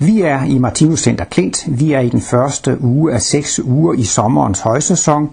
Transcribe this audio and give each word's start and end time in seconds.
Vi 0.00 0.22
er 0.22 0.44
i 0.44 0.58
Martinus 0.58 1.00
Center 1.00 1.24
Klint. 1.24 1.64
Vi 1.68 1.92
er 1.92 2.00
i 2.00 2.08
den 2.08 2.20
første 2.20 2.78
uge 2.80 3.12
af 3.12 3.20
seks 3.20 3.60
uger 3.60 3.92
i 3.94 4.02
sommerens 4.02 4.60
højsæson. 4.60 5.30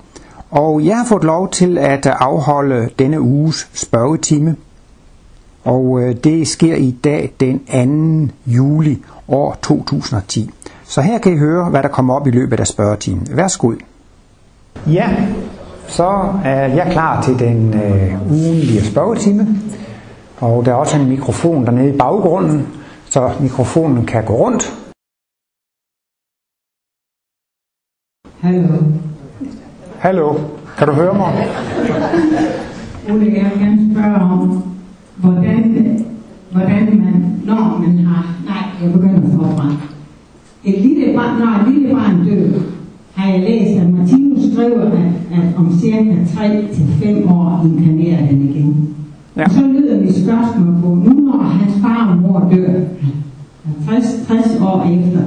Og 0.51 0.85
jeg 0.85 0.98
har 0.98 1.05
fået 1.05 1.24
lov 1.24 1.50
til 1.50 1.78
at 1.78 2.05
afholde 2.05 2.90
denne 3.00 3.22
uges 3.22 3.69
spørgetime. 3.74 4.56
Og 5.64 6.01
øh, 6.01 6.16
det 6.24 6.48
sker 6.48 6.75
i 6.75 6.92
dag 6.92 7.33
den 7.40 8.27
2. 8.27 8.34
juli 8.45 9.02
år 9.27 9.58
2010. 9.62 10.50
Så 10.84 11.02
her 11.02 11.18
kan 11.18 11.34
I 11.34 11.38
høre, 11.38 11.70
hvad 11.70 11.84
der 11.84 11.89
kommer 11.89 12.16
op 12.16 12.28
i 12.28 12.32
løbet 12.32 12.60
af 12.60 12.68
spørgetimen. 12.68 13.28
Værsgo. 13.32 13.73
Ja, 14.88 15.10
så 15.88 16.34
er 16.44 16.68
jeg 16.68 16.88
klar 16.91 17.21
til 17.21 17.39
den 17.39 17.73
øh, 17.73 18.32
ugenlige 18.32 18.86
spørgetime. 18.86 19.48
Og 20.39 20.66
der 20.66 20.71
er 20.71 20.76
også 20.76 20.98
en 20.98 21.10
mikrofon 21.10 21.66
dernede 21.66 21.94
i 21.94 21.98
baggrunden, 21.98 22.68
så 23.10 23.32
mikrofonen 23.41 24.05
kan 24.05 24.26
gå 24.26 24.34
rundt. 24.34 24.73
Hallo. 28.40 28.76
Hallo, 29.99 30.34
kan 30.77 30.88
du 30.88 30.94
høre 30.94 31.13
mig? 31.13 31.48
Ole, 33.09 33.26
jeg 33.26 33.52
vil 33.52 33.59
gerne 33.59 33.94
spørge 33.94 34.16
om, 34.16 34.63
hvordan, 35.16 35.63
hvordan 36.52 36.85
man, 36.85 37.41
når 37.45 37.77
man 37.80 38.05
har, 38.05 38.35
nej, 38.45 38.63
jeg 38.84 38.94
begynder 38.94 39.38
forfra. 39.38 39.71
Et 40.63 40.82
lille 40.82 41.13
barn, 41.16 41.40
når 41.40 41.62
et 41.62 41.73
lille 41.73 41.96
barn 41.96 42.26
dør, 42.26 42.60
har 43.16 43.32
jeg 43.32 43.40
læst, 43.40 43.80
at 43.82 43.90
Martinus 43.90 44.54
skriver, 44.54 44.82
at, 44.82 45.12
at 45.32 45.57
om 45.57 45.80
cirka 45.80 46.13
3-5 46.13 47.34
år 47.34 47.66
inkarnerer 47.66 48.27
den 48.27 48.49
igen. 48.49 48.98
Ja. 49.39 49.45
Og 49.45 49.52
så 49.52 49.61
lyder 49.61 50.02
mit 50.02 50.16
spørgsmål 50.16 50.75
på, 50.84 50.88
nu 50.88 51.13
når 51.13 51.43
hans 51.43 51.73
far 51.81 52.07
og 52.11 52.17
mor 52.17 52.49
dør, 52.52 52.79
60, 53.89 54.05
60 54.27 54.62
år 54.62 54.81
efter, 54.81 55.21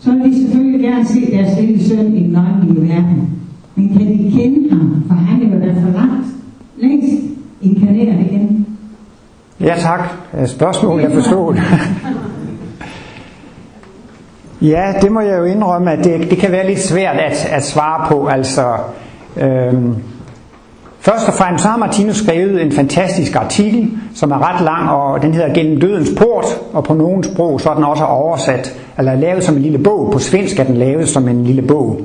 så 0.00 0.12
vil 0.12 0.32
de 0.32 0.42
selvfølgelig 0.42 0.80
gerne 0.80 1.06
se 1.06 1.30
deres 1.32 1.58
lille 1.60 1.88
søn 1.88 2.16
i 2.16 2.22
den 2.22 2.36
åndelige 2.36 2.88
verden. 2.88 3.30
Men 3.74 3.88
kan 3.88 4.06
de 4.06 4.32
kende 4.36 4.70
ham, 4.70 5.04
for 5.08 5.14
han 5.14 5.42
er 5.42 5.54
jo 5.54 5.60
da 5.60 5.80
for 5.80 5.90
langt, 5.98 6.26
længst 6.76 7.22
inkarneret 7.62 8.20
igen. 8.20 8.66
Ja 9.60 9.74
tak. 9.78 10.00
Spørgsmål 10.46 11.00
er 11.00 11.10
forstået. 11.10 11.56
ja, 14.72 14.92
det 15.02 15.12
må 15.12 15.20
jeg 15.20 15.38
jo 15.38 15.44
indrømme, 15.44 15.92
at 15.92 16.04
det, 16.04 16.30
det 16.30 16.38
kan 16.38 16.52
være 16.52 16.66
lidt 16.66 16.80
svært 16.80 17.16
at, 17.16 17.46
at 17.50 17.64
svare 17.64 18.08
på. 18.08 18.26
Altså, 18.26 18.76
øhm, 19.36 19.94
først 21.08 21.28
og 21.28 21.34
fremmest 21.34 21.62
så 21.62 21.68
har 21.68 21.76
Martinus 21.76 22.16
skrevet 22.16 22.62
en 22.62 22.72
fantastisk 22.72 23.36
artikel, 23.36 23.90
som 24.14 24.30
er 24.30 24.48
ret 24.48 24.64
lang, 24.64 24.90
og 24.90 25.22
den 25.22 25.34
hedder 25.34 25.54
Gennem 25.54 25.80
dødens 25.80 26.10
port, 26.18 26.44
og 26.72 26.84
på 26.84 26.94
nogle 26.94 27.24
sprog 27.24 27.60
så 27.60 27.70
er 27.70 27.74
den 27.74 27.84
også 27.84 28.04
oversat, 28.04 28.80
eller 28.98 29.14
lavet 29.14 29.44
som 29.44 29.56
en 29.56 29.62
lille 29.62 29.78
bog. 29.78 30.10
På 30.12 30.18
svensk 30.18 30.58
er 30.58 30.64
den 30.64 30.76
lavet 30.76 31.08
som 31.08 31.28
en 31.28 31.44
lille 31.44 31.62
bog. 31.62 32.00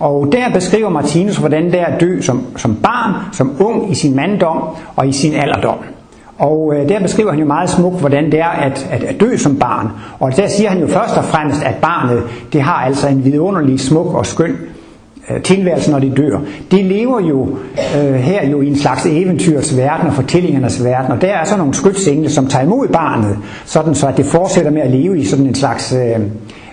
Og 0.00 0.28
der 0.32 0.52
beskriver 0.54 0.88
Martinus, 0.88 1.36
hvordan 1.36 1.64
det 1.64 1.80
er 1.80 1.84
at 1.84 2.00
dø 2.00 2.20
som, 2.20 2.42
som 2.56 2.76
barn, 2.82 3.14
som 3.32 3.56
ung 3.60 3.90
i 3.90 3.94
sin 3.94 4.16
manddom 4.16 4.62
og 4.96 5.08
i 5.08 5.12
sin 5.12 5.34
alderdom. 5.34 5.78
Og 6.38 6.74
øh, 6.76 6.88
der 6.88 7.00
beskriver 7.00 7.30
han 7.30 7.40
jo 7.40 7.46
meget 7.46 7.70
smukt, 7.70 8.00
hvordan 8.00 8.24
det 8.24 8.40
er 8.40 8.48
at, 8.48 8.88
at, 8.90 9.02
at 9.04 9.20
dø 9.20 9.36
som 9.36 9.56
barn. 9.56 9.90
Og 10.20 10.36
der 10.36 10.48
siger 10.48 10.70
han 10.70 10.80
jo 10.80 10.86
først 10.86 11.16
og 11.16 11.24
fremmest, 11.24 11.62
at 11.62 11.74
barnet 11.74 12.22
det 12.52 12.62
har 12.62 12.84
altså 12.84 13.08
en 13.08 13.24
vidunderlig 13.24 13.80
smuk 13.80 14.14
og 14.14 14.26
skøn 14.26 14.56
øh, 15.30 15.42
tilværelse, 15.42 15.90
når 15.90 15.98
de 15.98 16.12
dør. 16.16 16.40
De 16.70 16.82
lever 16.82 17.20
jo 17.20 17.48
øh, 17.96 18.14
her 18.14 18.48
jo 18.48 18.60
i 18.60 18.66
en 18.66 18.76
slags 18.76 19.06
eventyrs 19.06 19.76
verden 19.76 20.06
og 20.06 20.14
fortællingernes 20.14 20.84
verden, 20.84 21.12
og 21.12 21.20
der 21.20 21.28
er 21.28 21.44
så 21.44 21.56
nogle 21.56 21.74
skytsengle, 21.74 22.30
som 22.30 22.46
tager 22.46 22.64
imod 22.64 22.88
barnet, 22.88 23.38
sådan 23.64 23.94
så 23.94 24.06
at 24.06 24.16
det 24.16 24.26
fortsætter 24.26 24.70
med 24.70 24.82
at 24.82 24.90
leve 24.90 25.18
i 25.18 25.24
sådan 25.24 25.46
en 25.46 25.54
slags 25.54 25.92
øh, 25.92 26.20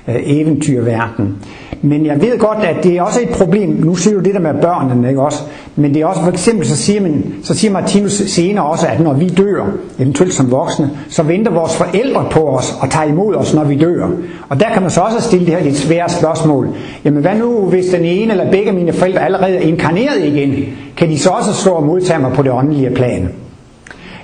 øh, 0.07 0.15
eventyrverden. 0.23 1.37
Men 1.85 2.05
jeg 2.05 2.21
ved 2.21 2.37
godt, 2.37 2.57
at 2.57 2.83
det 2.83 2.97
er 2.97 3.01
også 3.01 3.19
et 3.21 3.29
problem. 3.29 3.69
Nu 3.69 3.95
siger 3.95 4.13
du 4.17 4.19
det 4.19 4.33
der 4.33 4.39
med 4.39 4.53
børnene, 4.61 5.09
ikke 5.09 5.21
også? 5.21 5.43
Men 5.75 5.93
det 5.93 6.01
er 6.01 6.05
også 6.05 6.21
for 6.21 6.31
eksempel, 6.31 6.67
så 6.67 6.75
siger, 6.75 7.01
man, 7.01 7.33
så 7.43 7.53
siger 7.53 7.71
Martinus 7.71 8.11
senere 8.11 8.65
også, 8.65 8.87
at 8.87 8.99
når 8.99 9.13
vi 9.13 9.29
dør, 9.29 9.65
eventuelt 9.99 10.33
som 10.33 10.51
voksne, 10.51 10.89
så 11.09 11.23
venter 11.23 11.51
vores 11.51 11.75
forældre 11.75 12.25
på 12.31 12.39
os 12.39 12.75
og 12.81 12.89
tager 12.89 13.05
imod 13.05 13.35
os, 13.35 13.53
når 13.53 13.63
vi 13.63 13.75
dør. 13.75 14.07
Og 14.49 14.59
der 14.59 14.65
kan 14.73 14.81
man 14.81 14.91
så 14.91 15.01
også 15.01 15.21
stille 15.21 15.45
det 15.45 15.53
her 15.55 15.63
lidt 15.63 15.77
svære 15.77 16.09
spørgsmål. 16.09 16.67
Jamen 17.05 17.21
hvad 17.21 17.35
nu, 17.35 17.59
hvis 17.59 17.85
den 17.85 18.05
ene 18.05 18.31
eller 18.31 18.51
begge 18.51 18.67
af 18.67 18.73
mine 18.73 18.93
forældre 18.93 19.25
allerede 19.25 19.55
er 19.55 19.61
inkarneret 19.61 20.23
igen? 20.23 20.65
Kan 20.97 21.09
de 21.09 21.19
så 21.19 21.29
også 21.29 21.53
stå 21.53 21.71
og 21.71 21.83
modtage 21.83 22.19
mig 22.19 22.31
på 22.33 22.43
det 22.43 22.51
åndelige 22.51 22.89
plan? 22.89 23.29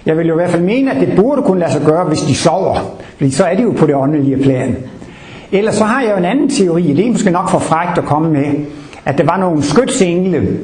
Jeg 0.06 0.18
vil 0.18 0.28
jo 0.28 0.34
i 0.34 0.36
hvert 0.36 0.50
fald 0.50 0.64
mene, 0.64 0.92
at 0.92 1.08
det 1.08 1.16
burde 1.16 1.42
kunne 1.42 1.60
lade 1.60 1.72
sig 1.72 1.82
gøre, 1.86 2.06
hvis 2.06 2.20
de 2.20 2.36
sover. 2.36 2.96
Fordi 3.18 3.32
så 3.32 3.44
er 3.44 3.56
de 3.56 3.64
jo 3.64 3.72
på 3.78 3.86
det 3.86 3.96
åndelige 3.96 4.38
plan. 4.38 4.76
Ellers 5.52 5.76
så 5.76 5.84
har 5.84 6.02
jeg 6.02 6.12
jo 6.12 6.18
en 6.18 6.26
anden 6.26 6.50
teori, 6.50 6.94
det 6.94 7.08
er 7.08 7.12
måske 7.12 7.32
nok 7.32 7.50
for 7.50 7.60
frægt 7.60 7.98
at 7.98 8.06
komme 8.06 8.32
med, 8.32 8.46
at 9.06 9.18
der 9.18 9.24
var 9.24 9.38
nogle 9.38 9.64
skytsengle, 9.64 10.60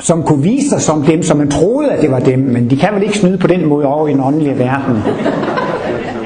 som 0.00 0.22
kunne 0.22 0.42
vise 0.42 0.68
sig 0.68 0.80
som 0.80 1.02
dem, 1.02 1.22
som 1.22 1.36
man 1.36 1.50
troede, 1.50 1.90
at 1.90 2.02
det 2.02 2.10
var 2.10 2.18
dem, 2.18 2.38
men 2.38 2.70
de 2.70 2.76
kan 2.76 2.88
vel 2.94 3.02
ikke 3.02 3.18
snyde 3.18 3.38
på 3.38 3.46
den 3.46 3.66
måde 3.66 3.86
over 3.86 4.08
i 4.08 4.12
den 4.12 4.20
åndelige 4.20 4.58
verden. 4.58 5.02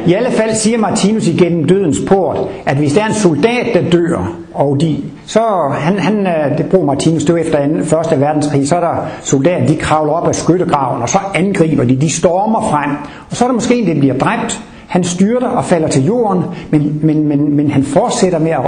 I 0.07 0.13
alle 0.13 0.31
fald 0.31 0.55
siger 0.55 0.79
Martinus 0.79 1.27
igennem 1.27 1.65
dødens 1.65 1.99
port, 2.09 2.39
at 2.67 2.77
hvis 2.77 2.93
der 2.93 3.03
er 3.03 3.07
en 3.07 3.15
soldat, 3.15 3.67
der 3.75 3.91
dør, 3.91 4.37
og 4.55 4.81
de, 4.81 4.97
så 5.27 5.41
han, 5.75 5.99
han, 5.99 6.27
øh, 6.27 6.59
det 6.59 6.67
bruger 6.67 6.87
Martinus, 6.87 7.25
det 7.25 7.41
efter 7.41 7.59
2. 8.03 8.15
1. 8.15 8.21
verdenskrig, 8.21 8.69
så 8.69 8.77
er 8.77 8.81
der 8.81 9.07
soldater, 9.23 9.67
de 9.67 9.77
kravler 9.77 10.13
op 10.13 10.29
af 10.29 10.35
skyttegraven, 10.35 11.03
og 11.03 11.09
så 11.09 11.19
angriber 11.35 11.85
de, 11.85 11.97
de 11.97 12.11
stormer 12.11 12.69
frem, 12.71 12.91
og 13.31 13.37
så 13.37 13.45
er 13.45 13.49
der 13.49 13.55
måske 13.55 13.75
en, 13.75 13.87
der 13.87 14.01
bliver 14.01 14.19
dræbt, 14.19 14.63
han 14.91 15.05
styrter 15.05 15.47
og 15.47 15.65
falder 15.65 15.89
til 15.89 16.05
jorden, 16.05 16.43
men, 16.71 17.01
men, 17.03 17.29
men, 17.29 17.57
men 17.57 17.71
han 17.71 17.85
fortsætter 17.85 18.39
med 18.39 18.51
at, 18.51 18.59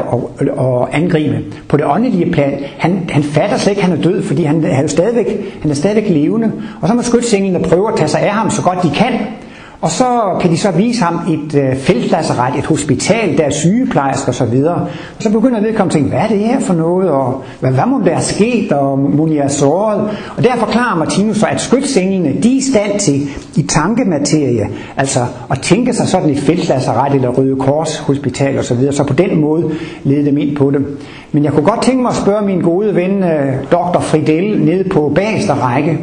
at, 0.40 0.48
at 0.48 1.02
angribe 1.02 1.44
på 1.68 1.76
det 1.76 1.86
åndelige 1.86 2.32
plan. 2.32 2.58
Han, 2.78 3.10
han 3.10 3.22
fatter 3.22 3.56
slet 3.56 3.70
ikke, 3.70 3.82
at 3.82 3.88
han 3.88 3.98
er 3.98 4.02
død, 4.02 4.22
fordi 4.22 4.42
han, 4.42 4.64
han, 4.64 4.84
er 4.84 4.88
stadigvæk, 4.88 5.58
han 5.62 5.70
er 5.70 5.74
stadigvæk 5.74 6.08
levende. 6.10 6.52
Og 6.80 6.88
så 6.88 6.94
må 6.94 7.02
skytsenglene 7.02 7.64
prøve 7.64 7.88
at 7.88 7.96
tage 7.96 8.08
sig 8.08 8.20
af 8.20 8.30
ham 8.30 8.50
så 8.50 8.62
godt 8.62 8.82
de 8.82 8.90
kan. 8.90 9.12
Og 9.82 9.90
så 9.90 10.36
kan 10.40 10.50
de 10.50 10.58
så 10.58 10.70
vise 10.70 11.02
ham 11.04 11.20
et 11.28 11.54
øh, 11.54 11.76
feltlasseret, 11.76 12.58
et 12.58 12.66
hospital, 12.66 13.38
der 13.38 13.44
er 13.44 13.50
sygeplejersker 13.50 14.28
osv. 14.28 14.62
Og, 14.64 14.74
og 14.74 14.88
så 15.18 15.30
begynder 15.30 15.60
vedkommende 15.60 15.82
at 15.82 15.90
tænke, 15.90 16.08
hvad 16.08 16.18
er 16.18 16.28
det 16.28 16.38
her 16.38 16.60
for 16.60 16.74
noget, 16.74 17.10
og 17.10 17.42
hvad, 17.60 17.70
hvad 17.70 17.86
må 17.86 18.00
der 18.04 18.10
er 18.10 18.20
sket, 18.20 18.72
og 18.72 18.98
må 18.98 19.26
de 19.28 19.38
er 19.38 19.48
såret? 19.48 20.00
Og 20.36 20.44
der 20.44 20.56
forklarer 20.56 20.98
Martinus 20.98 21.36
så, 21.36 21.46
at 21.46 21.60
skytsenglene, 21.60 22.42
de 22.42 22.52
er 22.52 22.58
i 22.58 22.60
stand 22.60 23.00
til 23.00 23.22
i 23.56 23.62
tankematerie, 23.62 24.68
altså 24.96 25.20
at 25.50 25.60
tænke 25.62 25.92
sig 25.92 26.08
sådan 26.08 26.30
et 26.30 26.38
feltlasseret 26.38 27.14
eller 27.14 27.28
Røde 27.28 27.56
Kors 27.56 27.98
hospital 27.98 28.58
osv., 28.58 28.64
så, 28.64 28.74
videre, 28.74 28.92
så 28.92 29.04
på 29.04 29.14
den 29.14 29.40
måde 29.40 29.70
lede 30.04 30.26
dem 30.26 30.38
ind 30.38 30.56
på 30.56 30.70
det. 30.70 30.86
Men 31.32 31.44
jeg 31.44 31.52
kunne 31.52 31.66
godt 31.66 31.82
tænke 31.82 32.02
mig 32.02 32.10
at 32.10 32.16
spørge 32.16 32.46
min 32.46 32.60
gode 32.60 32.94
ven, 32.94 33.22
øh, 33.22 33.54
Dr. 33.72 34.00
Fridel, 34.00 34.60
nede 34.60 34.88
på 34.88 35.12
bagerste 35.14 35.52
række, 35.52 35.98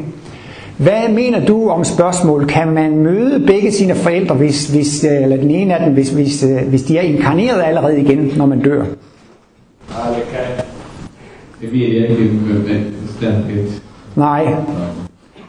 hvad 0.79 1.09
mener 1.09 1.45
du 1.45 1.69
om 1.69 1.83
spørgsmålet? 1.83 2.47
Kan 2.49 2.71
man 2.71 2.97
møde 2.97 3.43
begge 3.47 3.71
sine 3.71 3.95
forældre, 3.95 4.35
hvis, 4.35 4.67
hvis, 4.67 5.03
eller 5.03 5.37
den 5.37 5.51
ene 5.51 5.75
af 5.75 5.85
dem, 5.85 5.93
hvis, 5.93 6.09
hvis, 6.09 6.45
hvis 6.67 6.83
de 6.83 6.97
er 6.97 7.01
inkarneret 7.01 7.61
allerede 7.63 7.99
igen, 8.01 8.31
når 8.37 8.45
man 8.45 8.61
dør? 8.61 8.77
Ja, 8.77 8.83
det 10.15 10.23
kan 10.31 10.65
Det 11.61 11.73
ved 11.73 11.87
jeg 11.87 12.09
ikke 12.09 12.33
med 12.33 12.81
bestandligt. 13.07 13.81
Nej. 14.15 14.45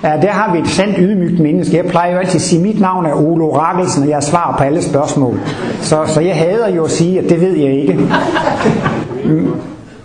Ja, 0.03 0.19
der 0.23 0.31
har 0.31 0.53
vi 0.55 0.59
et 0.59 0.69
sandt 0.69 0.97
ydmygt 0.99 1.41
menneske. 1.41 1.77
Jeg 1.77 1.85
plejer 1.85 2.13
jo 2.13 2.19
altid 2.19 2.35
at 2.37 2.41
sige, 2.41 2.61
at 2.61 2.67
mit 2.67 2.81
navn 2.81 3.07
er 3.07 3.15
Olo 3.15 3.57
Rakkelsen, 3.57 4.03
og 4.03 4.09
jeg 4.09 4.23
svarer 4.23 4.57
på 4.57 4.65
alle 4.65 4.83
spørgsmål. 4.83 5.41
Så, 5.81 6.05
så 6.07 6.21
jeg 6.21 6.37
hader 6.37 6.75
jo 6.75 6.85
at 6.85 6.91
sige, 6.91 7.19
at 7.19 7.31
det 7.31 7.41
ved 7.41 7.57
jeg 7.57 7.75
ikke. 7.75 7.99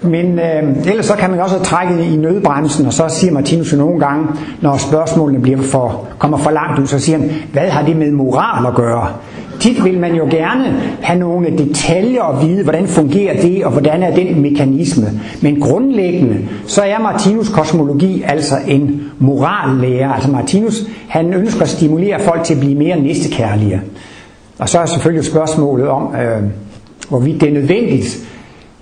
Men 0.06 0.40
øh, 0.40 0.88
ellers 0.88 1.06
så 1.06 1.14
kan 1.14 1.30
man 1.30 1.40
også 1.40 1.60
trække 1.64 2.06
i 2.06 2.16
nødbremsen, 2.16 2.86
og 2.86 2.94
så 2.94 3.04
siger 3.10 3.34
Martinus 3.34 3.74
jo 3.74 3.78
nogle 3.78 4.00
gange, 4.00 4.28
når 4.62 4.78
spørgsmålene 4.78 5.42
bliver 5.42 5.62
for, 5.62 6.08
kommer 6.20 6.38
for 6.38 6.52
langt 6.52 6.80
ud, 6.80 6.88
så 6.88 7.00
siger 7.00 7.18
han, 7.18 7.32
hvad 7.54 7.70
har 7.70 7.86
det 7.86 7.96
med 7.98 8.12
moral 8.12 8.66
at 8.66 8.76
gøre? 8.76 9.08
Tit 9.60 9.84
vil 9.84 10.00
man 10.00 10.16
jo 10.16 10.28
gerne 10.30 10.66
have 11.02 11.20
nogle 11.20 11.58
detaljer 11.58 12.22
og 12.22 12.48
vide, 12.48 12.64
hvordan 12.64 12.88
fungerer 12.88 13.42
det, 13.42 13.66
og 13.66 13.72
hvordan 13.72 14.04
er 14.04 14.16
den 14.16 14.42
mekanisme. 14.42 15.06
Men 15.42 15.60
grundlæggende, 15.60 16.38
så 16.68 16.82
er 16.82 17.00
Martinus 17.00 17.50
kosmologi 17.50 18.24
altså 18.28 18.56
en 18.68 19.02
morallærer. 19.20 20.14
Altså 20.14 20.32
Martinus, 20.32 20.84
han 21.08 21.34
ønsker 21.34 21.62
at 21.62 21.70
stimulere 21.70 22.20
folk 22.20 22.44
til 22.44 22.54
at 22.54 22.60
blive 22.60 22.76
mere 22.76 23.00
næstekærlige. 23.00 23.82
Og 24.60 24.70
så 24.70 24.80
er 24.80 24.86
selvfølgelig 24.86 25.26
spørgsmålet 25.26 25.88
om, 25.88 26.16
øh, 26.16 26.44
hvorvidt 27.10 27.42
det 27.42 27.50
er 27.50 27.54
nødvendigt, 27.54 28.28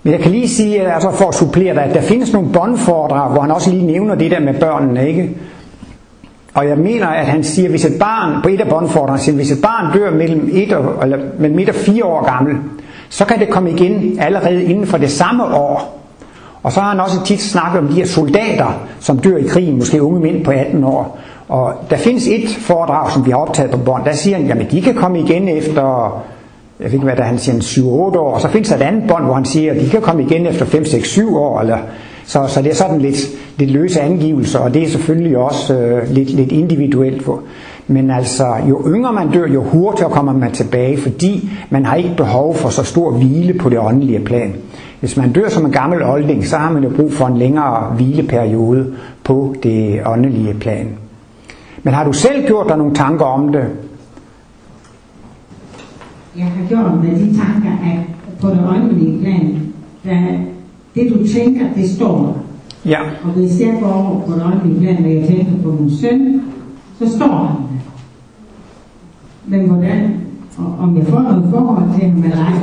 men 0.03 0.13
jeg 0.13 0.21
kan 0.21 0.31
lige 0.31 0.49
sige, 0.49 0.93
altså 0.93 1.11
for 1.11 1.27
at 1.27 1.35
supplere 1.35 1.73
dig, 1.73 1.83
at 1.83 1.95
der 1.95 2.01
findes 2.01 2.33
nogle 2.33 2.49
båndforedrag, 2.53 3.31
hvor 3.31 3.41
han 3.41 3.51
også 3.51 3.69
lige 3.69 3.85
nævner 3.85 4.15
det 4.15 4.31
der 4.31 4.39
med 4.39 4.53
børnene, 4.53 5.07
ikke? 5.07 5.29
Og 6.53 6.67
jeg 6.67 6.77
mener, 6.77 7.07
at 7.07 7.25
han 7.25 7.43
siger, 7.43 7.65
at 7.65 7.69
hvis 7.69 7.85
et 7.85 7.99
barn, 7.99 8.41
på 8.41 8.49
et 8.49 8.61
af 8.61 8.69
båndforedragene, 8.69 9.23
siger, 9.23 9.35
hvis 9.35 9.51
et 9.51 9.61
barn 9.61 9.93
dør 9.93 10.11
mellem 10.11 10.49
et 10.53 10.73
og, 10.73 11.03
eller 11.03 11.17
mellem 11.39 11.59
et 11.59 11.69
og 11.69 11.75
fire 11.75 12.05
år 12.05 12.25
gammel, 12.25 12.55
så 13.09 13.25
kan 13.25 13.39
det 13.39 13.49
komme 13.49 13.71
igen 13.71 14.19
allerede 14.19 14.63
inden 14.63 14.87
for 14.87 14.97
det 14.97 15.11
samme 15.11 15.43
år. 15.43 15.99
Og 16.63 16.71
så 16.71 16.79
har 16.79 16.89
han 16.89 16.99
også 16.99 17.23
tit 17.25 17.41
snakket 17.41 17.79
om 17.79 17.87
de 17.87 17.93
her 17.93 18.05
soldater, 18.05 18.79
som 18.99 19.17
dør 19.17 19.37
i 19.37 19.43
krigen, 19.43 19.77
måske 19.77 20.03
unge 20.03 20.19
mænd 20.19 20.45
på 20.45 20.51
18 20.51 20.83
år. 20.83 21.19
Og 21.49 21.73
der 21.89 21.97
findes 21.97 22.27
et 22.27 22.49
foredrag, 22.59 23.11
som 23.11 23.25
vi 23.25 23.31
har 23.31 23.37
optaget 23.37 23.71
på 23.71 23.77
bånd, 23.77 24.05
der 24.05 24.13
siger 24.13 24.37
han, 24.37 24.45
jamen 24.45 24.67
de 24.71 24.81
kan 24.81 24.95
komme 24.95 25.19
igen 25.19 25.47
efter 25.47 26.23
jeg 26.79 26.85
ved 26.85 26.93
ikke 26.93 27.05
hvad 27.05 27.15
der 27.15 27.23
han 27.23 27.39
siger, 27.39 27.55
7-8 27.57 27.83
år, 27.85 28.33
og 28.33 28.41
så 28.41 28.47
findes 28.47 28.69
der 28.69 28.75
et 28.75 28.81
andet 28.81 29.03
bånd, 29.07 29.23
hvor 29.25 29.33
han 29.33 29.45
siger, 29.45 29.73
at 29.73 29.81
de 29.81 29.89
kan 29.89 30.01
komme 30.01 30.23
igen 30.23 30.47
efter 30.47 30.65
5, 30.65 30.85
6, 30.85 31.09
7 31.09 31.37
år, 31.37 31.59
eller, 31.61 31.77
så, 32.25 32.47
så 32.47 32.61
det 32.61 32.71
er 32.71 32.75
sådan 32.75 33.01
lidt, 33.01 33.17
lidt 33.57 33.71
løse 33.71 34.01
angivelser, 34.01 34.59
og 34.59 34.73
det 34.73 34.83
er 34.83 34.89
selvfølgelig 34.89 35.37
også 35.37 35.77
øh, 35.77 36.09
lidt, 36.09 36.29
lidt 36.29 36.51
individuelt. 36.51 37.23
For. 37.23 37.41
Men 37.87 38.11
altså, 38.11 38.47
jo 38.69 38.81
yngre 38.87 39.13
man 39.13 39.31
dør, 39.31 39.47
jo 39.47 39.63
hurtigere 39.63 40.11
kommer 40.11 40.33
man 40.33 40.51
tilbage, 40.51 40.97
fordi 40.97 41.49
man 41.69 41.85
har 41.85 41.95
ikke 41.95 42.13
behov 42.17 42.55
for 42.55 42.69
så 42.69 42.83
stor 42.83 43.11
hvile 43.11 43.53
på 43.53 43.69
det 43.69 43.79
åndelige 43.79 44.19
plan. 44.19 44.53
Hvis 44.99 45.17
man 45.17 45.31
dør 45.31 45.49
som 45.49 45.65
en 45.65 45.71
gammel 45.71 46.03
olding, 46.03 46.45
så 46.45 46.57
har 46.57 46.71
man 46.71 46.83
jo 46.83 46.89
brug 46.89 47.13
for 47.13 47.25
en 47.25 47.37
længere 47.37 47.93
hvileperiode 47.95 48.93
på 49.23 49.55
det 49.63 50.01
åndelige 50.05 50.53
plan. 50.53 50.89
Men 51.83 51.93
har 51.93 52.03
du 52.03 52.13
selv 52.13 52.47
gjort 52.47 52.67
dig 52.69 52.77
nogle 52.77 52.95
tanker 52.95 53.25
om 53.25 53.51
det? 53.51 53.65
Jeg 56.37 56.45
har 56.45 56.67
gjort 56.69 57.03
med 57.03 57.19
de 57.19 57.37
tanker, 57.37 57.71
at 57.71 57.99
på 58.41 58.49
det 58.49 58.67
åndelige 58.69 59.19
plan, 59.19 59.59
der 60.03 60.37
det 60.95 61.13
du 61.13 61.27
tænker, 61.27 61.65
det 61.75 61.89
står 61.89 62.17
der. 62.17 62.33
Ja. 62.91 62.99
Og 63.23 63.29
hvis 63.29 63.59
jeg 63.61 63.77
går 63.81 63.93
over 63.93 64.19
på 64.27 64.33
det 64.33 64.43
åndelige 64.45 64.79
plan, 64.79 65.05
og 65.05 65.13
jeg 65.13 65.27
tænker 65.27 65.63
på 65.63 65.71
min 65.71 65.91
søn, 65.91 66.41
så 66.99 67.17
står 67.17 67.27
han 67.27 67.55
der. 67.57 67.83
Men 69.45 69.67
hvordan, 69.69 70.13
og 70.57 70.75
om 70.79 70.97
jeg 70.97 71.07
får 71.07 71.19
noget 71.19 71.47
forhold 71.49 71.99
til 71.99 72.09
ham 72.09 72.23
eller 72.23 72.37
ej, 72.37 72.53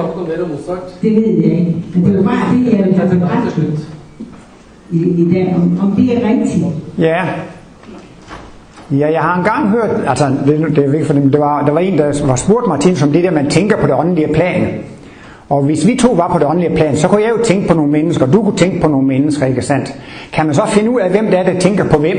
det 1.02 1.16
ved 1.16 1.37
jeg 1.43 1.58
ikke. 1.58 1.84
Men 1.94 2.05
det 2.05 2.12
er 2.12 2.16
jo 2.16 2.23
bare 2.23 2.56
det, 2.56 2.73
jeg 2.73 2.87
vil 2.87 2.94
have 2.94 3.20
bekræftet 3.20 3.88
i, 4.90 4.99
i 4.99 5.32
dag, 5.32 5.55
om, 5.56 5.78
om 5.82 5.93
det 5.96 6.16
er 6.16 6.28
rigtigt. 6.28 6.64
Ja. 6.99 7.25
Ja, 8.90 9.12
jeg 9.12 9.20
har 9.20 9.38
engang 9.38 9.69
hørt, 9.69 9.90
altså 10.08 10.25
det, 10.46 10.76
det 10.76 10.84
er 10.84 10.92
ikke 10.92 11.06
for 11.06 11.12
dem, 11.12 11.31
det 11.31 11.40
var, 11.40 11.64
der 11.64 11.72
var 11.72 11.81
en, 11.81 11.98
der 11.98 12.26
var 12.26 12.37
spurgt 12.37 12.69
Martin 12.69 12.96
som 12.96 13.12
det 13.12 13.25
der, 13.25 13.31
man 13.31 13.50
tænker 13.50 13.76
på 13.76 13.87
det 13.87 13.94
åndelige 13.94 14.34
plan. 14.34 14.69
Og 15.48 15.62
hvis 15.62 15.87
vi 15.87 15.96
to 15.96 16.12
var 16.12 16.28
på 16.28 16.38
det 16.38 16.46
åndelige 16.46 16.76
plan, 16.76 16.96
så 16.96 17.08
kunne 17.08 17.22
jeg 17.22 17.31
jo 17.31 17.44
tænke 17.44 17.69
på 17.69 17.75
nogle 17.75 17.92
mennesker, 17.92 18.26
og 18.26 18.32
du 18.32 18.42
kunne 18.42 18.56
tænke 18.56 18.81
på 18.81 18.88
nogle 18.88 19.06
mennesker, 19.06 19.46
ikke 19.46 19.62
sandt? 19.62 19.94
Kan 20.32 20.46
man 20.46 20.54
så 20.54 20.62
finde 20.66 20.90
ud 20.90 21.00
af, 21.00 21.10
hvem 21.10 21.26
det 21.26 21.38
er, 21.38 21.42
der 21.42 21.60
tænker 21.60 21.84
på 21.84 21.98
hvem? 21.98 22.16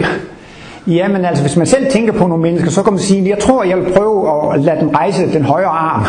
Jamen 0.88 1.26
altså, 1.26 1.44
hvis 1.44 1.58
man 1.58 1.66
selv 1.66 1.92
tænker 1.92 2.14
på 2.14 2.28
nogle 2.28 2.42
mennesker, 2.44 2.70
så 2.70 2.84
kan 2.84 2.94
man 2.94 3.00
sige, 3.00 3.30
jeg 3.30 3.40
tror, 3.40 3.64
jeg 3.64 3.78
vil 3.78 3.94
prøve 3.96 4.54
at 4.54 4.60
lade 4.60 4.80
dem 4.80 4.90
rejse 4.90 5.34
den 5.34 5.46
højre 5.46 5.68
arm. 5.68 6.06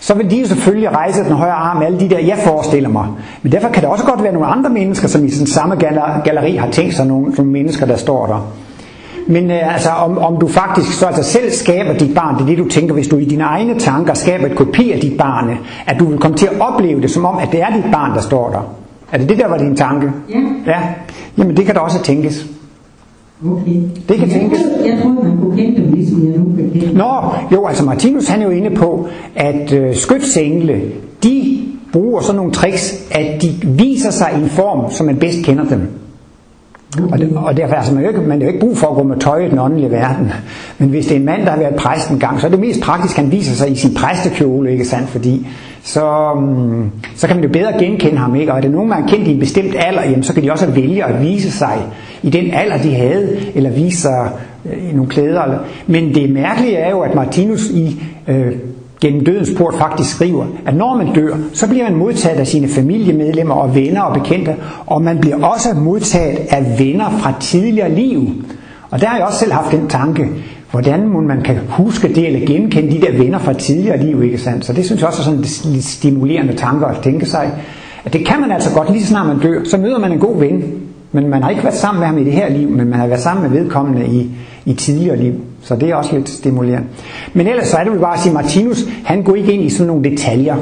Så 0.00 0.14
vil 0.14 0.30
de 0.30 0.36
jo 0.40 0.46
selvfølgelig 0.46 0.90
rejse 0.90 1.24
den 1.24 1.32
højre 1.32 1.52
arm 1.52 1.82
alle 1.82 2.00
de 2.00 2.08
der, 2.08 2.18
jeg 2.18 2.38
forestiller 2.38 2.88
mig. 2.88 3.06
Men 3.42 3.52
derfor 3.52 3.68
kan 3.68 3.82
det 3.82 3.90
også 3.90 4.04
godt 4.04 4.22
være 4.22 4.32
nogle 4.32 4.48
andre 4.48 4.70
mennesker, 4.70 5.08
som 5.08 5.24
i 5.24 5.28
den 5.28 5.46
samme 5.46 5.76
galleri 6.24 6.56
har 6.56 6.70
tænkt 6.70 6.94
sig 6.94 7.06
nogle, 7.06 7.32
nogle 7.32 7.52
mennesker, 7.52 7.86
der 7.86 7.96
står 7.96 8.26
der. 8.26 8.52
Men 9.30 9.50
øh, 9.50 9.74
altså, 9.74 9.88
om, 9.88 10.18
om 10.18 10.36
du 10.40 10.48
faktisk 10.48 10.98
så 10.98 11.06
altså 11.06 11.22
selv 11.22 11.50
skaber 11.50 11.92
dit 11.92 12.14
barn, 12.14 12.34
det 12.34 12.42
er 12.42 12.46
det 12.46 12.58
du 12.58 12.68
tænker, 12.68 12.94
hvis 12.94 13.08
du 13.08 13.16
i 13.16 13.24
dine 13.24 13.44
egne 13.44 13.78
tanker 13.78 14.14
skaber 14.14 14.46
et 14.46 14.56
kopi 14.56 14.92
af 14.92 15.00
dit 15.00 15.18
barn, 15.18 15.58
at 15.86 15.96
du 15.98 16.04
vil 16.04 16.18
komme 16.18 16.36
til 16.36 16.46
at 16.46 16.60
opleve 16.60 17.00
det 17.00 17.10
som 17.10 17.24
om, 17.24 17.38
at 17.38 17.48
det 17.52 17.62
er 17.62 17.70
dit 17.76 17.92
barn, 17.92 18.14
der 18.14 18.20
står 18.20 18.50
der. 18.50 18.74
Er 19.12 19.18
det 19.18 19.28
det, 19.28 19.38
der 19.38 19.48
var 19.48 19.58
din 19.58 19.76
tanke? 19.76 20.12
Ja. 20.30 20.72
Ja. 20.72 20.80
Jamen 21.38 21.56
det 21.56 21.66
kan 21.66 21.74
da 21.74 21.80
også 21.80 22.02
tænkes. 22.02 22.46
Okay. 23.46 23.82
Det 24.08 24.18
kan 24.18 24.28
jeg 24.28 24.40
tænkes. 24.40 24.58
Troede, 24.62 24.88
jeg 24.88 24.98
troede, 25.02 25.28
man 25.28 25.38
kunne 25.38 25.56
kende 25.56 25.82
dem, 25.82 25.92
ligesom 25.92 26.26
jeg 26.26 26.38
nu 26.38 26.44
kan 26.56 26.70
kende. 26.80 26.98
Nå, 26.98 27.12
jo, 27.52 27.66
altså 27.66 27.84
Martinus 27.84 28.28
han 28.28 28.40
er 28.40 28.44
jo 28.44 28.50
inde 28.50 28.76
på, 28.76 29.08
at 29.36 29.72
øh, 29.72 29.94
skytsengle, 29.94 30.80
de 31.22 31.58
bruger 31.92 32.20
sådan 32.20 32.36
nogle 32.36 32.52
tricks, 32.52 33.08
at 33.10 33.42
de 33.42 33.48
viser 33.62 34.10
sig 34.10 34.30
i 34.38 34.42
en 34.42 34.48
form, 34.48 34.90
som 34.90 35.06
man 35.06 35.16
bedst 35.16 35.44
kender 35.44 35.64
dem. 35.64 35.88
Og, 36.98 37.18
det, 37.18 37.32
og 37.36 37.56
derfor 37.56 37.74
altså, 37.74 37.94
man, 37.94 38.04
er 38.04 38.08
jo 38.08 38.16
ikke, 38.16 38.28
man 38.28 38.40
har 38.40 38.46
jo 38.46 38.52
ikke 38.52 38.60
brug 38.60 38.76
for 38.76 38.86
at 38.86 38.96
gå 38.96 39.02
med 39.02 39.16
tøj 39.16 39.38
i 39.38 39.48
den 39.48 39.58
åndelige 39.58 39.90
verden. 39.90 40.32
Men 40.78 40.88
hvis 40.88 41.06
det 41.06 41.14
er 41.14 41.18
en 41.18 41.24
mand, 41.24 41.44
der 41.44 41.50
har 41.50 41.58
været 41.58 41.74
præst 41.74 42.10
en 42.10 42.18
gang, 42.18 42.40
så 42.40 42.46
er 42.46 42.50
det 42.50 42.60
mest 42.60 42.80
praktisk, 42.80 43.18
at 43.18 43.24
han 43.24 43.32
viser 43.32 43.54
sig 43.54 43.70
i 43.70 43.76
sin 43.76 43.94
præstekjole, 43.94 44.72
ikke 44.72 44.84
sandt? 44.84 45.08
Fordi 45.08 45.46
så, 45.82 46.34
mm, 46.40 46.90
så 47.14 47.26
kan 47.26 47.36
man 47.36 47.44
jo 47.44 47.50
bedre 47.50 47.72
genkende 47.78 48.18
ham, 48.18 48.34
ikke? 48.34 48.52
Og 48.52 48.58
er 48.58 48.62
det 48.62 48.70
nogen, 48.70 48.88
man 48.88 49.02
har 49.02 49.08
kendt 49.08 49.28
i 49.28 49.32
en 49.32 49.38
bestemt 49.38 49.74
alder, 49.78 50.02
jamen, 50.02 50.22
så 50.22 50.34
kan 50.34 50.42
de 50.42 50.52
også 50.52 50.66
vælge 50.66 51.04
at 51.04 51.22
vise 51.22 51.50
sig 51.50 51.78
i 52.22 52.30
den 52.30 52.50
alder, 52.54 52.78
de 52.78 52.94
havde, 52.94 53.38
eller 53.54 53.70
vise 53.70 54.00
sig 54.00 54.30
øh, 54.64 54.90
i 54.90 54.92
nogle 54.92 55.10
klæder. 55.10 55.58
Men 55.86 56.14
det 56.14 56.30
mærkelige 56.30 56.76
er 56.76 56.90
jo, 56.90 57.00
at 57.00 57.14
Martinus 57.14 57.70
i 57.70 58.02
øh, 58.28 58.52
gennem 59.00 59.24
dødens 59.24 59.50
port 59.56 59.74
faktisk 59.74 60.14
skriver, 60.14 60.46
at 60.66 60.76
når 60.76 60.96
man 60.96 61.14
dør, 61.14 61.36
så 61.52 61.68
bliver 61.68 61.84
man 61.84 61.98
modtaget 61.98 62.40
af 62.40 62.46
sine 62.46 62.68
familiemedlemmer 62.68 63.54
og 63.54 63.74
venner 63.74 64.00
og 64.00 64.14
bekendte, 64.14 64.56
og 64.86 65.02
man 65.02 65.18
bliver 65.18 65.46
også 65.46 65.68
modtaget 65.74 66.38
af 66.50 66.78
venner 66.78 67.10
fra 67.10 67.32
tidligere 67.40 67.94
liv. 67.94 68.28
Og 68.90 69.00
der 69.00 69.06
har 69.06 69.16
jeg 69.16 69.26
også 69.26 69.38
selv 69.38 69.52
haft 69.52 69.72
den 69.72 69.88
tanke, 69.88 70.28
hvordan 70.70 71.08
man 71.08 71.42
kan 71.42 71.58
huske 71.68 72.08
det 72.08 72.26
eller 72.26 72.46
genkende 72.46 72.90
de 72.90 73.00
der 73.00 73.18
venner 73.18 73.38
fra 73.38 73.52
tidligere 73.52 73.96
liv, 74.06 74.22
ikke 74.22 74.38
sandt? 74.38 74.64
Så 74.64 74.72
det 74.72 74.84
synes 74.84 75.00
jeg 75.00 75.08
også 75.08 75.20
er 75.20 75.24
sådan 75.24 75.38
en 75.38 75.72
lidt 75.72 75.84
stimulerende 75.84 76.52
tanker 76.56 76.86
at 76.86 77.02
tænke 77.02 77.26
sig, 77.26 77.50
at 78.04 78.12
det 78.12 78.26
kan 78.26 78.40
man 78.40 78.50
altså 78.50 78.70
godt, 78.74 78.90
lige 78.92 79.02
så 79.02 79.08
snart 79.08 79.26
man 79.26 79.38
dør, 79.38 79.64
så 79.64 79.76
møder 79.76 79.98
man 79.98 80.12
en 80.12 80.18
god 80.18 80.38
ven, 80.38 80.64
men 81.12 81.28
man 81.28 81.42
har 81.42 81.50
ikke 81.50 81.62
været 81.62 81.76
sammen 81.76 82.00
med 82.00 82.06
ham 82.06 82.18
i 82.18 82.24
det 82.24 82.32
her 82.32 82.48
liv, 82.48 82.68
men 82.70 82.90
man 82.90 82.98
har 82.98 83.06
været 83.06 83.20
sammen 83.20 83.50
med 83.50 83.60
vedkommende 83.60 84.06
i, 84.06 84.30
i 84.64 84.74
tidligere 84.74 85.16
liv. 85.16 85.34
Så 85.62 85.76
det 85.76 85.90
er 85.90 85.94
også 85.94 86.16
lidt 86.16 86.28
stimulerende. 86.28 86.88
Men 87.34 87.46
ellers 87.46 87.68
så 87.68 87.76
er 87.76 87.84
det 87.84 87.94
jo 87.94 88.00
bare 88.00 88.14
at 88.14 88.20
sige, 88.20 88.32
Martinus, 88.32 88.84
han 89.04 89.22
går 89.22 89.34
ikke 89.34 89.52
ind 89.52 89.62
i 89.62 89.70
sådan 89.70 89.86
nogle 89.86 90.10
detaljer. 90.10 90.56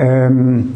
Øhm, 0.00 0.70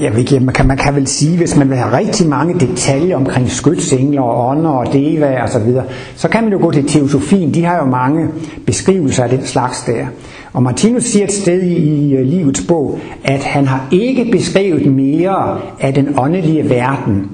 jeg 0.00 0.12
ved 0.12 0.18
ikke, 0.18 0.40
man 0.40 0.54
kan, 0.54 0.66
man 0.66 0.76
kan 0.76 0.94
vel 0.94 1.06
sige, 1.06 1.36
hvis 1.36 1.56
man 1.56 1.68
vil 1.70 1.76
have 1.76 1.96
rigtig 1.96 2.28
mange 2.28 2.60
detaljer 2.60 3.16
omkring 3.16 3.50
skytsengler 3.50 4.22
og 4.22 4.48
ånder 4.48 4.70
og 4.70 4.92
deva 4.92 5.42
og 5.42 5.48
så 5.48 5.58
videre, 5.58 5.84
så 6.16 6.28
kan 6.28 6.44
man 6.44 6.52
jo 6.52 6.58
gå 6.58 6.70
til 6.70 6.88
teosofien. 6.88 7.54
De 7.54 7.64
har 7.64 7.76
jo 7.76 7.84
mange 7.84 8.28
beskrivelser 8.66 9.24
af 9.24 9.30
den 9.30 9.46
slags 9.46 9.82
der. 9.82 10.06
Og 10.52 10.62
Martinus 10.62 11.04
siger 11.04 11.24
et 11.24 11.32
sted 11.32 11.62
i, 11.62 11.76
i 11.76 12.14
øh, 12.14 12.26
livets 12.26 12.64
bog, 12.68 12.98
at 13.24 13.42
han 13.42 13.66
har 13.66 13.88
ikke 13.90 14.28
beskrevet 14.32 14.92
mere 14.92 15.60
af 15.80 15.94
den 15.94 16.08
åndelige 16.18 16.70
verden, 16.70 17.30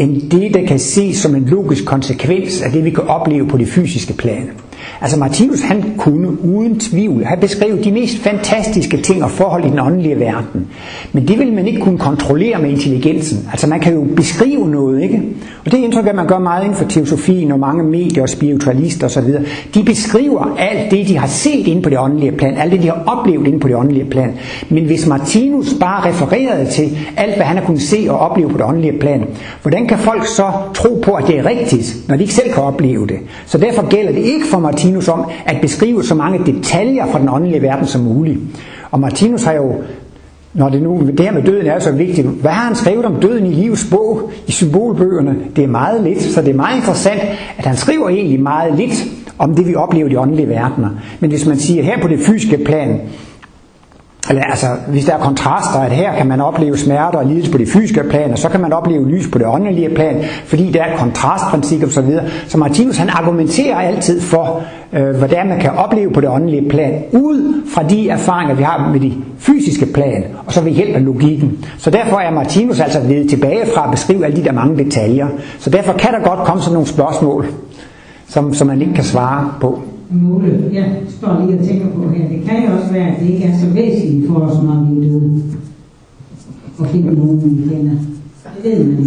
end 0.00 0.30
det, 0.30 0.54
der 0.54 0.66
kan 0.66 0.78
ses 0.78 1.16
som 1.16 1.34
en 1.34 1.44
logisk 1.44 1.84
konsekvens 1.84 2.62
af 2.62 2.70
det, 2.72 2.84
vi 2.84 2.90
kan 2.90 3.04
opleve 3.04 3.48
på 3.48 3.56
det 3.56 3.68
fysiske 3.68 4.12
plan. 4.12 4.50
Altså 5.00 5.18
Martinus, 5.18 5.60
han 5.60 5.94
kunne 5.98 6.44
uden 6.44 6.80
tvivl 6.80 7.24
have 7.24 7.40
beskrevet 7.40 7.84
de 7.84 7.92
mest 7.92 8.18
fantastiske 8.18 8.96
ting 8.96 9.24
og 9.24 9.30
forhold 9.30 9.64
i 9.64 9.68
den 9.68 9.78
åndelige 9.78 10.20
verden. 10.20 10.66
Men 11.12 11.28
det 11.28 11.38
vil 11.38 11.52
man 11.52 11.66
ikke 11.66 11.80
kunne 11.80 11.98
kontrollere 11.98 12.58
med 12.62 12.70
intelligensen. 12.70 13.48
Altså 13.50 13.66
man 13.66 13.80
kan 13.80 13.94
jo 13.94 14.06
beskrive 14.16 14.68
noget, 14.68 15.02
ikke? 15.02 15.22
Og 15.64 15.72
det 15.72 15.78
indtryk, 15.78 16.06
at 16.06 16.14
man 16.14 16.26
gør 16.26 16.38
meget 16.38 16.62
inden 16.64 16.76
for 16.76 16.84
teosofien 16.84 17.52
og 17.52 17.58
mange 17.58 17.84
medier 17.84 18.22
og 18.22 18.28
spiritualister 18.28 19.06
osv. 19.06 19.24
De 19.74 19.84
beskriver 19.84 20.56
alt 20.58 20.90
det, 20.90 21.08
de 21.08 21.18
har 21.18 21.26
set 21.26 21.66
inde 21.66 21.82
på 21.82 21.90
det 21.90 21.98
åndelige 21.98 22.32
plan, 22.32 22.56
alt 22.56 22.72
det, 22.72 22.82
de 22.82 22.86
har 22.86 23.02
oplevet 23.06 23.46
inde 23.46 23.60
på 23.60 23.68
det 23.68 23.76
åndelige 23.76 24.04
plan. 24.04 24.34
Men 24.68 24.84
hvis 24.84 25.06
Martinus 25.06 25.74
bare 25.80 26.08
refererede 26.08 26.70
til 26.70 26.98
alt, 27.16 27.36
hvad 27.36 27.46
han 27.46 27.56
har 27.56 27.64
kunnet 27.64 27.82
se 27.82 28.06
og 28.08 28.18
opleve 28.18 28.48
på 28.48 28.58
det 28.58 28.66
åndelige 28.66 28.98
plan, 28.98 29.24
hvordan 29.62 29.88
kan 29.88 29.98
folk 29.98 30.26
så 30.26 30.52
tro 30.74 31.00
på, 31.02 31.12
at 31.12 31.26
det 31.26 31.38
er 31.38 31.46
rigtigt, 31.46 31.96
når 32.08 32.16
de 32.16 32.22
ikke 32.22 32.34
selv 32.34 32.52
kan 32.52 32.62
opleve 32.62 33.06
det? 33.06 33.16
Så 33.46 33.58
derfor 33.58 33.88
gælder 33.88 34.12
det 34.12 34.22
ikke 34.22 34.46
for 34.46 34.58
Martinus 34.70 35.08
om 35.08 35.24
at 35.46 35.56
beskrive 35.60 36.04
så 36.04 36.14
mange 36.14 36.52
detaljer 36.52 37.06
fra 37.06 37.18
den 37.18 37.28
åndelige 37.28 37.62
verden 37.62 37.86
som 37.86 38.00
muligt. 38.00 38.38
Og 38.90 39.00
Martinus 39.00 39.44
har 39.44 39.52
jo 39.52 39.74
når 40.54 40.68
det 40.68 40.82
nu, 40.82 41.00
det 41.06 41.20
her 41.20 41.32
med 41.32 41.42
døden 41.42 41.66
er 41.66 41.78
så 41.78 41.92
vigtigt. 41.92 42.26
Hvad 42.26 42.50
har 42.50 42.66
han 42.66 42.74
skrevet 42.74 43.04
om 43.04 43.20
døden 43.20 43.46
i 43.46 43.52
livets 43.54 43.86
bog, 43.90 44.30
i 44.46 44.52
symbolbøgerne? 44.52 45.36
Det 45.56 45.64
er 45.64 45.68
meget 45.68 46.04
lidt, 46.04 46.22
så 46.22 46.40
det 46.40 46.50
er 46.50 46.54
meget 46.54 46.76
interessant, 46.76 47.20
at 47.58 47.66
han 47.66 47.76
skriver 47.76 48.08
egentlig 48.08 48.40
meget 48.40 48.76
lidt 48.76 49.04
om 49.38 49.54
det, 49.54 49.66
vi 49.66 49.74
oplever 49.74 50.06
i 50.08 50.10
de 50.10 50.18
åndelige 50.18 50.48
verdener. 50.48 50.88
Men 51.20 51.30
hvis 51.30 51.46
man 51.46 51.58
siger 51.58 51.82
her 51.82 52.02
på 52.02 52.08
det 52.08 52.18
fysiske 52.18 52.64
plan, 52.64 53.00
altså, 54.38 54.66
hvis 54.88 55.04
der 55.04 55.14
er 55.14 55.18
kontraster, 55.18 55.78
at 55.80 55.92
her 55.92 56.16
kan 56.16 56.26
man 56.26 56.40
opleve 56.40 56.78
smerter 56.78 57.18
og 57.18 57.26
lidelse 57.26 57.52
på 57.52 57.58
det 57.58 57.68
fysiske 57.68 58.02
plan, 58.10 58.32
og 58.32 58.38
så 58.38 58.48
kan 58.48 58.60
man 58.60 58.72
opleve 58.72 59.08
lys 59.08 59.28
på 59.32 59.38
det 59.38 59.46
åndelige 59.46 59.94
plan, 59.94 60.24
fordi 60.44 60.70
der 60.70 60.82
er 60.82 60.92
et 60.92 60.98
kontrastprincip 60.98 61.82
og 61.82 61.90
så 61.90 62.00
videre. 62.00 62.24
Så 62.48 62.58
Martinus 62.58 62.96
han 62.96 63.08
argumenterer 63.08 63.76
altid 63.76 64.20
for, 64.20 64.62
øh, 64.92 65.16
hvordan 65.16 65.48
man 65.48 65.60
kan 65.60 65.70
opleve 65.70 66.12
på 66.12 66.20
det 66.20 66.28
åndelige 66.28 66.68
plan, 66.68 67.02
ud 67.12 67.62
fra 67.74 67.82
de 67.82 68.08
erfaringer, 68.08 68.54
vi 68.54 68.62
har 68.62 68.90
med 68.92 69.00
de 69.00 69.14
fysiske 69.38 69.86
plan, 69.86 70.24
og 70.46 70.52
så 70.52 70.60
ved 70.60 70.72
hjælp 70.72 70.94
af 70.94 71.04
logikken. 71.04 71.64
Så 71.78 71.90
derfor 71.90 72.18
er 72.18 72.30
Martinus 72.30 72.80
altså 72.80 73.00
ved 73.00 73.28
tilbage 73.28 73.66
fra 73.74 73.84
at 73.84 73.90
beskrive 73.90 74.24
alle 74.24 74.36
de 74.36 74.44
der 74.44 74.52
mange 74.52 74.84
detaljer. 74.84 75.28
Så 75.58 75.70
derfor 75.70 75.92
kan 75.92 76.12
der 76.12 76.28
godt 76.28 76.46
komme 76.46 76.62
sådan 76.62 76.72
nogle 76.72 76.88
spørgsmål, 76.88 77.46
som, 78.28 78.54
som 78.54 78.66
man 78.66 78.80
ikke 78.80 78.94
kan 78.94 79.04
svare 79.04 79.52
på. 79.60 79.82
Nogle, 80.10 80.70
jeg 80.72 80.92
står 81.08 81.44
lige 81.46 81.58
og 81.58 81.66
tænker 81.66 81.86
på 81.86 82.08
her, 82.08 82.28
det 82.28 82.42
kan 82.48 82.64
jo 82.64 82.76
også 82.76 82.92
være, 82.92 83.08
at 83.08 83.20
det 83.20 83.28
ikke 83.28 83.44
er 83.44 83.58
så 83.58 83.66
væsentligt 83.66 84.28
for 84.28 84.40
os, 84.40 84.62
når 84.62 84.86
vi 84.90 85.06
er 85.06 85.10
døde. 85.10 85.42
Og 86.78 86.86
finde 86.86 87.14
nogen, 87.14 87.42
vi 87.44 87.74
kender. 87.74 87.92
Det 88.62 88.78
ved 88.78 88.84
man 88.84 88.98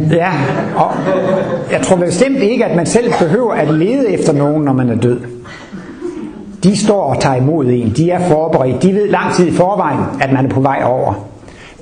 ikke. 0.00 0.16
Ja, 0.16 0.32
og 0.76 0.90
jeg 1.72 1.80
tror 1.82 1.96
bestemt 1.96 2.36
ikke, 2.38 2.64
at 2.64 2.76
man 2.76 2.86
selv 2.86 3.12
behøver 3.20 3.52
at 3.52 3.74
lede 3.74 4.08
efter 4.08 4.32
nogen, 4.32 4.64
når 4.64 4.72
man 4.72 4.90
er 4.90 4.94
død. 4.94 5.20
De 6.64 6.76
står 6.76 7.02
og 7.02 7.20
tager 7.20 7.36
imod 7.36 7.66
en. 7.66 7.92
De 7.96 8.10
er 8.10 8.28
forberedt. 8.28 8.82
De 8.82 8.94
ved 8.94 9.08
lang 9.08 9.34
tid 9.34 9.46
i 9.46 9.50
forvejen, 9.50 10.00
at 10.20 10.32
man 10.32 10.44
er 10.44 10.50
på 10.50 10.60
vej 10.60 10.82
over. 10.84 11.28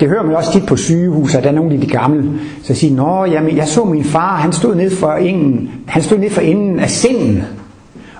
Det 0.00 0.08
hører 0.08 0.22
man 0.22 0.36
også 0.36 0.52
tit 0.52 0.66
på 0.66 0.76
sygehus, 0.76 1.34
at 1.34 1.44
der 1.44 1.50
er 1.50 1.54
nogle 1.54 1.74
af 1.74 1.80
de 1.80 1.86
gamle, 1.86 2.24
så 2.62 2.74
siger, 2.74 2.96
Nå, 2.96 3.24
jamen, 3.24 3.56
jeg 3.56 3.68
så 3.68 3.84
min 3.84 4.04
far, 4.04 4.36
han 4.36 4.52
stod 4.52 4.74
ned 4.74 4.90
for 4.90 5.12
ingen, 5.12 5.70
han 5.86 6.02
stod 6.02 6.18
ned 6.18 6.30
for 6.30 6.40
enden 6.40 6.80
af 6.80 6.90
sinden. 6.90 7.42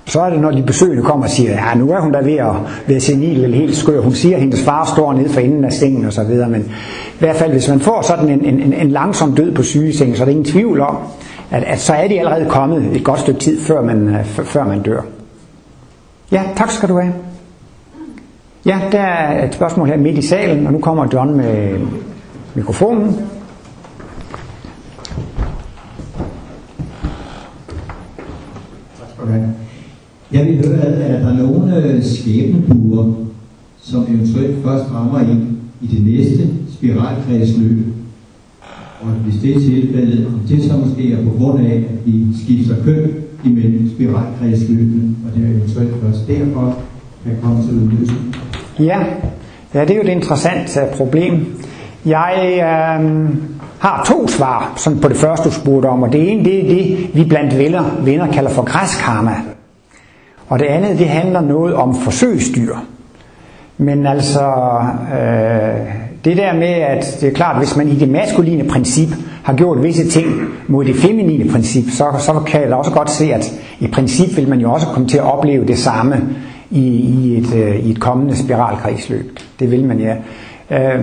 Så 0.09 0.21
er 0.21 0.31
det, 0.31 0.41
når 0.41 0.51
de 0.51 0.63
besøgende 0.63 1.03
kommer 1.03 1.25
og 1.25 1.31
siger, 1.31 1.51
ja, 1.51 1.75
nu 1.75 1.91
er 1.91 2.01
hun 2.01 2.13
da 2.13 2.19
ved 2.19 2.37
at 2.37 2.55
være 2.87 3.01
senil 3.01 3.45
eller 3.45 3.57
helt 3.57 3.77
skør. 3.77 4.01
Hun 4.01 4.13
siger, 4.13 4.37
at 4.37 4.43
hendes 4.43 4.63
far 4.65 4.85
står 4.95 5.13
nede 5.13 5.29
for 5.29 5.41
enden 5.41 5.65
af 5.65 5.73
sengen 5.73 6.05
og 6.05 6.13
så 6.13 6.25
videre. 6.25 6.49
Men 6.49 6.61
i 6.61 7.19
hvert 7.19 7.37
fald, 7.37 7.53
hvis 7.53 7.69
man 7.69 7.81
får 7.81 8.03
sådan 8.03 8.29
en, 8.29 8.45
en, 8.45 8.73
en 8.73 8.91
langsom 8.91 9.35
død 9.35 9.53
på 9.53 9.63
sygesengen, 9.63 10.17
så 10.17 10.23
er 10.23 10.25
der 10.25 10.31
ingen 10.31 10.45
tvivl 10.45 10.81
om, 10.81 10.97
at, 11.51 11.63
at 11.63 11.81
så 11.81 11.93
er 11.93 12.09
de 12.09 12.19
allerede 12.19 12.47
kommet 12.49 12.97
et 12.97 13.05
godt 13.05 13.21
stykke 13.21 13.41
tid, 13.41 13.61
før 13.61 13.83
man, 13.83 14.17
før 14.25 14.65
man 14.65 14.83
dør. 14.83 15.01
Ja, 16.33 16.43
tak 16.57 16.71
skal 16.71 16.89
du 16.89 16.99
have. 16.99 17.13
Ja, 18.67 18.81
der 18.93 19.01
er 19.01 19.47
et 19.47 19.55
spørgsmål 19.55 19.89
her 19.89 19.97
midt 19.97 20.19
i 20.19 20.27
salen, 20.27 20.67
og 20.67 20.73
nu 20.73 20.79
kommer 20.79 21.07
John 21.13 21.37
med 21.37 21.81
mikrofonen. 22.55 23.17
Jeg 30.33 30.47
vil 30.47 30.67
høre, 30.67 30.81
at 30.81 30.99
der 30.99 31.29
er 31.29 31.37
nogle 31.37 31.77
øh, 31.77 32.03
skæbnebuer, 32.05 33.13
som 33.83 34.03
eventuelt 34.03 34.65
først 34.65 34.85
rammer 34.95 35.21
ind 35.21 35.43
i 35.83 35.87
det 35.87 36.07
næste 36.07 36.49
spiralkredsløb. 36.73 37.79
Og 39.01 39.09
hvis 39.09 39.41
det 39.43 39.57
er 39.57 39.61
tilfældet, 39.61 40.27
om 40.27 40.41
det 40.49 40.65
så 40.65 40.77
måske 40.77 41.13
er 41.13 41.25
på 41.25 41.31
grund 41.39 41.67
af, 41.67 41.75
at 41.75 42.07
vi 42.07 42.25
skifter 42.45 42.75
køn 42.85 43.11
imellem 43.45 43.91
spiralkredsløbene, 43.95 45.15
og 45.27 45.37
det 45.37 45.47
er 45.47 45.51
eventuelt 45.51 45.95
først 46.03 46.29
derfor, 46.29 46.79
kan 47.25 47.37
komme 47.43 47.63
til 47.63 47.75
udløsning. 47.75 48.37
Ja, 48.79 48.99
ja, 49.75 49.81
det 49.81 49.91
er 49.91 49.95
jo 49.95 50.03
et 50.03 50.09
interessant 50.09 50.79
uh, 50.83 50.97
problem. 50.97 51.47
Jeg 52.07 52.35
øh, 52.53 53.29
har 53.79 54.05
to 54.07 54.29
svar 54.29 54.73
sådan 54.77 54.99
på 54.99 55.09
det 55.09 55.17
første, 55.17 55.49
du 55.49 55.55
spurgte 55.55 55.87
om, 55.87 56.03
og 56.03 56.13
det 56.13 56.31
ene 56.33 56.45
det 56.45 56.65
er 56.65 56.75
det, 56.75 57.11
vi 57.15 57.25
blandt 57.25 57.59
venner, 57.59 57.85
venner 58.05 58.33
kalder 58.33 58.51
for 58.51 58.63
græskarma. 58.63 59.56
Og 60.49 60.59
det 60.59 60.67
andet, 60.67 60.99
det 60.99 61.09
handler 61.09 61.41
noget 61.41 61.75
om 61.75 61.95
forsøgsdyr. 61.95 62.77
Men 63.79 64.07
altså, 64.07 64.53
øh, 65.21 65.93
det 66.25 66.37
der 66.37 66.55
med, 66.55 66.67
at 66.67 67.19
det 67.21 67.29
er 67.29 67.33
klart, 67.33 67.59
hvis 67.59 67.77
man 67.77 67.89
i 67.89 67.95
det 67.95 68.09
maskuline 68.09 68.65
princip 68.65 69.09
har 69.45 69.55
gjort 69.55 69.83
visse 69.83 70.09
ting 70.09 70.27
mod 70.69 70.85
det 70.85 70.97
feminine 70.97 71.51
princip, 71.51 71.85
så, 71.91 72.05
så 72.19 72.41
kan 72.47 72.63
jeg 72.63 72.75
også 72.75 72.91
godt 72.91 73.11
se, 73.11 73.33
at 73.33 73.61
i 73.81 73.87
princip 73.87 74.37
vil 74.37 74.49
man 74.49 74.61
jo 74.61 74.73
også 74.73 74.87
komme 74.87 75.09
til 75.09 75.19
at 75.19 75.25
opleve 75.25 75.67
det 75.67 75.79
samme 75.79 76.29
i, 76.71 76.87
i, 76.89 77.39
et, 77.39 77.55
øh, 77.55 77.77
i 77.77 77.91
et 77.91 78.01
kommende 78.01 78.37
spiralkredsløb. 78.37 79.39
Det 79.61 79.71
vil 79.71 79.85
man, 79.85 80.01
ja. 80.01 80.15
Øh, 80.71 81.03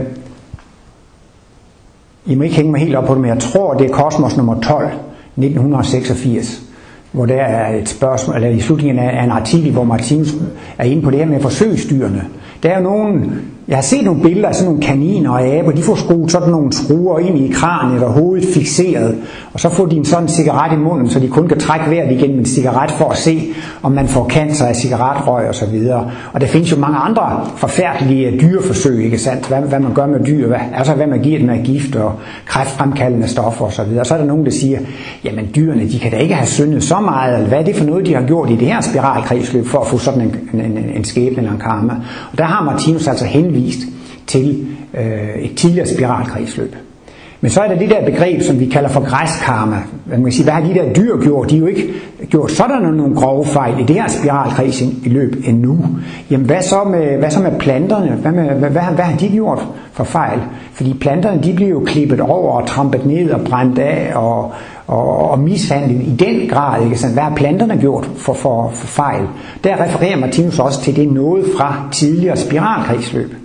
I 2.25 2.35
må 2.35 2.43
ikke 2.43 2.55
hænge 2.55 2.71
mig 2.71 2.81
helt 2.81 2.95
op 2.95 3.05
på 3.05 3.13
det, 3.13 3.21
men 3.21 3.29
jeg 3.29 3.39
tror, 3.39 3.73
det 3.73 3.89
er 3.89 3.93
Kosmos 3.93 4.38
nummer 4.38 4.62
12, 4.62 4.88
1986, 4.88 6.62
hvor 7.13 7.25
der 7.25 7.41
er 7.41 7.77
et 7.77 7.89
spørgsmål, 7.89 8.36
eller 8.36 8.50
i 8.50 8.60
slutningen 8.60 9.00
af 9.00 9.24
en 9.24 9.32
artikel, 9.32 9.72
hvor 9.72 9.84
Martinus 9.84 10.36
er 10.77 10.84
inde 10.84 11.01
på 11.01 11.12
det 11.12 11.20
her 11.20 11.25
med 11.25 11.39
forsøgsdyrene. 11.39 12.24
Der 12.63 12.70
er 12.70 12.77
jo 12.77 12.84
nogen, 12.84 13.41
jeg 13.67 13.77
har 13.77 13.82
set 13.82 14.05
nogle 14.05 14.22
billeder 14.22 14.48
af 14.48 14.55
sådan 14.55 14.72
nogle 14.72 14.82
kaniner 14.82 15.29
og 15.29 15.41
aber, 15.41 15.72
de 15.72 15.84
får 15.84 15.96
skruet 15.96 16.32
sådan 16.32 16.50
nogle 16.50 16.74
skruer 16.74 17.20
ind 17.20 17.38
i 17.38 17.51
kraniet 17.51 18.03
og 18.03 18.12
hovedet 18.12 18.48
fixeret, 18.53 19.17
og 19.53 19.60
så 19.60 19.70
får 19.70 19.86
de 19.86 19.96
en 19.96 20.05
sådan 20.05 20.27
cigaret 20.27 20.74
i 20.74 20.75
munden, 20.75 21.10
så 21.10 21.20
de 21.20 21.27
kun 21.27 21.48
kan 21.48 21.60
trække 21.60 21.89
vejret 21.89 22.12
igennem 22.12 22.39
en 22.39 22.46
cigaret 22.46 22.91
for 22.91 23.10
at 23.10 23.17
se, 23.17 23.48
om 23.84 23.91
man 23.91 24.08
får 24.08 24.29
cancer 24.29 24.65
af 24.65 24.75
cigaretrøg 24.75 25.48
og 25.48 25.55
så 25.55 25.65
videre. 25.65 26.12
Og 26.34 26.41
der 26.41 26.48
findes 26.48 26.72
jo 26.72 26.77
mange 26.77 26.98
andre 26.98 27.48
forfærdelige 27.55 28.39
dyreforsøg, 28.41 29.05
ikke 29.05 29.17
sandt? 29.17 29.48
Hvad, 29.48 29.62
hvad 29.62 29.79
man 29.79 29.93
gør 29.93 30.05
med 30.05 30.25
dyr, 30.25 30.48
hvad, 30.48 30.60
altså 30.75 30.93
hvad 30.93 31.08
man 31.08 31.22
giver 31.22 31.39
dem 31.39 31.50
af 31.50 31.62
gift 31.63 31.96
og 31.96 32.13
kræftfremkaldende 32.46 33.27
stoffer 33.27 33.65
og 33.65 33.74
så 33.74 33.84
videre. 33.84 34.05
Så 34.05 34.13
er 34.13 34.17
der 34.17 34.25
nogen, 34.25 34.46
der 34.46 34.51
siger, 34.51 34.79
jamen 35.24 35.50
dyrene, 35.55 35.89
de 35.89 36.00
kan 36.00 36.12
da 36.12 36.17
ikke 36.17 36.36
have 36.36 36.48
syndet 36.48 36.84
så 36.84 37.00
meget, 37.00 37.36
eller 37.36 37.48
hvad 37.48 37.60
er 37.60 37.63
det 37.63 37.75
for 37.75 37.86
noget, 37.86 38.05
de 38.05 38.15
har 38.15 38.22
gjort 38.22 38.50
i 38.50 38.55
det 38.55 38.67
her 38.67 38.82
spiralkredsløb 38.82 39.67
for 39.67 39.79
at 39.79 39.88
få 39.88 39.98
sådan 39.98 40.22
en, 40.22 40.36
en, 40.53 40.62
en, 40.62 40.77
en 40.96 41.03
skæbne 41.03 41.38
eller 41.38 41.51
en 41.51 41.60
karma. 41.60 41.93
Og 42.32 42.38
der 42.38 42.43
har 42.43 42.63
Martinus 42.63 43.08
altså 43.08 43.25
henvist 43.25 43.52
til 44.27 44.67
øh, 44.93 45.43
et 45.43 45.55
tidligere 45.55 45.88
spiralkredsløb. 45.88 46.75
Men 47.43 47.51
så 47.51 47.62
er 47.62 47.67
der 47.67 47.79
det 47.79 47.89
der 47.89 48.05
begreb, 48.05 48.41
som 48.41 48.60
vi 48.60 48.65
kalder 48.65 48.89
for 48.89 49.00
græskarma. 49.00 49.77
Man 50.05 50.24
kan 50.24 50.31
sige, 50.31 50.43
hvad 50.43 50.53
har 50.53 50.62
de 50.62 50.74
der 50.74 50.93
dyr 50.93 51.17
gjort? 51.17 51.50
De 51.50 51.55
har 51.55 51.62
jo 51.62 51.67
ikke 51.67 51.93
gjort 52.29 52.51
sådan 52.51 52.81
nogle 52.81 53.15
grove 53.15 53.45
fejl 53.45 53.79
i 53.79 53.83
det 53.83 53.95
her 53.95 54.07
spiralkreds 54.07 54.81
i 54.81 55.10
løb 55.10 55.36
endnu. 55.45 55.79
Jamen 56.31 56.45
hvad 56.45 56.62
så 56.62 56.83
med, 56.83 57.17
hvad 57.17 57.31
så 57.31 57.39
med 57.39 57.60
planterne? 57.60 58.12
Hvad, 58.12 58.31
med, 58.31 58.43
hvad, 58.43 58.69
hvad, 58.69 58.81
hvad 58.95 59.05
har 59.05 59.17
de 59.17 59.29
gjort 59.29 59.67
for 59.93 60.03
fejl? 60.03 60.39
Fordi 60.74 60.93
planterne 60.93 61.43
de 61.43 61.53
bliver 61.53 61.69
jo 61.69 61.83
klippet 61.86 62.19
over 62.19 62.62
og 62.62 62.67
trampet 62.67 63.05
ned 63.05 63.31
og 63.31 63.41
brændt 63.41 63.79
af 63.79 64.12
og, 64.15 64.51
og, 64.88 65.31
og 65.31 65.39
mishandlet 65.39 66.01
i 66.01 66.15
den 66.19 66.50
grad. 66.50 66.86
Ikke? 66.86 66.98
Så 66.98 67.07
hvad 67.07 67.24
har 67.24 67.36
planterne 67.36 67.77
gjort 67.77 68.10
for, 68.17 68.33
for, 68.33 68.72
for 68.74 68.88
fejl? 68.88 69.24
Der 69.63 69.83
refererer 69.83 70.19
Martinus 70.19 70.60
også 70.60 70.81
til 70.81 70.95
det 70.95 71.12
noget 71.12 71.45
fra 71.57 71.89
tidligere 71.91 72.38
spiralkredsløb. 72.38 73.42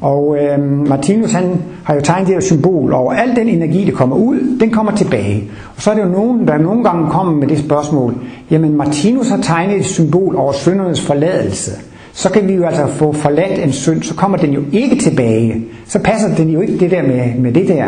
Og 0.00 0.36
øh, 0.40 0.88
Martinus 0.88 1.32
han 1.32 1.62
har 1.84 1.94
jo 1.94 2.00
tegnet 2.00 2.26
det 2.26 2.34
her 2.34 2.40
symbol 2.40 2.92
over 2.92 3.12
al 3.12 3.36
den 3.36 3.48
energi, 3.48 3.84
der 3.84 3.92
kommer 3.92 4.16
ud, 4.16 4.58
den 4.60 4.70
kommer 4.70 4.92
tilbage. 4.92 5.50
Og 5.76 5.82
så 5.82 5.90
er 5.90 5.94
det 5.94 6.02
jo 6.02 6.08
nogen, 6.08 6.48
der 6.48 6.58
nogle 6.58 6.84
gange 6.84 7.10
kommer 7.10 7.34
med 7.34 7.48
det 7.48 7.58
spørgsmål, 7.58 8.14
jamen 8.50 8.76
Martinus 8.76 9.28
har 9.28 9.36
tegnet 9.36 9.76
et 9.76 9.84
symbol 9.84 10.36
over 10.36 10.52
syndernes 10.52 11.00
forladelse. 11.00 11.70
Så 12.12 12.30
kan 12.30 12.48
vi 12.48 12.54
jo 12.54 12.64
altså 12.64 12.86
få 12.86 13.12
forladt 13.12 13.58
en 13.58 13.72
synd, 13.72 14.02
så 14.02 14.14
kommer 14.14 14.38
den 14.38 14.50
jo 14.50 14.60
ikke 14.72 14.96
tilbage. 14.96 15.64
Så 15.86 15.98
passer 15.98 16.34
den 16.34 16.48
jo 16.48 16.60
ikke 16.60 16.78
det 16.78 16.90
der 16.90 17.02
med, 17.02 17.34
med 17.38 17.52
det 17.52 17.68
der. 17.68 17.86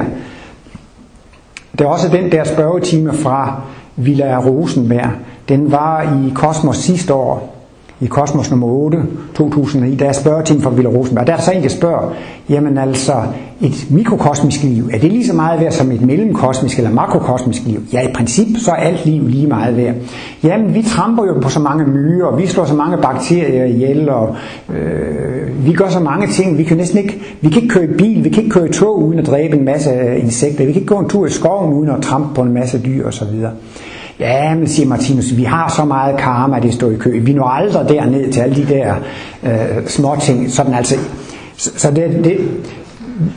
Det 1.72 1.80
er 1.80 1.86
også 1.86 2.08
den 2.08 2.32
der 2.32 2.44
spørgetime 2.44 3.12
fra 3.12 3.60
Villa 3.96 4.38
Rosenberg. 4.46 5.10
Den 5.48 5.72
var 5.72 6.02
i 6.02 6.32
Kosmos 6.34 6.76
sidste 6.76 7.14
år, 7.14 7.59
i 8.00 8.06
Kosmos 8.06 8.50
nummer 8.50 8.66
8, 8.66 8.98
2009, 9.34 9.94
der 9.94 10.08
er 10.08 10.12
spørgetime 10.12 10.60
fra 10.60 10.70
Villa 10.70 10.90
Rosenberg. 10.90 11.26
Der 11.26 11.32
er 11.32 11.36
der 11.36 11.44
så 11.44 11.52
en, 11.52 11.62
der 11.62 11.68
spørger, 11.68 12.14
jamen 12.48 12.78
altså, 12.78 13.12
et 13.60 13.86
mikrokosmisk 13.90 14.62
liv, 14.62 14.88
er 14.92 14.98
det 14.98 15.12
lige 15.12 15.26
så 15.26 15.32
meget 15.32 15.60
værd 15.60 15.72
som 15.72 15.92
et 15.92 16.00
mellemkosmisk 16.00 16.78
eller 16.78 16.90
makrokosmisk 16.90 17.62
liv? 17.66 17.80
Ja, 17.92 18.08
i 18.08 18.12
princip 18.12 18.46
så 18.58 18.70
er 18.70 18.74
alt 18.74 19.06
liv 19.06 19.28
lige 19.28 19.46
meget 19.46 19.76
værd. 19.76 19.94
Jamen, 20.44 20.74
vi 20.74 20.82
tramper 20.82 21.24
jo 21.24 21.40
på 21.42 21.48
så 21.48 21.60
mange 21.60 21.84
myrer, 21.84 22.26
og 22.26 22.38
vi 22.38 22.46
slår 22.46 22.64
så 22.64 22.74
mange 22.74 22.96
bakterier 22.96 23.64
ihjel, 23.64 24.08
og 24.08 24.36
øh, 24.74 25.66
vi 25.66 25.72
gør 25.72 25.88
så 25.88 26.00
mange 26.00 26.26
ting. 26.26 26.58
Vi 26.58 26.64
kan 26.64 26.76
næsten 26.76 26.98
ikke, 26.98 27.20
vi 27.40 27.48
kan 27.48 27.62
ikke 27.62 27.74
køre 27.74 27.84
i 27.84 27.94
bil, 27.98 28.24
vi 28.24 28.28
kan 28.28 28.42
ikke 28.42 28.54
køre 28.54 28.68
i 28.68 28.72
tog 28.72 29.02
uden 29.02 29.18
at 29.18 29.26
dræbe 29.26 29.56
en 29.56 29.64
masse 29.64 30.18
insekter, 30.18 30.66
vi 30.66 30.72
kan 30.72 30.82
ikke 30.82 30.94
gå 30.94 31.00
en 31.00 31.08
tur 31.08 31.26
i 31.26 31.30
skoven 31.30 31.72
uden 31.72 31.90
at 31.90 32.02
trampe 32.02 32.34
på 32.34 32.42
en 32.42 32.52
masse 32.52 32.82
dyr 32.84 33.06
osv. 33.06 33.44
Ja, 34.20 34.54
men 34.54 34.68
siger 34.68 34.88
Martinus, 34.88 35.36
vi 35.36 35.42
har 35.42 35.68
så 35.76 35.84
meget 35.84 36.16
karma, 36.16 36.58
det 36.60 36.74
står 36.74 36.90
i 36.90 36.96
kø. 36.96 37.20
Vi 37.20 37.32
når 37.32 37.44
aldrig 37.44 37.88
derned 37.88 38.32
til 38.32 38.40
alle 38.40 38.56
de 38.56 38.74
der 38.74 38.94
øh, 39.42 39.86
små 39.86 40.16
ting. 40.20 40.50
Sådan 40.50 40.74
altså, 40.74 40.94
så, 41.56 41.70
så 41.76 41.90
det, 41.90 42.24
det, 42.24 42.38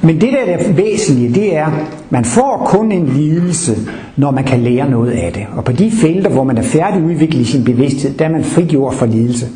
men 0.01 0.21
det 0.21 0.29
der 0.33 0.53
er 0.53 0.73
væsentlige, 0.73 1.33
det 1.33 1.57
er, 1.57 1.67
man 2.09 2.25
får 2.25 2.63
kun 2.65 2.91
en 2.91 3.05
lidelse, 3.05 3.75
når 4.17 4.31
man 4.31 4.43
kan 4.43 4.59
lære 4.59 4.89
noget 4.89 5.11
af 5.11 5.33
det. 5.33 5.43
Og 5.55 5.63
på 5.63 5.71
de 5.71 5.91
felter, 5.91 6.29
hvor 6.29 6.43
man 6.43 6.57
er 6.57 6.61
færdigudviklet 6.61 7.41
i 7.41 7.45
sin 7.45 7.63
bevidsthed, 7.63 8.13
der 8.13 8.25
er 8.25 8.29
man 8.29 8.43
frigjort 8.43 8.93
for 8.93 9.05
lidelse. 9.05 9.47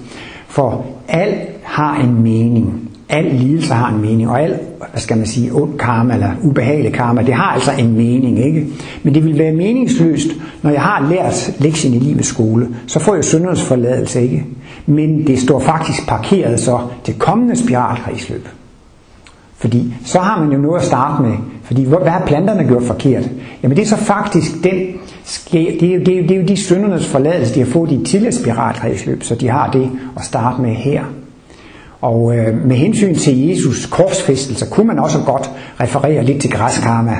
For 0.47 0.85
alt 1.07 1.37
har 1.63 2.01
en 2.03 2.23
mening. 2.23 2.89
Al 3.09 3.25
lidelse 3.25 3.73
har 3.73 3.93
en 3.93 4.01
mening, 4.01 4.29
og 4.29 4.41
al, 4.41 4.59
hvad 4.91 5.01
skal 5.01 5.17
man 5.17 5.25
sige, 5.25 5.53
ond 5.53 5.77
karma 5.77 6.13
eller 6.13 6.31
ubehagelig 6.43 6.93
karma, 6.93 7.21
det 7.21 7.33
har 7.33 7.53
altså 7.53 7.71
en 7.79 7.93
mening, 7.93 8.45
ikke? 8.45 8.67
Men 9.03 9.13
det 9.13 9.25
vil 9.25 9.37
være 9.37 9.51
meningsløst, 9.51 10.27
når 10.61 10.71
jeg 10.71 10.81
har 10.81 11.09
lært 11.09 11.53
lektien 11.59 11.93
i 11.93 11.99
livets 11.99 12.27
skole, 12.27 12.67
så 12.87 12.99
får 12.99 13.15
jeg 13.15 13.23
syndernes 13.23 13.63
forladelse, 13.63 14.21
ikke? 14.21 14.45
Men 14.85 15.27
det 15.27 15.39
står 15.39 15.59
faktisk 15.59 16.07
parkeret 16.07 16.59
så 16.59 16.79
til 17.03 17.13
kommende 17.13 17.55
spiralkredsløb. 17.55 18.47
Fordi 19.57 19.93
så 20.05 20.19
har 20.19 20.39
man 20.43 20.51
jo 20.51 20.57
noget 20.57 20.79
at 20.79 20.85
starte 20.85 21.23
med. 21.23 21.33
Fordi 21.63 21.85
hvad 21.85 22.11
har 22.11 22.25
planterne 22.25 22.67
gjort 22.67 22.83
forkert? 22.83 23.29
Jamen 23.63 23.77
det 23.77 23.83
er 23.83 23.87
så 23.87 23.97
faktisk 23.97 24.63
den, 24.63 24.73
det 25.51 25.83
er 25.83 25.93
jo, 25.93 25.99
det 25.99 26.07
er 26.07 26.17
jo, 26.17 26.23
det 26.23 26.31
er 26.31 26.41
jo 26.41 26.47
de 26.47 26.57
syndernes 26.57 27.07
forladelse, 27.07 27.55
de 27.55 27.59
har 27.59 27.67
fået 27.67 27.91
i 27.91 28.03
tidligere 28.05 28.31
spiralkredsløb, 28.31 29.23
så 29.23 29.35
de 29.35 29.49
har 29.49 29.71
det 29.71 29.89
at 30.17 30.23
starte 30.23 30.61
med 30.61 30.73
her. 30.73 31.03
Og 32.01 32.35
øh, 32.35 32.67
med 32.67 32.75
hensyn 32.75 33.15
til 33.15 33.47
Jesus 33.47 33.85
korsfæstelse, 33.85 34.65
kunne 34.71 34.87
man 34.87 34.99
også 34.99 35.17
godt 35.25 35.51
referere 35.81 36.23
lidt 36.23 36.41
til 36.41 36.51
græskarma. 36.51 37.15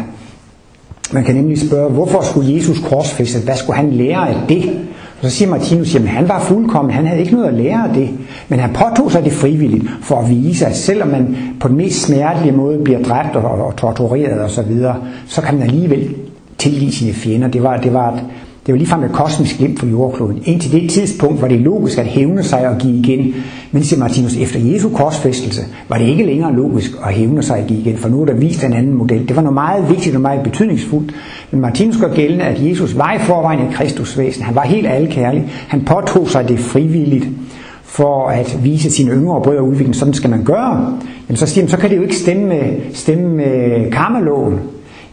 Man 1.11 1.23
kan 1.23 1.35
nemlig 1.35 1.67
spørge, 1.67 1.91
hvorfor 1.91 2.21
skulle 2.21 2.55
Jesus 2.55 2.79
korsfæstes? 2.79 3.43
Hvad 3.43 3.55
skulle 3.55 3.77
han 3.77 3.91
lære 3.91 4.29
af 4.29 4.35
det? 4.49 4.79
Og 5.21 5.29
så 5.29 5.29
siger 5.29 5.49
Martinus, 5.49 5.95
jamen 5.95 6.07
han 6.07 6.29
var 6.29 6.39
fuldkommen, 6.39 6.93
han 6.93 7.05
havde 7.05 7.21
ikke 7.21 7.33
noget 7.33 7.47
at 7.47 7.53
lære 7.53 7.87
af 7.87 7.93
det. 7.93 8.09
Men 8.49 8.59
han 8.59 8.69
påtog 8.73 9.11
sig 9.11 9.23
det 9.23 9.33
frivilligt 9.33 9.83
for 10.01 10.15
at 10.15 10.29
vise, 10.29 10.65
at 10.65 10.75
selvom 10.75 11.07
man 11.07 11.37
på 11.59 11.67
den 11.67 11.77
mest 11.77 12.01
smertelige 12.01 12.51
måde 12.51 12.79
bliver 12.83 13.03
dræbt 13.03 13.35
og, 13.35 13.43
og 13.43 13.75
tortureret 13.75 14.41
osv., 14.41 14.49
så, 14.49 14.61
videre, 14.61 14.95
så 15.27 15.41
kan 15.41 15.57
man 15.57 15.63
alligevel 15.63 16.15
tilgive 16.57 16.91
sine 16.91 17.13
fjender. 17.13 17.47
Det 17.47 17.63
var, 17.63 17.77
det 17.77 17.93
var, 17.93 18.13
et, 18.13 18.23
det 18.67 18.73
var 18.73 18.77
ligefrem 18.77 19.03
et 19.03 19.11
kosmisk 19.11 19.57
glimt 19.57 19.79
for 19.79 19.87
jordkloden. 19.87 20.41
Indtil 20.45 20.71
det 20.71 20.89
tidspunkt 20.89 21.41
var 21.41 21.47
det 21.47 21.59
logisk 21.59 21.97
at 21.97 22.05
hævne 22.05 22.43
sig 22.43 22.69
og 22.69 22.77
give 22.77 22.97
igen. 22.97 23.33
Men 23.71 23.83
siger 23.83 23.99
Martinus, 23.99 24.37
efter 24.37 24.59
Jesu 24.59 24.89
korsfæstelse 24.89 25.61
var 25.89 25.97
det 25.97 26.05
ikke 26.05 26.25
længere 26.25 26.55
logisk 26.55 26.91
at 27.05 27.13
hævne 27.13 27.43
sig 27.43 27.61
og 27.61 27.67
give 27.67 27.79
igen, 27.79 27.97
for 27.97 28.09
nu 28.09 28.21
er 28.21 28.25
der 28.25 28.33
vist 28.33 28.63
en 28.63 28.73
anden 28.73 28.93
model. 28.93 29.27
Det 29.27 29.35
var 29.35 29.41
noget 29.41 29.53
meget 29.53 29.89
vigtigt 29.89 30.15
og 30.15 30.21
meget 30.21 30.43
betydningsfuldt. 30.43 31.15
Men 31.51 31.61
Martinus 31.61 31.97
gør 31.97 32.13
gældende, 32.13 32.43
at 32.43 32.69
Jesus 32.69 32.97
var 32.97 33.13
i 33.13 33.19
forvejen 33.19 33.59
et 33.59 33.73
Kristusvæsen. 33.73 34.43
Han 34.43 34.55
var 34.55 34.63
helt 34.63 34.87
alkærlig. 34.87 35.45
Han 35.67 35.81
påtog 35.81 36.29
sig 36.29 36.49
det 36.49 36.59
frivilligt 36.59 37.27
for 37.83 38.27
at 38.27 38.59
vise 38.63 38.91
sine 38.91 39.11
yngre 39.11 39.41
brødre 39.41 39.63
udviklingen, 39.63 39.93
Sådan 39.93 40.13
skal 40.13 40.29
man 40.29 40.43
gøre. 40.43 40.99
Men 41.27 41.37
så 41.37 41.45
siger 41.45 41.63
han, 41.63 41.69
så 41.69 41.77
kan 41.77 41.89
det 41.89 41.97
jo 41.97 42.01
ikke 42.01 42.15
stemme 42.15 42.45
med, 42.45 42.75
stemme 42.93 43.27
med 43.35 43.91
karmeloven. 43.91 44.59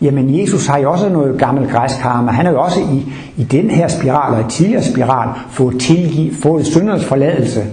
Jamen 0.01 0.41
Jesus 0.41 0.67
har 0.67 0.79
jo 0.79 0.93
også 0.93 1.09
noget 1.09 1.39
gammelt 1.39 1.71
græsk 1.71 2.01
karma. 2.01 2.31
Han 2.31 2.47
har 2.47 2.53
jo 2.53 2.61
også 2.61 2.81
i, 2.81 3.13
i 3.37 3.45
den 3.45 3.71
her 3.71 3.89
spiral 3.89 4.35
og 4.35 4.41
i 4.41 4.51
tidligere 4.51 4.83
spiral 4.83 5.29
fået, 5.51 5.81
tilgiv, 5.81 6.35
fået 6.35 6.67
syndernes 6.67 7.05
forladelse. 7.05 7.65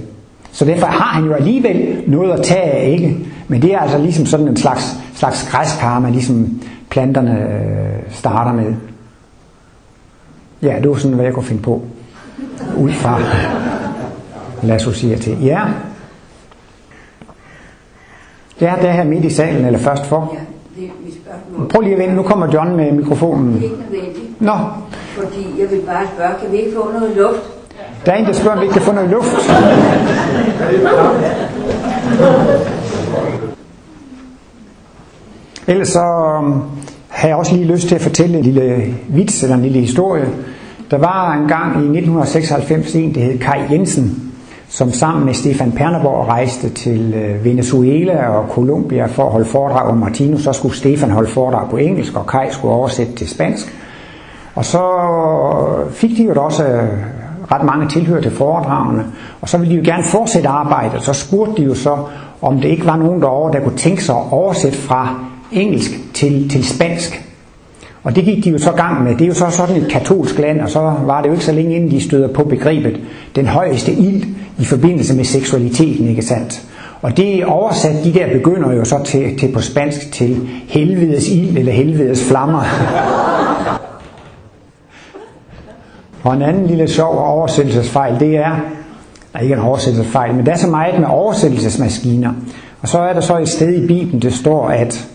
Så 0.51 0.65
derfor 0.65 0.87
har 0.87 1.13
han 1.13 1.23
jo 1.25 1.33
alligevel 1.33 2.03
noget 2.07 2.31
at 2.31 2.45
tage 2.45 2.61
af, 2.61 2.89
ikke? 2.89 3.17
Men 3.47 3.61
det 3.61 3.73
er 3.73 3.79
altså 3.79 3.97
ligesom 3.97 4.25
sådan 4.25 4.47
en 4.47 4.57
slags, 4.57 4.95
slags 5.15 5.49
græsk 5.51 5.79
karma, 5.79 6.09
ligesom 6.09 6.61
planterne 6.89 7.31
øh, 7.31 7.99
starter 8.09 8.53
med. 8.53 8.73
Ja, 10.61 10.75
det 10.81 10.89
var 10.89 10.95
sådan, 10.95 11.15
hvad 11.15 11.25
jeg 11.25 11.33
kunne 11.33 11.45
finde 11.45 11.61
på. 11.61 11.81
Ud 12.77 12.91
fra 12.91 13.19
lad 14.63 14.87
os 14.87 14.97
sige 14.97 15.15
til. 15.15 15.43
Ja. 15.43 15.61
Det 18.59 18.67
er 18.67 18.75
der 18.75 18.91
her 18.91 19.03
midt 19.03 19.25
i 19.25 19.29
salen, 19.29 19.65
eller 19.65 19.79
først 19.79 20.05
for. 20.05 20.33
Ja, 20.33 20.39
det 20.81 20.91
mit 21.05 21.13
spørgsmål. 21.13 21.67
Prøv 21.67 21.81
lige 21.81 21.93
at 21.93 21.99
vente, 21.99 22.15
nu 22.15 22.23
kommer 22.23 22.47
John 22.53 22.75
med 22.75 22.91
mikrofonen. 22.91 23.53
Det 23.53 23.59
er 23.59 23.63
ikke 23.63 23.75
nødvendigt, 23.91 24.41
Nå, 24.41 24.57
fordi 25.17 25.55
jeg 25.59 25.71
vil 25.71 25.81
bare 25.85 26.07
spørge, 26.15 26.33
kan 26.41 26.51
vi 26.51 26.57
ikke 26.57 26.75
få 26.75 26.91
noget 26.91 27.15
luft? 27.17 27.41
der 28.05 28.11
er 28.11 28.15
en, 28.15 28.25
der 28.25 28.33
spørger, 28.33 28.55
om 28.55 28.59
vi 28.59 28.65
ikke 28.65 28.73
kan 28.73 28.81
få 28.81 28.91
noget 28.91 29.09
luft. 29.09 29.35
Ellers 35.67 35.87
så 35.87 36.35
um, 36.39 36.63
har 37.07 37.27
jeg 37.27 37.37
også 37.37 37.55
lige 37.55 37.65
lyst 37.67 37.87
til 37.87 37.95
at 37.95 38.01
fortælle 38.01 38.37
en 38.37 38.43
lille 38.43 38.95
vits 39.09 39.43
eller 39.43 39.55
en 39.55 39.61
lille 39.61 39.79
historie. 39.79 40.27
Der 40.91 40.97
var 40.97 41.33
en 41.33 41.47
gang 41.47 41.71
i 41.71 41.99
1996 41.99 42.95
en, 42.95 43.15
der 43.15 43.21
hed 43.21 43.39
Kai 43.39 43.59
Jensen, 43.71 44.30
som 44.71 44.91
sammen 44.91 45.25
med 45.25 45.33
Stefan 45.33 45.71
Perneborg 45.71 46.27
rejste 46.27 46.69
til 46.69 47.13
øh, 47.13 47.45
Venezuela 47.45 48.27
og 48.27 48.49
Colombia 48.49 49.05
for 49.05 49.25
at 49.25 49.31
holde 49.31 49.45
foredrag 49.45 49.87
om 49.89 49.97
Martinus. 49.97 50.43
Så 50.43 50.53
skulle 50.53 50.75
Stefan 50.75 51.11
holde 51.11 51.29
foredrag 51.29 51.69
på 51.69 51.77
engelsk, 51.77 52.17
og 52.17 52.27
Kai 52.27 52.47
skulle 52.49 52.73
oversætte 52.73 53.15
til 53.15 53.29
spansk. 53.29 53.75
Og 54.55 54.65
så 54.65 54.83
fik 55.91 56.17
de 56.17 56.23
jo 56.23 56.43
også 56.43 56.65
øh, 56.65 56.89
ret 57.51 57.63
mange 57.63 57.87
tilhør 57.89 58.21
til 58.21 58.31
foredragene, 58.31 59.05
og 59.41 59.49
så 59.49 59.57
ville 59.57 59.73
de 59.73 59.79
jo 59.79 59.93
gerne 59.93 60.03
fortsætte 60.03 60.49
arbejdet, 60.49 60.95
og 60.95 61.03
så 61.03 61.13
spurgte 61.13 61.61
de 61.61 61.67
jo 61.67 61.75
så, 61.75 61.97
om 62.41 62.61
det 62.61 62.69
ikke 62.69 62.85
var 62.85 62.97
nogen 62.97 63.21
derovre, 63.21 63.53
der 63.53 63.63
kunne 63.63 63.77
tænke 63.77 64.03
sig 64.03 64.15
at 64.15 64.23
oversætte 64.31 64.77
fra 64.77 65.15
engelsk 65.51 65.91
til, 66.13 66.49
til 66.49 66.65
spansk. 66.65 67.30
Og 68.03 68.15
det 68.15 68.23
gik 68.23 68.43
de 68.43 68.49
jo 68.49 68.57
så 68.57 68.71
gang 68.71 69.03
med. 69.03 69.11
Det 69.11 69.21
er 69.21 69.27
jo 69.27 69.33
så 69.33 69.49
sådan 69.49 69.75
et 69.75 69.91
katolsk 69.91 70.39
land, 70.39 70.61
og 70.61 70.69
så 70.69 70.79
var 70.79 71.21
det 71.21 71.27
jo 71.27 71.33
ikke 71.33 71.45
så 71.45 71.51
længe 71.51 71.75
inden 71.75 71.91
de 71.91 72.01
støder 72.01 72.27
på 72.27 72.43
begrebet 72.43 72.99
den 73.35 73.47
højeste 73.47 73.91
ild 73.91 74.23
i 74.59 74.65
forbindelse 74.65 75.15
med 75.15 75.23
seksualiteten, 75.23 76.07
ikke 76.07 76.21
sandt? 76.21 76.67
Og 77.01 77.17
det 77.17 77.45
oversat, 77.45 78.03
de 78.03 78.13
der 78.13 78.33
begynder 78.33 78.73
jo 78.73 78.85
så 78.85 79.03
til, 79.03 79.39
til 79.39 79.51
på 79.53 79.61
spansk 79.61 80.11
til 80.11 80.49
helvedes 80.67 81.29
ild 81.29 81.57
eller 81.57 81.71
helvedes 81.71 82.27
flammer. 82.27 82.63
Og 86.23 86.33
en 86.33 86.41
anden 86.41 86.67
lille 86.67 86.87
sjov 86.87 87.17
oversættelsesfejl, 87.17 88.19
det 88.19 88.37
er, 88.37 88.59
der 89.33 89.39
ikke 89.39 89.55
en 89.55 89.61
oversættelsesfejl, 89.61 90.35
men 90.35 90.45
der 90.45 90.51
er 90.51 90.57
så 90.57 90.67
meget 90.67 90.99
med 90.99 91.07
oversættelsesmaskiner. 91.07 92.33
Og 92.81 92.87
så 92.87 92.99
er 92.99 93.13
der 93.13 93.21
så 93.21 93.37
et 93.37 93.49
sted 93.49 93.83
i 93.83 93.87
Bibelen, 93.87 94.21
det 94.21 94.33
står, 94.33 94.69
at 94.69 95.07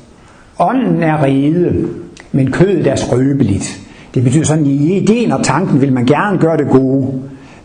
ånden 0.58 1.02
er 1.02 1.22
rede, 1.22 1.88
men 2.36 2.52
kødet 2.52 2.86
er 2.86 2.96
skrøbeligt. 2.96 3.80
Det 4.14 4.24
betyder 4.24 4.44
sådan, 4.44 4.64
at 4.64 4.70
i 4.70 4.96
ideen 4.96 5.32
og 5.32 5.44
tanken 5.44 5.80
vil 5.80 5.92
man 5.92 6.06
gerne 6.06 6.38
gøre 6.38 6.56
det 6.56 6.68
gode, 6.70 7.12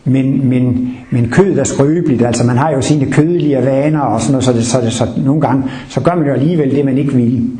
men, 0.04 0.48
men, 0.48 0.90
men 1.10 1.30
kødet 1.30 1.58
er 1.58 1.64
skrøbeligt, 1.64 2.22
altså 2.22 2.44
man 2.44 2.58
har 2.58 2.70
jo 2.70 2.80
sine 2.80 3.12
kødelige 3.12 3.64
vaner 3.64 4.00
og 4.00 4.20
sådan 4.20 4.32
noget, 4.32 4.44
så, 4.44 4.52
det, 4.52 4.66
så, 4.66 4.80
det, 4.80 4.92
så 4.92 5.06
nogle 5.24 5.40
gange, 5.40 5.64
så 5.88 6.00
gør 6.00 6.14
man 6.14 6.26
jo 6.26 6.32
alligevel 6.32 6.70
det, 6.76 6.84
man 6.84 6.98
ikke 6.98 7.12
vil. 7.14 7.50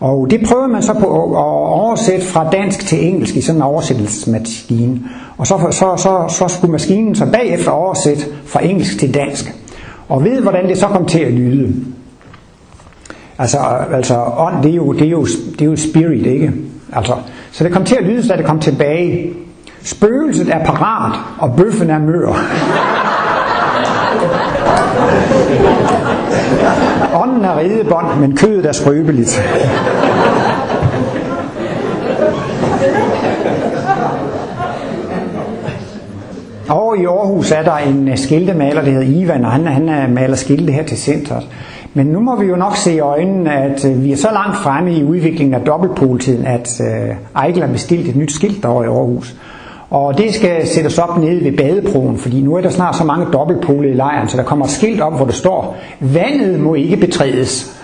Og 0.00 0.26
det 0.30 0.40
prøver 0.46 0.66
man 0.66 0.82
så 0.82 0.92
på 0.92 1.06
at 1.06 1.36
oversætte 1.72 2.26
fra 2.26 2.50
dansk 2.50 2.86
til 2.86 3.08
engelsk 3.08 3.36
i 3.36 3.40
sådan 3.40 3.58
en 3.58 3.62
oversættelsesmaskine. 3.62 5.00
Og 5.38 5.46
så, 5.46 5.58
så, 5.70 5.96
så, 5.96 6.34
så 6.38 6.54
skulle 6.54 6.72
maskinen 6.72 7.14
så 7.14 7.26
bagefter 7.32 7.70
oversætte 7.70 8.22
fra 8.44 8.64
engelsk 8.64 8.98
til 8.98 9.14
dansk. 9.14 9.54
Og 10.08 10.24
ved 10.24 10.42
hvordan 10.42 10.68
det 10.68 10.78
så 10.78 10.86
kom 10.86 11.06
til 11.06 11.20
at 11.20 11.32
lyde. 11.32 11.74
Altså, 13.38 13.58
altså 13.92 14.24
ånd, 14.36 14.62
det 14.62 14.70
er, 14.70 14.74
jo, 14.74 14.92
det, 14.92 15.06
er 15.06 15.10
jo, 15.10 15.26
det 15.52 15.60
er 15.62 15.66
jo 15.66 15.76
spirit, 15.76 16.26
ikke? 16.26 16.52
Altså, 16.92 17.14
så 17.52 17.64
det 17.64 17.72
kom 17.72 17.84
til 17.84 17.96
at 17.96 18.04
lyde, 18.04 18.26
så 18.26 18.36
det 18.36 18.44
kom 18.44 18.60
tilbage. 18.60 19.32
Spøgelset 19.84 20.48
er 20.48 20.64
parat, 20.64 21.18
og 21.38 21.56
bøffen 21.56 21.90
er 21.90 21.98
mør. 21.98 22.28
Ånden 27.22 27.44
er 27.44 27.56
redebånd, 27.56 28.06
men 28.20 28.36
kødet 28.36 28.66
er 28.66 28.72
skrøbeligt. 28.72 29.42
Og 36.68 36.98
i 36.98 37.04
Aarhus 37.04 37.52
er 37.52 37.62
der 37.62 37.76
en 37.76 38.16
skiltemaler, 38.16 38.82
der 38.82 38.90
hedder 38.90 39.06
Ivan, 39.06 39.44
og 39.44 39.52
han, 39.52 39.66
han 39.66 39.88
øh, 39.88 40.14
maler 40.14 40.36
skilte 40.36 40.72
her 40.72 40.84
til 40.84 40.98
centret. 40.98 41.46
Men 41.94 42.06
nu 42.06 42.20
må 42.20 42.36
vi 42.36 42.46
jo 42.46 42.56
nok 42.56 42.76
se 42.76 42.94
i 42.94 43.00
øjnene, 43.00 43.52
at 43.52 43.84
øh, 43.84 44.04
vi 44.04 44.12
er 44.12 44.16
så 44.16 44.28
langt 44.32 44.56
fremme 44.56 44.92
i 44.92 45.04
udviklingen 45.04 45.54
af 45.54 45.60
dobbeltpoltiden, 45.60 46.46
at 46.46 46.80
øh, 46.80 47.44
Eichel 47.44 47.62
har 47.64 47.72
bestilt 47.72 48.08
et 48.08 48.16
nyt 48.16 48.32
skilt 48.32 48.62
derovre 48.62 48.84
i 48.84 48.88
Aarhus. 48.88 49.36
Og 49.90 50.18
det 50.18 50.34
skal 50.34 50.66
sættes 50.66 50.98
op 50.98 51.18
nede 51.18 51.44
ved 51.44 51.52
badebroen, 51.56 52.18
fordi 52.18 52.40
nu 52.40 52.54
er 52.54 52.60
der 52.60 52.70
snart 52.70 52.96
så 52.96 53.04
mange 53.04 53.26
dobbeltpole 53.32 53.90
i 53.90 53.94
lejren, 53.94 54.28
så 54.28 54.36
der 54.36 54.42
kommer 54.42 54.64
et 54.64 54.70
skilt 54.70 55.00
op, 55.00 55.16
hvor 55.16 55.26
der 55.26 55.32
står, 55.32 55.76
vandet 56.00 56.60
må 56.60 56.74
ikke 56.74 56.96
betrædes. 56.96 57.82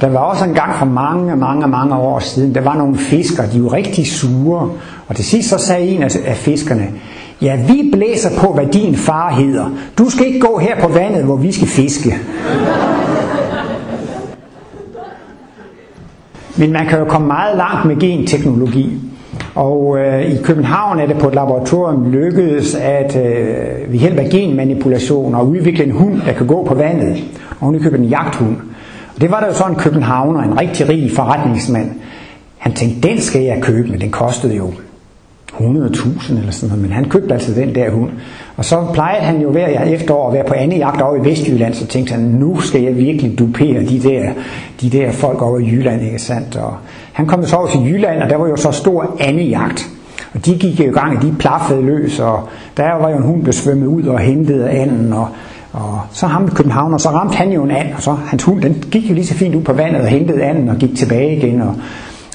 Der 0.00 0.08
var 0.08 0.18
også 0.18 0.44
en 0.44 0.54
gang 0.54 0.74
for 0.74 0.86
mange, 0.86 1.36
mange, 1.36 1.68
mange 1.68 1.94
år 1.96 2.18
siden, 2.18 2.54
der 2.54 2.60
var 2.60 2.76
nogle 2.76 2.98
fiskere, 2.98 3.46
de 3.52 3.62
var 3.62 3.72
rigtig 3.72 4.06
sure. 4.06 4.70
Og 5.08 5.16
til 5.16 5.24
sidst 5.24 5.48
så 5.48 5.58
sagde 5.58 5.86
en 5.88 6.02
af 6.02 6.36
fiskerne, 6.36 6.88
ja, 7.42 7.56
vi 7.66 7.90
blæser 7.92 8.40
på, 8.40 8.52
hvad 8.52 8.66
din 8.66 8.94
far 8.96 9.30
hedder. 9.34 9.70
Du 9.98 10.10
skal 10.10 10.26
ikke 10.26 10.40
gå 10.40 10.58
her 10.58 10.80
på 10.80 10.88
vandet, 10.88 11.24
hvor 11.24 11.36
vi 11.36 11.52
skal 11.52 11.68
fiske. 11.68 12.14
Men 16.56 16.72
man 16.72 16.86
kan 16.86 16.98
jo 16.98 17.04
komme 17.04 17.26
meget 17.26 17.56
langt 17.56 17.84
med 17.84 17.96
genteknologi. 18.00 19.00
Og 19.54 19.98
øh, 19.98 20.32
i 20.32 20.42
København 20.42 20.98
er 21.00 21.06
det 21.06 21.18
på 21.18 21.28
et 21.28 21.34
laboratorium 21.34 22.10
lykkedes 22.10 22.74
at 22.74 23.16
øh, 23.16 23.92
ved 23.92 23.98
hjælp 23.98 24.18
af 24.18 24.30
genmanipulation 24.30 25.34
og 25.34 25.48
udvikle 25.48 25.84
en 25.84 25.90
hund, 25.90 26.20
der 26.26 26.32
kan 26.32 26.46
gå 26.46 26.64
på 26.64 26.74
vandet. 26.74 27.24
Og 27.50 27.66
hun 27.66 27.74
er 27.74 27.90
en 27.90 28.04
jagthund. 28.04 28.56
Og 29.18 29.22
det 29.22 29.30
var 29.30 29.40
der 29.40 29.46
jo 29.46 29.54
sådan 29.54 29.72
en 29.72 29.78
københavner, 29.78 30.42
en 30.42 30.60
rigtig 30.60 30.88
rig 30.88 31.12
forretningsmand. 31.12 31.90
Han 32.58 32.72
tænkte, 32.72 33.08
den 33.08 33.20
skal 33.20 33.42
jeg 33.42 33.58
købe, 33.62 33.88
men 33.88 34.00
den 34.00 34.10
kostede 34.10 34.56
jo 34.56 34.70
100.000 35.52 36.38
eller 36.38 36.50
sådan 36.50 36.68
noget, 36.68 36.82
men 36.82 36.92
han 36.92 37.04
købte 37.04 37.34
altså 37.34 37.54
den 37.54 37.74
der 37.74 37.90
hund. 37.90 38.10
Og 38.56 38.64
så 38.64 38.86
plejede 38.94 39.22
han 39.22 39.40
jo 39.40 39.50
hver 39.50 39.68
efterår 39.68 40.28
at 40.28 40.34
være 40.34 40.44
på 40.44 40.54
anden 40.54 40.78
jagt 40.78 41.00
over 41.00 41.16
i 41.16 41.30
Vestjylland, 41.30 41.74
så 41.74 41.86
tænkte 41.86 42.12
han, 42.12 42.20
nu 42.22 42.60
skal 42.60 42.82
jeg 42.82 42.96
virkelig 42.96 43.38
dupere 43.38 43.80
de 43.80 44.00
der, 44.02 44.32
de 44.80 44.90
der 44.90 45.12
folk 45.12 45.42
over 45.42 45.58
i 45.58 45.70
Jylland, 45.70 46.02
ikke 46.02 46.18
sandt? 46.18 46.56
Og 46.56 46.74
han 47.12 47.26
kom 47.26 47.46
så 47.46 47.56
over 47.56 47.68
til 47.68 47.80
Jylland, 47.80 48.22
og 48.22 48.30
der 48.30 48.36
var 48.36 48.48
jo 48.48 48.56
så 48.56 48.70
stor 48.70 49.16
jagt. 49.40 49.88
Og 50.34 50.46
de 50.46 50.58
gik 50.58 50.80
jo 50.80 50.84
i 50.84 50.92
gang, 50.92 51.16
og 51.16 51.22
de 51.22 51.34
plaffede 51.38 51.82
løs, 51.82 52.20
og 52.20 52.48
der 52.76 52.94
var 52.94 53.10
jo 53.10 53.16
en 53.16 53.22
hund, 53.22 53.44
der 53.44 53.52
svømmede 53.52 53.88
ud 53.88 54.02
og 54.02 54.18
hentede 54.18 54.70
anden, 54.70 55.12
og, 55.12 55.28
og 55.72 56.00
så 56.12 56.26
ham 56.26 56.46
i 56.46 56.50
København, 56.54 56.94
og 56.94 57.00
så 57.00 57.08
ramte 57.08 57.36
han 57.36 57.52
jo 57.52 57.64
en 57.64 57.70
and, 57.70 57.88
og 57.96 58.02
så 58.02 58.10
hans 58.10 58.42
hund, 58.42 58.62
den 58.62 58.84
gik 58.90 59.10
jo 59.10 59.14
lige 59.14 59.26
så 59.26 59.34
fint 59.34 59.54
ud 59.54 59.62
på 59.62 59.72
vandet 59.72 60.00
og 60.00 60.08
hentede 60.08 60.42
anden 60.42 60.68
og 60.68 60.76
gik 60.76 60.96
tilbage 60.96 61.36
igen, 61.36 61.62
og, 61.62 61.74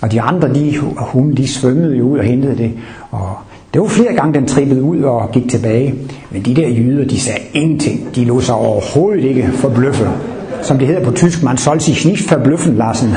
og 0.02 0.12
de 0.12 0.22
andre, 0.22 0.54
de, 0.54 0.78
hunde, 0.98 1.36
de 1.36 1.48
svømmede 1.48 1.98
jo 1.98 2.04
ud 2.04 2.18
og 2.18 2.24
hentede 2.24 2.58
det, 2.58 2.72
og 3.12 3.38
det 3.74 3.82
var 3.82 3.88
flere 3.88 4.14
gange, 4.14 4.34
den 4.34 4.48
trippede 4.48 4.84
ud 4.84 5.02
og 5.02 5.32
gik 5.32 5.50
tilbage. 5.50 5.94
Men 6.32 6.42
de 6.42 6.56
der 6.56 6.68
jyder, 6.68 7.06
de 7.06 7.20
sagde 7.20 7.40
ingenting. 7.54 8.16
De 8.16 8.26
lå 8.26 8.42
sig 8.42 8.56
overhovedet 8.56 9.24
ikke 9.24 9.50
forbløffe. 9.54 10.10
Som 10.62 10.78
det 10.78 10.88
hedder 10.88 11.06
på 11.06 11.12
tysk, 11.12 11.44
man 11.44 11.58
soll 11.58 11.80
sich 11.80 12.08
nicht 12.08 12.30
forbløffen 12.30 12.76
lassen. 12.76 13.10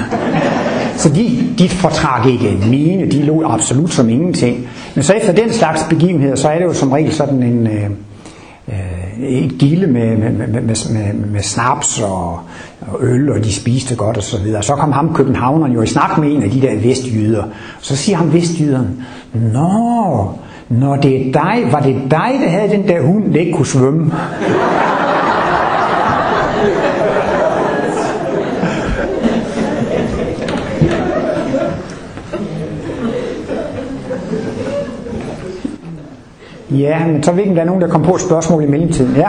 Så 0.97 1.09
de, 1.09 1.55
de 1.59 1.69
fortrak 1.69 2.27
ikke 2.27 2.59
mine, 2.71 3.11
de 3.11 3.23
lå 3.23 3.43
absolut 3.45 3.93
som 3.93 4.09
ingenting. 4.09 4.69
Men 4.95 5.05
så 5.05 5.13
efter 5.13 5.33
den 5.33 5.53
slags 5.53 5.81
begivenheder, 5.91 6.37
så 6.37 6.49
er 6.49 6.59
det 6.59 6.65
jo 6.65 6.73
som 6.73 6.93
regel 6.93 7.13
sådan 7.13 7.43
en, 7.43 7.67
øh, 7.67 7.91
et 9.19 9.59
gilde 9.59 9.87
med, 9.87 10.17
med, 10.17 10.31
med, 10.31 10.63
med, 10.63 11.15
med, 11.33 11.43
snaps 11.43 12.01
og, 12.01 12.41
og 12.81 12.99
øl, 13.01 13.33
og 13.33 13.45
de 13.45 13.55
spiste 13.55 13.97
godt 13.97 14.17
og 14.17 14.23
så 14.23 14.43
videre. 14.43 14.63
Så 14.63 14.75
kom 14.75 14.93
ham 14.93 15.15
københavneren 15.15 15.73
jo 15.73 15.83
i 15.83 15.87
snak 15.87 16.19
med 16.19 16.33
en 16.33 16.43
af 16.43 16.51
de 16.51 16.61
der 16.61 16.81
vestjyder. 16.81 17.45
Så 17.81 17.97
siger 17.97 18.17
ham 18.17 18.33
vestjyderen, 18.33 19.05
Nå, 19.33 20.33
når 20.69 20.97
det 20.97 21.29
er 21.29 21.33
dig, 21.33 21.73
var 21.73 21.81
det 21.81 21.97
dig, 22.11 22.41
der 22.43 22.49
havde 22.49 22.71
den 22.71 22.89
der 22.89 23.03
hund, 23.03 23.33
der 23.33 23.41
ikke 23.41 23.53
kunne 23.53 23.67
svømme? 23.67 24.13
Ja, 36.71 37.07
men 37.07 37.23
så 37.23 37.33
ved 37.33 37.45
der 37.45 37.61
er 37.61 37.65
nogen, 37.65 37.81
der 37.81 37.89
kom 37.89 38.03
på 38.03 38.15
et 38.15 38.21
spørgsmål 38.21 38.65
i 38.65 38.67
mellemtiden. 38.67 39.17
Ja. 39.17 39.29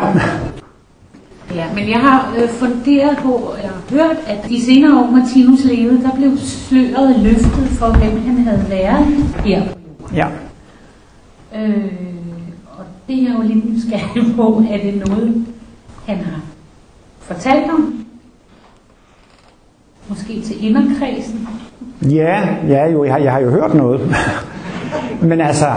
Ja, 1.55 1.65
men 1.75 1.89
jeg 1.89 1.99
har 1.99 2.35
øh, 2.37 2.49
funderet 2.49 3.17
på, 3.17 3.53
jeg 3.61 3.69
har 3.69 3.81
hørt, 3.89 4.17
at 4.27 4.49
de 4.49 4.61
senere 4.61 4.99
år, 4.99 5.11
Martinus 5.11 5.63
levede, 5.63 6.03
der 6.03 6.15
blev 6.15 6.37
sløret 6.37 7.19
løftet 7.19 7.67
for, 7.79 7.87
hvem 7.87 8.21
han 8.21 8.37
havde 8.37 8.65
været 8.69 9.05
her 9.05 9.23
på 9.41 9.47
jorden. 9.47 9.69
Ja. 10.13 10.27
Øh, 11.55 11.91
og 12.77 12.85
det 13.07 13.23
er 13.23 13.33
jo 13.33 13.41
lidt 13.41 13.73
nysgerrig 13.73 14.35
på, 14.35 14.63
er 14.71 14.77
det 14.77 15.07
noget, 15.07 15.45
han 16.05 16.17
har 16.17 16.41
fortalt 17.19 17.71
om? 17.71 18.05
Måske 20.07 20.41
til 20.41 20.65
inderkredsen? 20.65 21.47
Ja, 22.01 22.47
ja 22.67 22.91
jo, 22.91 23.03
jeg 23.03 23.13
har, 23.13 23.19
jeg 23.19 23.31
har 23.31 23.39
jo 23.39 23.49
hørt 23.49 23.73
noget. 23.73 24.15
Men 25.29 25.41
altså, 25.41 25.67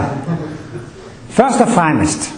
først 1.31 1.61
og 1.61 1.67
fremmest, 1.67 2.35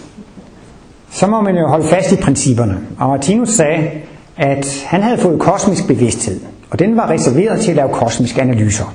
så 1.10 1.26
må 1.26 1.40
man 1.40 1.56
jo 1.56 1.66
holde 1.66 1.84
fast 1.84 2.12
i 2.12 2.16
principperne. 2.16 2.78
Og 2.98 3.08
Martinus 3.08 3.48
sagde, 3.48 3.90
at 4.36 4.84
han 4.86 5.02
havde 5.02 5.18
fået 5.18 5.40
kosmisk 5.40 5.86
bevidsthed, 5.86 6.40
og 6.70 6.78
den 6.78 6.96
var 6.96 7.10
reserveret 7.10 7.60
til 7.60 7.70
at 7.70 7.76
lave 7.76 7.88
kosmiske 7.88 8.42
analyser. 8.42 8.94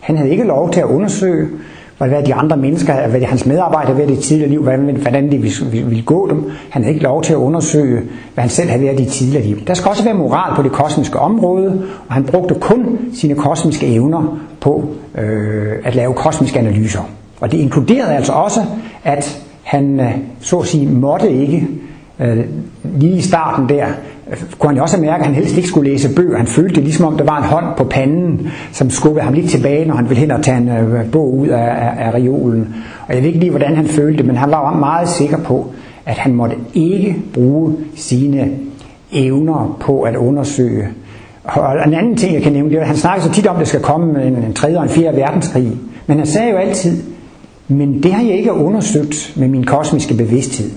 Han 0.00 0.16
havde 0.16 0.30
ikke 0.30 0.44
lov 0.44 0.72
til 0.72 0.80
at 0.80 0.86
undersøge, 0.86 1.48
hvad 1.98 2.22
de 2.22 2.34
andre 2.34 2.56
mennesker, 2.56 3.08
hvad 3.08 3.20
de, 3.20 3.26
hans 3.26 3.46
medarbejdere 3.46 3.94
havde 3.94 4.08
været 4.08 4.18
i 4.18 4.22
tidligere 4.22 4.50
liv, 4.50 4.62
hvordan, 4.62 4.96
hvordan 4.96 5.30
de 5.30 5.38
ville, 5.38 5.86
ville 5.86 6.02
gå 6.02 6.30
dem. 6.30 6.50
Han 6.70 6.82
havde 6.82 6.94
ikke 6.94 7.04
lov 7.04 7.22
til 7.22 7.32
at 7.32 7.36
undersøge, 7.36 8.02
hvad 8.34 8.42
han 8.42 8.50
selv 8.50 8.70
havde 8.70 8.82
været 8.82 9.00
i 9.00 9.04
tidligere 9.04 9.44
liv. 9.44 9.56
Der 9.66 9.74
skal 9.74 9.88
også 9.88 10.04
være 10.04 10.14
moral 10.14 10.56
på 10.56 10.62
det 10.62 10.72
kosmiske 10.72 11.18
område, 11.18 11.82
og 12.08 12.14
han 12.14 12.24
brugte 12.24 12.54
kun 12.54 12.98
sine 13.14 13.34
kosmiske 13.34 13.86
evner 13.86 14.38
på 14.60 14.88
øh, 15.18 15.72
at 15.84 15.94
lave 15.94 16.14
kosmiske 16.14 16.58
analyser. 16.58 17.00
Og 17.40 17.52
det 17.52 17.58
inkluderede 17.58 18.14
altså 18.14 18.32
også, 18.32 18.60
at 19.04 19.42
han 19.62 20.00
øh, 20.00 20.12
så 20.40 20.56
at 20.56 20.66
sige 20.66 20.88
måtte 20.88 21.32
ikke 21.32 21.68
øh, 22.20 22.44
lige 22.84 23.16
i 23.16 23.20
starten 23.20 23.68
der 23.68 23.86
øh, 24.30 24.36
kunne 24.58 24.68
han 24.68 24.76
jo 24.76 24.82
også 24.82 25.00
mærke, 25.00 25.20
at 25.20 25.26
han 25.26 25.34
helst 25.34 25.56
ikke 25.56 25.68
skulle 25.68 25.90
læse 25.90 26.14
bøger. 26.14 26.36
Han 26.36 26.46
følte 26.46 26.74
det 26.74 26.84
ligesom 26.84 27.06
om, 27.06 27.16
der 27.16 27.24
var 27.24 27.38
en 27.38 27.44
hånd 27.44 27.66
på 27.76 27.84
panden, 27.84 28.48
som 28.72 28.90
skubbede 28.90 29.24
ham 29.24 29.34
lidt 29.34 29.50
tilbage, 29.50 29.84
når 29.84 29.94
han 29.94 30.08
ville 30.08 30.20
hen 30.20 30.30
og 30.30 30.42
tage 30.42 30.56
en 30.56 30.70
bog 31.12 31.38
ud 31.38 31.48
af, 31.48 31.68
af, 31.68 32.06
af 32.06 32.14
reolen. 32.14 32.74
Og 33.08 33.14
jeg 33.14 33.22
ved 33.22 33.28
ikke 33.28 33.40
lige, 33.40 33.50
hvordan 33.50 33.76
han 33.76 33.86
følte 33.86 34.18
det, 34.18 34.26
men 34.26 34.36
han 34.36 34.50
var 34.50 34.74
meget 34.74 35.08
sikker 35.08 35.38
på, 35.38 35.66
at 36.06 36.18
han 36.18 36.34
måtte 36.34 36.56
ikke 36.74 37.16
bruge 37.34 37.76
sine 37.96 38.50
evner 39.12 39.76
på 39.80 40.02
at 40.02 40.16
undersøge. 40.16 40.88
Og 41.44 41.86
en 41.86 41.94
anden 41.94 42.16
ting, 42.16 42.34
jeg 42.34 42.42
kan 42.42 42.52
nævne, 42.52 42.70
det 42.70 42.76
er, 42.76 42.80
at 42.80 42.86
han 42.86 42.96
snakker 42.96 43.22
så 43.22 43.32
tit 43.32 43.46
om, 43.46 43.56
at 43.56 43.60
det 43.60 43.68
skal 43.68 43.80
komme 43.80 44.24
en, 44.24 44.36
en 44.36 44.54
tredje 44.54 44.76
og 44.76 44.82
en 44.82 44.88
fjerde 44.88 45.16
verdenskrig. 45.16 45.72
Men 46.06 46.18
han 46.18 46.26
sagde 46.26 46.50
jo 46.50 46.56
altid, 46.56 47.02
men 47.70 48.02
det 48.02 48.12
har 48.12 48.22
jeg 48.22 48.38
ikke 48.38 48.52
undersøgt 48.52 49.32
med 49.36 49.48
min 49.48 49.64
kosmiske 49.64 50.14
bevidsthed. 50.14 50.70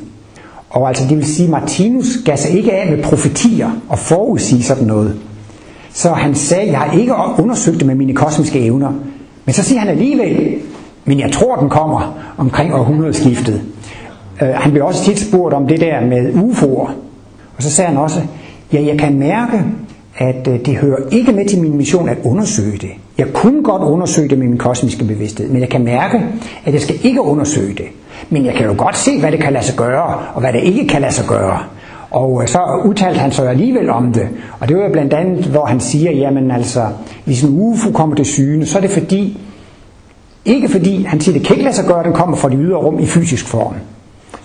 Og 0.69 0.87
altså 0.87 1.03
det 1.09 1.17
vil 1.17 1.25
sige, 1.25 1.49
Martinus 1.49 2.17
gav 2.25 2.37
sig 2.37 2.57
ikke 2.57 2.73
af 2.73 2.91
med 2.91 3.03
profetier 3.03 3.71
og 3.89 3.99
forudsige 3.99 4.63
sådan 4.63 4.87
noget. 4.87 5.15
Så 5.93 6.09
han 6.09 6.35
sagde, 6.35 6.71
jeg 6.71 6.79
har 6.79 6.99
ikke 6.99 7.13
undersøgt 7.37 7.77
det 7.77 7.87
med 7.87 7.95
mine 7.95 8.13
kosmiske 8.13 8.59
evner. 8.59 8.91
Men 9.45 9.53
så 9.53 9.63
siger 9.63 9.79
han 9.79 9.89
alligevel, 9.89 10.55
men 11.05 11.19
jeg 11.19 11.31
tror, 11.31 11.55
den 11.55 11.69
kommer 11.69 12.17
omkring 12.37 12.73
århundredeskiftet. 12.73 13.61
Uh, 14.41 14.47
øh, 14.47 14.55
han 14.55 14.71
blev 14.71 14.85
også 14.85 15.03
tit 15.03 15.19
spurgt 15.19 15.53
om 15.53 15.67
det 15.67 15.81
der 15.81 16.01
med 16.01 16.33
UFO'er. 16.33 16.91
Og 17.57 17.63
så 17.63 17.71
sagde 17.71 17.87
han 17.87 17.97
også, 17.97 18.21
ja, 18.73 18.85
jeg 18.85 18.99
kan 18.99 19.19
mærke, 19.19 19.63
at 20.17 20.47
uh, 20.47 20.53
det 20.65 20.75
hører 20.75 20.97
ikke 21.11 21.31
med 21.31 21.45
til 21.45 21.61
min 21.61 21.77
mission 21.77 22.09
at 22.09 22.17
undersøge 22.23 22.77
det. 22.77 22.91
Jeg 23.17 23.27
kunne 23.33 23.63
godt 23.63 23.81
undersøge 23.81 24.29
det 24.29 24.37
med 24.37 24.47
min 24.47 24.57
kosmiske 24.57 25.05
bevidsthed, 25.05 25.49
men 25.49 25.61
jeg 25.61 25.69
kan 25.69 25.83
mærke, 25.83 26.25
at 26.65 26.73
jeg 26.73 26.81
skal 26.81 26.95
ikke 27.03 27.21
undersøge 27.21 27.73
det. 27.73 27.85
Men 28.29 28.45
jeg 28.45 28.53
kan 28.53 28.65
jo 28.65 28.73
godt 28.77 28.97
se, 28.97 29.19
hvad 29.19 29.31
det 29.31 29.39
kan 29.39 29.53
lade 29.53 29.65
sig 29.65 29.75
gøre, 29.75 30.17
og 30.33 30.41
hvad 30.41 30.53
det 30.53 30.63
ikke 30.63 30.87
kan 30.87 31.01
lade 31.01 31.13
sig 31.13 31.25
gøre. 31.27 31.59
Og 32.11 32.41
øh, 32.41 32.47
så 32.47 32.81
udtalte 32.85 33.19
han 33.19 33.31
sig 33.31 33.49
alligevel 33.49 33.89
om 33.89 34.13
det. 34.13 34.27
Og 34.59 34.69
det 34.69 34.77
var 34.77 34.89
blandt 34.91 35.13
andet, 35.13 35.45
hvor 35.45 35.65
han 35.65 35.79
siger, 35.79 36.11
jamen 36.11 36.51
altså, 36.51 36.87
hvis 37.25 37.43
en 37.43 37.49
UFO 37.51 37.91
kommer 37.91 38.15
til 38.15 38.25
syne, 38.25 38.65
så 38.65 38.77
er 38.77 38.81
det 38.81 38.91
fordi, 38.91 39.39
ikke 40.45 40.69
fordi, 40.69 41.03
han 41.03 41.21
siger, 41.21 41.37
det 41.37 41.47
kan 41.47 41.55
ikke 41.55 41.63
lade 41.63 41.75
sig 41.75 41.85
gøre, 41.85 41.99
at 41.99 42.05
den 42.05 42.13
kommer 42.13 42.37
fra 42.37 42.49
det 42.49 42.57
ydre 42.61 42.77
rum 42.77 42.99
i 42.99 43.05
fysisk 43.05 43.47
form. 43.47 43.73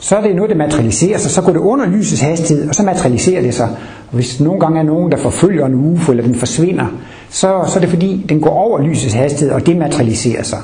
Så 0.00 0.16
er 0.16 0.20
det 0.20 0.36
noget, 0.36 0.50
der 0.50 0.56
materialiserer 0.56 1.18
sig, 1.18 1.30
så 1.30 1.42
går 1.42 1.52
det 1.52 1.60
under 1.60 1.86
lysets 1.86 2.20
hastighed, 2.20 2.68
og 2.68 2.74
så 2.74 2.82
materialiserer 2.82 3.42
det 3.42 3.54
sig. 3.54 3.68
Og 4.10 4.14
hvis 4.14 4.40
nogle 4.40 4.60
gange 4.60 4.78
er 4.78 4.84
nogen, 4.84 5.12
der 5.12 5.18
forfølger 5.18 5.66
en 5.66 5.74
UFO, 5.74 6.12
eller 6.12 6.24
den 6.24 6.34
forsvinder, 6.34 6.86
så, 7.30 7.64
så 7.66 7.72
er 7.76 7.80
det 7.80 7.88
fordi, 7.88 8.26
den 8.28 8.40
går 8.40 8.50
over 8.50 8.82
lysets 8.82 9.14
hastighed, 9.14 9.54
og 9.54 9.66
det 9.66 9.76
materialiserer 9.76 10.42
sig. 10.42 10.58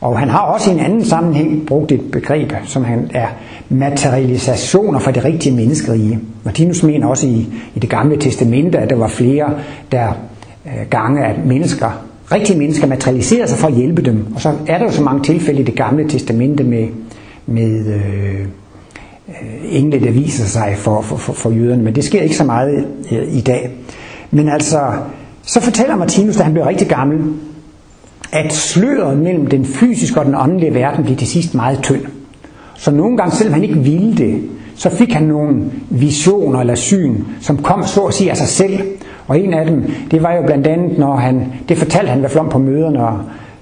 Og 0.00 0.18
han 0.18 0.28
har 0.28 0.40
også 0.40 0.70
i 0.70 0.74
en 0.74 0.80
anden 0.80 1.04
sammenhæng 1.04 1.66
brugt 1.66 1.92
et 1.92 2.10
begreb, 2.12 2.52
som 2.64 2.84
han 2.84 3.10
er 3.14 3.26
materialisationer 3.68 4.98
for 4.98 5.10
det 5.10 5.24
rigtige 5.24 5.56
menneskerige. 5.56 6.18
Martinus 6.44 6.82
mener 6.82 7.06
også 7.06 7.26
i, 7.26 7.48
i 7.74 7.78
det 7.78 7.90
gamle 7.90 8.16
testamente, 8.16 8.78
at 8.78 8.90
der 8.90 8.96
var 8.96 9.08
flere 9.08 9.54
der 9.92 10.08
øh, 10.66 10.90
gange, 10.90 11.24
at 11.24 11.46
mennesker, 11.46 11.90
rigtige 12.32 12.58
mennesker 12.58 12.86
materialiserer 12.86 13.46
sig 13.46 13.58
for 13.58 13.68
at 13.68 13.74
hjælpe 13.74 14.02
dem. 14.02 14.26
Og 14.34 14.40
så 14.40 14.52
er 14.66 14.78
der 14.78 14.84
jo 14.84 14.90
så 14.90 15.02
mange 15.02 15.22
tilfælde 15.22 15.60
i 15.60 15.64
det 15.64 15.76
gamle 15.76 16.08
testamente 16.08 16.64
med, 16.64 16.88
med 17.46 17.86
øh, 17.86 18.40
øh 19.28 19.76
engle, 19.76 20.00
der 20.00 20.10
viser 20.10 20.44
sig 20.44 20.74
for, 20.76 21.00
for, 21.00 21.16
for, 21.16 21.32
for 21.32 21.50
jøderne. 21.50 21.82
Men 21.82 21.94
det 21.94 22.04
sker 22.04 22.22
ikke 22.22 22.36
så 22.36 22.44
meget 22.44 22.86
øh, 23.12 23.36
i 23.36 23.40
dag. 23.40 23.70
Men 24.30 24.48
altså, 24.48 24.78
så 25.42 25.60
fortæller 25.60 25.96
Martinus, 25.96 26.36
da 26.36 26.42
han 26.42 26.52
blev 26.52 26.64
rigtig 26.64 26.88
gammel, 26.88 27.34
at 28.32 28.52
sløret 28.52 29.18
mellem 29.18 29.46
den 29.46 29.64
fysiske 29.64 30.20
og 30.20 30.26
den 30.26 30.34
åndelige 30.34 30.74
verden 30.74 31.04
blev 31.04 31.16
til 31.16 31.26
sidst 31.26 31.54
meget 31.54 31.82
tynd. 31.82 32.02
Så 32.74 32.90
nogle 32.90 33.16
gange, 33.16 33.36
selvom 33.36 33.54
han 33.54 33.62
ikke 33.62 33.78
ville 33.78 34.16
det, 34.16 34.42
så 34.74 34.90
fik 34.90 35.12
han 35.12 35.22
nogle 35.22 35.64
visioner 35.90 36.60
eller 36.60 36.74
syn, 36.74 37.24
som 37.40 37.62
kom 37.62 37.82
så 37.86 38.00
at 38.00 38.14
sige 38.14 38.30
af 38.30 38.36
sig 38.36 38.48
selv. 38.48 38.80
Og 39.28 39.40
en 39.40 39.54
af 39.54 39.66
dem, 39.66 39.90
det 40.10 40.22
var 40.22 40.34
jo 40.34 40.42
blandt 40.46 40.66
andet, 40.66 40.98
når 40.98 41.16
han, 41.16 41.52
det 41.68 41.78
fortalte 41.78 42.10
han 42.10 42.20
hvad 42.20 42.36
om 42.36 42.48
på 42.48 42.58
møderne, 42.58 43.06
og 43.06 43.18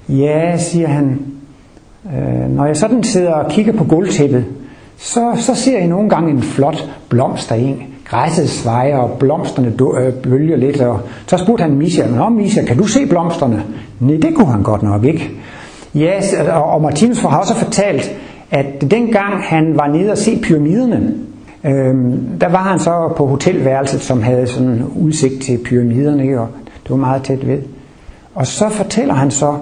ja, 0.09 0.57
siger 0.59 0.88
han, 0.88 1.19
øh, 2.07 2.51
når 2.51 2.67
jeg 2.67 2.77
sådan 2.77 3.03
sidder 3.03 3.33
og 3.33 3.51
kigger 3.51 3.73
på 3.73 3.85
gulvtæppet, 3.85 4.45
så, 4.99 5.33
så 5.37 5.55
ser 5.55 5.79
jeg 5.79 5.87
nogle 5.87 6.09
gange 6.11 6.31
en 6.31 6.43
flot 6.43 6.88
blomst 7.09 7.53
af. 7.53 7.87
Græsset 8.11 8.49
svejer, 8.49 8.97
og 8.97 9.18
blomsterne 9.18 9.73
øh, 10.01 10.12
bølger 10.12 10.57
lidt. 10.57 10.81
Og 10.81 11.01
så 11.27 11.37
spurgte 11.37 11.62
han 11.62 11.75
Misha, 11.75 12.07
men 12.07 12.37
Misha, 12.37 12.64
kan 12.64 12.77
du 12.77 12.87
se 12.87 13.07
blomsterne? 13.07 13.64
Nej, 14.01 14.16
det 14.23 14.35
kunne 14.35 14.47
han 14.53 14.62
godt 14.62 14.83
nok 14.83 15.05
ikke. 15.05 15.31
Ja, 15.94 16.18
yes, 16.18 16.35
og 16.53 16.83
Martinus 16.83 17.21
har 17.21 17.38
også 17.38 17.55
fortalt, 17.55 18.16
at 18.51 18.90
dengang 18.90 19.42
han 19.42 19.77
var 19.77 19.87
nede 19.87 20.12
og 20.12 20.18
se 20.18 20.38
pyramiderne, 20.42 21.14
øhm, 21.64 22.38
der 22.40 22.49
var 22.49 22.62
han 22.62 22.79
så 22.79 23.12
på 23.16 23.27
hotelværelset, 23.27 24.01
som 24.01 24.23
havde 24.23 24.47
sådan 24.47 24.85
udsigt 24.97 25.42
til 25.42 25.59
pyramiderne, 25.64 26.23
ikke? 26.23 26.40
og 26.40 26.49
det 26.83 26.90
var 26.90 26.97
meget 26.97 27.23
tæt 27.23 27.47
ved. 27.47 27.59
Og 28.35 28.47
så 28.47 28.68
fortæller 28.68 29.14
han 29.14 29.31
så, 29.31 29.55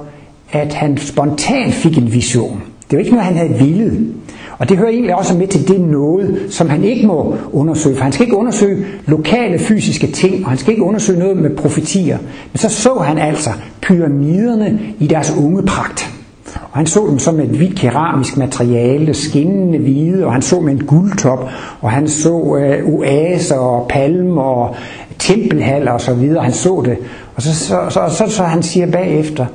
at 0.53 0.75
han 0.75 0.97
spontant 0.97 1.75
fik 1.75 1.99
en 1.99 2.13
vision. 2.13 2.63
Det 2.91 2.97
var 2.97 2.99
ikke 2.99 3.11
noget, 3.11 3.27
han 3.27 3.37
havde 3.37 3.59
villet. 3.59 4.15
Og 4.59 4.69
det 4.69 4.77
hører 4.77 4.91
egentlig 4.91 5.15
også 5.15 5.37
med 5.39 5.47
til 5.47 5.69
det 5.69 5.81
noget, 5.81 6.47
som 6.51 6.69
han 6.69 6.85
ikke 6.85 7.07
må 7.07 7.37
undersøge. 7.53 7.97
For 7.97 8.03
han 8.03 8.13
skal 8.13 8.27
ikke 8.27 8.37
undersøge 8.37 8.87
lokale 9.07 9.59
fysiske 9.59 10.07
ting, 10.07 10.45
og 10.45 10.51
han 10.51 10.59
skal 10.59 10.73
ikke 10.73 10.83
undersøge 10.83 11.19
noget 11.19 11.37
med 11.37 11.57
profetier. 11.57 12.19
Men 12.53 12.59
så 12.59 12.69
så 12.69 12.95
han 12.95 13.19
altså 13.19 13.51
pyramiderne 13.83 14.79
i 14.99 15.07
deres 15.07 15.35
unge 15.39 15.63
pragt. 15.63 16.11
Og 16.55 16.79
han 16.79 16.87
så 16.87 17.07
dem 17.11 17.19
som 17.19 17.41
et 17.41 17.49
hvidt 17.49 17.79
keramisk 17.79 18.37
materiale, 18.37 19.15
skinnende 19.15 19.79
hvide, 19.79 20.27
og 20.27 20.33
han 20.33 20.43
så 20.43 20.61
med 20.61 20.73
en 20.73 20.85
guldtop, 20.85 21.49
og 21.81 21.91
han 21.91 22.09
så 22.09 22.57
øh, 22.57 22.89
oaser 22.89 23.57
og 23.57 23.89
palmer 23.89 24.43
og 24.43 24.75
tempelhaller 25.19 25.93
og 25.93 26.01
så 26.01 26.15
videre. 26.15 26.45
Han 26.45 26.53
så 26.53 26.83
det. 26.85 26.99
Og 27.35 27.43
så, 27.43 27.55
så, 27.55 27.77
så, 27.89 28.01
så, 28.11 28.25
så 28.29 28.43
han 28.43 28.63
siger 28.63 28.91
bagefter, 28.91 29.47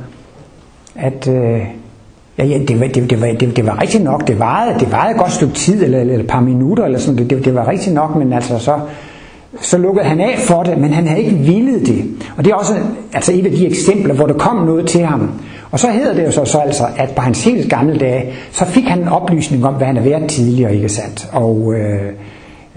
at... 0.95 1.27
øh, 1.27 1.80
Ja, 2.41 2.45
ja 2.45 2.57
det, 2.57 2.79
var, 2.79 2.87
det, 2.87 3.09
det, 3.09 3.21
var, 3.21 3.27
det, 3.27 3.55
det 3.55 3.65
var 3.65 3.81
rigtigt 3.81 4.03
nok. 4.03 4.27
Det 4.27 4.39
varede, 4.39 4.79
det 4.79 4.91
varede 4.91 5.11
et 5.11 5.17
godt 5.17 5.31
stykke 5.31 5.53
tid, 5.53 5.83
eller, 5.83 5.99
eller 5.99 6.19
et 6.19 6.27
par 6.27 6.39
minutter, 6.39 6.85
eller 6.85 6.99
sådan. 6.99 7.17
Det, 7.17 7.29
det, 7.29 7.45
det 7.45 7.55
var 7.55 7.67
rigtigt 7.67 7.95
nok, 7.95 8.15
men 8.15 8.33
altså 8.33 8.59
så, 8.59 8.79
så 9.61 9.77
lukkede 9.77 10.05
han 10.05 10.19
af 10.19 10.39
for 10.39 10.63
det, 10.63 10.77
men 10.77 10.93
han 10.93 11.07
havde 11.07 11.21
ikke 11.21 11.35
villet 11.35 11.87
det. 11.87 12.03
Og 12.37 12.45
det 12.45 12.51
er 12.51 12.55
også 12.55 12.73
altså 13.13 13.31
et 13.33 13.45
af 13.45 13.51
de 13.51 13.67
eksempler, 13.67 14.13
hvor 14.13 14.27
der 14.27 14.33
kom 14.33 14.55
noget 14.55 14.87
til 14.87 15.05
ham. 15.05 15.31
Og 15.71 15.79
så 15.79 15.87
hedder 15.87 16.13
det 16.13 16.25
jo 16.25 16.31
så, 16.31 16.45
så 16.45 16.57
altså, 16.57 16.83
at 16.97 17.09
på 17.15 17.21
hans 17.21 17.43
helt 17.43 17.69
gamle 17.69 17.99
dage, 17.99 18.33
så 18.51 18.65
fik 18.65 18.83
han 18.83 18.99
en 18.99 19.07
oplysning 19.07 19.65
om, 19.65 19.73
hvad 19.73 19.87
han 19.87 19.97
havde 19.97 20.09
været 20.09 20.29
tidligere, 20.29 20.75
ikke 20.75 20.89
sandt? 20.89 21.29
Og 21.31 21.73
øh, 21.73 22.11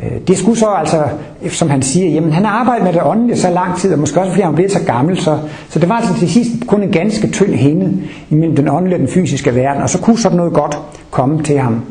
Øh, 0.02 0.12
det 0.28 0.38
skulle 0.38 0.58
så 0.58 0.66
altså, 0.66 1.04
som 1.48 1.70
han 1.70 1.82
siger, 1.82 2.10
jamen 2.10 2.32
han 2.32 2.44
har 2.44 2.52
arbejdet 2.52 2.84
med 2.84 2.92
det 2.92 3.02
åndelige 3.04 3.36
så 3.36 3.50
lang 3.50 3.76
tid, 3.76 3.92
og 3.92 3.98
måske 3.98 4.20
også 4.20 4.32
fordi 4.32 4.42
han 4.42 4.54
blev 4.54 4.68
så 4.68 4.84
gammel, 4.86 5.18
så, 5.18 5.38
så 5.68 5.78
det 5.78 5.88
var 5.88 5.94
altså 5.94 6.18
til 6.18 6.30
sidst 6.30 6.50
kun 6.66 6.82
en 6.82 6.92
ganske 6.92 7.28
tynd 7.28 7.54
hinde 7.54 8.02
imellem 8.30 8.56
den 8.56 8.68
åndelige 8.68 8.96
og 8.96 9.00
den 9.00 9.08
fysiske 9.08 9.54
verden, 9.54 9.82
og 9.82 9.90
så 9.90 10.00
kunne 10.00 10.18
sådan 10.18 10.36
noget 10.36 10.52
godt 10.52 10.78
komme 11.10 11.42
til 11.42 11.58
ham. 11.58 11.82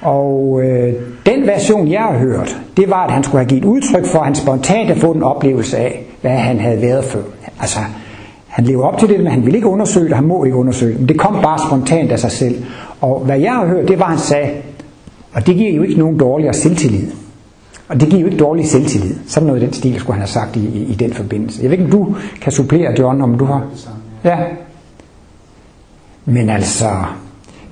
Og 0.00 0.60
øh, 0.62 0.94
den 1.26 1.46
version, 1.46 1.88
jeg 1.88 2.00
har 2.00 2.18
hørt, 2.18 2.60
det 2.76 2.90
var, 2.90 3.04
at 3.04 3.10
han 3.10 3.22
skulle 3.22 3.38
have 3.38 3.48
givet 3.48 3.64
udtryk 3.64 4.06
for, 4.06 4.18
at 4.18 4.24
han 4.24 4.34
spontant 4.34 4.86
havde 4.86 5.00
fået 5.00 5.16
en 5.16 5.22
oplevelse 5.22 5.76
af, 5.76 6.04
hvad 6.20 6.30
han 6.30 6.60
havde 6.60 6.82
været 6.82 7.04
før. 7.04 7.22
Altså, 7.60 7.78
han 8.48 8.64
lever 8.64 8.84
op 8.84 8.98
til 8.98 9.08
det, 9.08 9.18
men 9.18 9.26
han 9.26 9.44
ville 9.44 9.56
ikke 9.56 9.68
undersøge 9.68 10.08
det, 10.08 10.16
han 10.16 10.24
må 10.24 10.44
ikke 10.44 10.56
undersøge 10.56 10.92
det. 10.92 11.00
Men 11.00 11.08
det 11.08 11.18
kom 11.18 11.38
bare 11.42 11.58
spontant 11.68 12.12
af 12.12 12.18
sig 12.18 12.30
selv. 12.30 12.64
Og 13.00 13.20
hvad 13.20 13.38
jeg 13.38 13.52
har 13.52 13.66
hørt, 13.66 13.88
det 13.88 13.98
var, 13.98 14.04
at 14.04 14.10
han 14.10 14.18
sagde, 14.18 14.50
og 15.32 15.46
det 15.46 15.56
giver 15.56 15.72
jo 15.72 15.82
ikke 15.82 15.98
nogen 15.98 16.18
dårligere 16.18 16.54
selvtillid. 16.54 17.10
Og 17.88 18.00
det 18.00 18.08
giver 18.08 18.20
jo 18.20 18.26
ikke 18.26 18.38
dårlig 18.38 18.68
selvtillid. 18.68 19.14
Sådan 19.26 19.46
noget 19.46 19.62
i 19.62 19.64
den 19.64 19.72
stil 19.72 20.00
skulle 20.00 20.14
han 20.14 20.20
have 20.20 20.28
sagt 20.28 20.56
i, 20.56 20.60
i, 20.60 20.82
i 20.82 20.94
den 20.94 21.12
forbindelse. 21.12 21.62
Jeg 21.62 21.70
ved 21.70 21.78
ikke, 21.78 21.84
om 21.84 21.90
du 21.90 22.16
kan 22.40 22.52
supplere, 22.52 22.94
John, 22.98 23.22
om 23.22 23.38
du 23.38 23.44
har... 23.44 23.66
Ja. 24.24 24.36
Men 26.24 26.50
altså, 26.50 26.88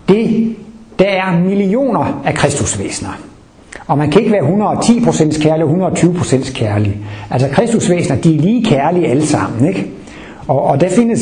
det, 0.08 0.56
der 0.98 1.04
er 1.04 1.38
millioner 1.40 2.22
af 2.24 2.34
kristusvæsener. 2.34 3.20
Og 3.86 3.98
man 3.98 4.10
kan 4.10 4.20
ikke 4.20 4.32
være 4.32 4.72
110% 4.72 5.42
kærlig 5.42 5.64
og 5.64 5.92
120% 5.92 6.54
kærlig. 6.54 7.06
Altså 7.30 7.48
kristusvæsener, 7.48 8.20
de 8.20 8.36
er 8.36 8.40
lige 8.40 8.64
kærlige 8.64 9.06
alle 9.06 9.26
sammen. 9.26 9.68
Ikke? 9.68 9.90
Og, 10.48 10.62
og 10.62 10.80
der 10.80 10.88
findes, 10.88 11.20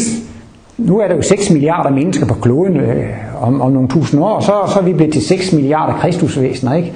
nu 0.78 1.00
er 1.00 1.08
der 1.08 1.16
jo 1.16 1.22
6 1.22 1.50
milliarder 1.50 1.90
mennesker 1.90 2.26
på 2.26 2.34
kloden 2.34 2.76
øh, 2.76 3.06
om, 3.40 3.60
om 3.60 3.72
nogle 3.72 3.88
tusind 3.88 4.20
år, 4.20 4.40
så, 4.40 4.72
så 4.72 4.78
er 4.78 4.82
vi 4.82 4.92
blevet 4.92 5.12
til 5.12 5.22
6 5.22 5.52
milliarder 5.52 5.98
kristusvæsener. 5.98 6.74
Ikke? 6.74 6.92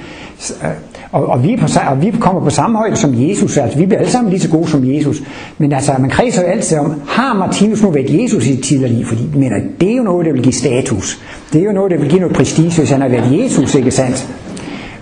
Øh, 0.62 0.70
og, 1.12 1.26
og, 1.26 1.42
vi 1.42 1.52
er 1.52 1.56
på, 1.56 1.66
og 1.90 2.02
vi 2.02 2.10
kommer 2.20 2.40
på 2.40 2.50
samme 2.50 2.78
højde 2.78 2.96
som 2.96 3.14
Jesus, 3.14 3.56
altså 3.56 3.78
vi 3.78 3.86
bliver 3.86 3.98
alle 3.98 4.10
sammen 4.10 4.30
lige 4.30 4.40
så 4.40 4.50
gode 4.50 4.68
som 4.68 4.94
Jesus. 4.94 5.22
Men 5.58 5.72
altså, 5.72 5.92
man 5.98 6.10
kredser 6.10 6.42
jo 6.42 6.48
altid 6.48 6.78
om, 6.78 7.02
har 7.06 7.34
Martinus 7.34 7.82
nu 7.82 7.90
været 7.90 8.22
Jesus 8.22 8.46
i 8.46 8.56
tidligere 8.56 8.92
liv? 8.92 9.04
Fordi 9.04 9.22
mener, 9.34 9.56
det 9.80 9.92
er 9.92 9.96
jo 9.96 10.02
noget, 10.02 10.26
der 10.26 10.32
vil 10.32 10.42
give 10.42 10.52
status. 10.52 11.20
Det 11.52 11.60
er 11.60 11.64
jo 11.64 11.72
noget, 11.72 11.90
der 11.90 11.98
vil 11.98 12.08
give 12.08 12.20
noget 12.20 12.36
prestige, 12.36 12.72
hvis 12.78 12.90
han 12.90 13.00
har 13.00 13.08
været 13.08 13.42
Jesus, 13.42 13.74
ikke 13.74 13.90
sandt? 13.90 14.28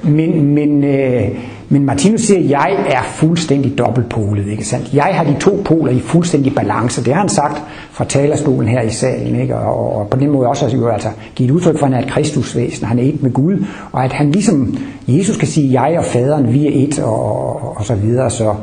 Men, 0.03 0.55
men, 0.55 0.85
øh, 0.85 1.29
men 1.69 1.85
Martinus 1.85 2.21
siger, 2.21 2.41
at 2.41 2.51
jeg 2.51 2.87
er 2.89 3.03
fuldstændig 3.03 3.79
dobbeltpolet, 3.79 4.47
ikke 4.47 4.65
sandt? 4.65 4.95
Jeg 4.95 5.11
har 5.13 5.25
de 5.25 5.37
to 5.41 5.63
poler 5.65 5.93
i 5.93 6.01
fuldstændig 6.01 6.55
balance. 6.55 7.05
Det 7.05 7.13
har 7.13 7.21
han 7.21 7.29
sagt 7.29 7.63
fra 7.91 8.05
talerstolen 8.05 8.69
her 8.69 8.83
i 8.83 8.91
salen, 8.91 9.41
ikke? 9.41 9.57
Og, 9.57 9.97
og 9.97 10.09
på 10.09 10.19
den 10.19 10.31
måde 10.31 10.49
også 10.49 10.65
altså, 10.65 10.79
jo 10.79 10.89
altså 10.89 11.09
givet 11.35 11.51
udtryk 11.51 11.79
for, 11.79 11.87
at 11.87 11.93
han 11.93 12.03
er 12.03 12.07
et 12.07 12.13
kristusvæsen, 12.13 12.87
han 12.87 12.99
er 12.99 13.03
et 13.03 13.23
med 13.23 13.33
Gud, 13.33 13.65
og 13.93 14.05
at 14.05 14.13
han 14.13 14.33
ligesom, 14.33 14.77
Jesus 15.09 15.37
kan 15.37 15.49
sige, 15.49 15.83
jeg 15.83 15.99
og 15.99 16.05
faderen, 16.05 16.53
vi 16.53 16.67
er 16.67 16.87
et, 16.87 16.99
og, 16.99 17.63
og, 17.63 17.77
og 17.77 17.85
så 17.85 17.95
videre, 17.95 18.31
så, 18.31 18.55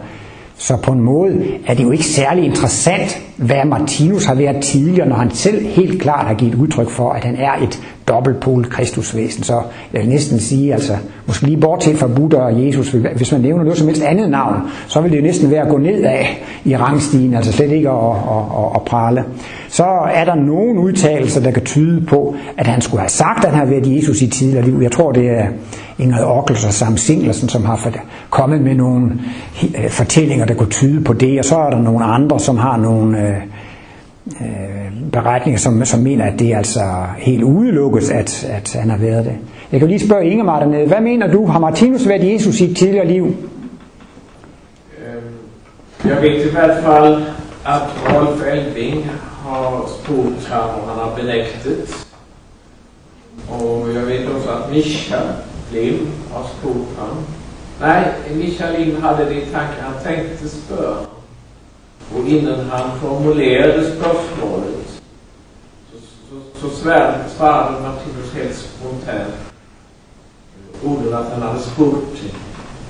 så 0.57 0.77
på 0.77 0.91
en 0.91 0.99
måde 0.99 1.43
er 1.67 1.73
det 1.73 1.83
jo 1.83 1.91
ikke 1.91 2.03
særlig 2.03 2.45
interessant, 2.45 3.21
hvad 3.37 3.65
Martinus 3.65 4.25
har 4.25 4.35
været 4.35 4.63
tidligere, 4.63 5.09
når 5.09 5.15
han 5.15 5.31
selv 5.31 5.65
helt 5.65 6.01
klart 6.01 6.25
har 6.25 6.33
givet 6.33 6.55
udtryk 6.55 6.89
for, 6.89 7.11
at 7.11 7.23
han 7.23 7.35
er 7.35 7.63
et 7.63 7.81
dobbeltpolet 8.07 8.69
kristusvæsen. 8.69 9.43
Så 9.43 9.61
jeg 9.93 10.01
vil 10.01 10.09
næsten 10.09 10.39
sige, 10.39 10.73
altså, 10.73 10.93
måske 11.25 11.45
lige 11.45 11.57
bortset 11.57 11.97
fra 11.97 12.07
Buddha 12.07 12.39
og 12.39 12.65
Jesus, 12.65 12.91
hvis 12.91 13.31
man 13.31 13.41
nævner 13.41 13.63
noget 13.63 13.77
som 13.77 13.87
helst 13.87 14.03
andet 14.03 14.29
navn, 14.29 14.55
så 14.87 15.01
vil 15.01 15.11
det 15.11 15.17
jo 15.17 15.23
næsten 15.23 15.51
være 15.51 15.61
at 15.61 15.69
gå 15.69 15.77
ned 15.77 16.03
af 16.03 16.43
i 16.65 16.77
rangstigen, 16.77 17.33
altså 17.33 17.51
slet 17.51 17.71
ikke 17.71 17.89
at, 17.89 17.95
at, 17.95 18.43
at, 18.57 18.71
at 18.75 18.81
prale. 18.81 19.23
Så 19.73 19.85
er 20.13 20.25
der 20.25 20.35
nogen 20.35 20.77
udtalelser, 20.77 21.41
der 21.41 21.51
kan 21.51 21.63
tyde 21.63 22.05
på, 22.05 22.35
at 22.57 22.67
han 22.67 22.81
skulle 22.81 23.01
have 23.01 23.09
sagt, 23.09 23.45
at 23.45 23.51
han 23.51 23.59
har 23.59 23.65
været 23.65 23.95
Jesus 23.95 24.21
i 24.21 24.27
tidligere 24.27 24.65
liv. 24.65 24.79
Jeg 24.81 24.91
tror, 24.91 25.11
det 25.11 25.29
er 25.29 25.47
Ingrid 25.97 26.23
Ockels 26.23 26.65
og 26.65 26.73
Sam 26.73 26.97
Singlersen, 26.97 27.49
som 27.49 27.65
har 27.65 27.89
kommet 28.29 28.61
med 28.61 28.75
nogle 28.75 29.11
øh, 29.77 29.89
fortællinger, 29.89 30.45
der 30.45 30.53
kunne 30.53 30.69
tyde 30.69 31.03
på 31.03 31.13
det, 31.13 31.39
og 31.39 31.45
så 31.45 31.57
er 31.57 31.69
der 31.69 31.79
nogle 31.79 32.05
andre, 32.05 32.39
som 32.39 32.57
har 32.57 32.77
nogle 32.77 33.19
øh, 33.19 33.35
øh, 34.41 35.11
beretninger, 35.11 35.59
som, 35.59 35.85
som 35.85 35.99
mener, 35.99 36.25
at 36.25 36.39
det 36.39 36.53
er 36.53 36.57
altså 36.57 36.81
helt 37.17 37.43
udelukket, 37.43 38.11
at, 38.11 38.45
at 38.49 38.77
han 38.79 38.89
har 38.89 38.97
været 38.97 39.25
det. 39.25 39.35
Jeg 39.71 39.79
kan 39.79 39.89
lige 39.89 40.07
spørge 40.07 40.25
Ingemar 40.25 40.59
dernede, 40.59 40.87
hvad 40.87 41.01
mener 41.01 41.31
du, 41.31 41.45
har 41.45 41.59
Martinus 41.59 42.07
været 42.07 42.33
Jesus 42.33 42.61
i 42.61 42.71
et 42.71 42.77
tidligere 42.77 43.07
liv? 43.07 43.25
Øhm, 45.07 46.11
jeg 46.11 46.21
ved 46.21 46.45
i 46.45 46.51
hvert 46.51 46.83
fald, 46.83 47.23
at 47.65 47.81
Rolf 48.09 48.41
Elving 48.53 49.05
har 49.53 49.89
spurgt 49.99 50.47
ham, 50.47 50.69
og 50.69 50.89
han 50.89 50.99
har 50.99 51.15
benægtet. 51.15 52.07
Og 53.49 53.93
jeg 53.93 54.07
ved 54.07 54.27
også, 54.27 54.49
at 54.49 54.71
Mischa 54.71 55.19
Liv 55.71 56.07
har 56.33 56.49
spurgt 56.57 56.99
ham. 56.99 57.25
Nej, 57.79 58.13
Mischa 58.31 58.77
Liv 58.77 59.01
hade 59.01 59.29
det 59.29 59.35
i 59.35 59.51
tanken, 59.51 59.79
han 59.79 60.03
tänkte 60.03 60.49
spørge. 60.49 61.05
Och 62.15 62.27
innan 62.27 62.59
han 62.59 62.99
formulerade 62.99 63.95
spörsmålet 63.95 65.01
så, 65.91 65.97
så, 66.29 66.59
så 66.59 66.75
svarade, 66.75 67.29
svarade 67.29 67.81
Martinus 67.81 68.33
helt 68.33 68.55
spontant 68.55 69.33
orden 70.85 71.13
att 71.13 71.31
han 71.31 71.41
hade 71.41 71.59
spurt 71.59 72.21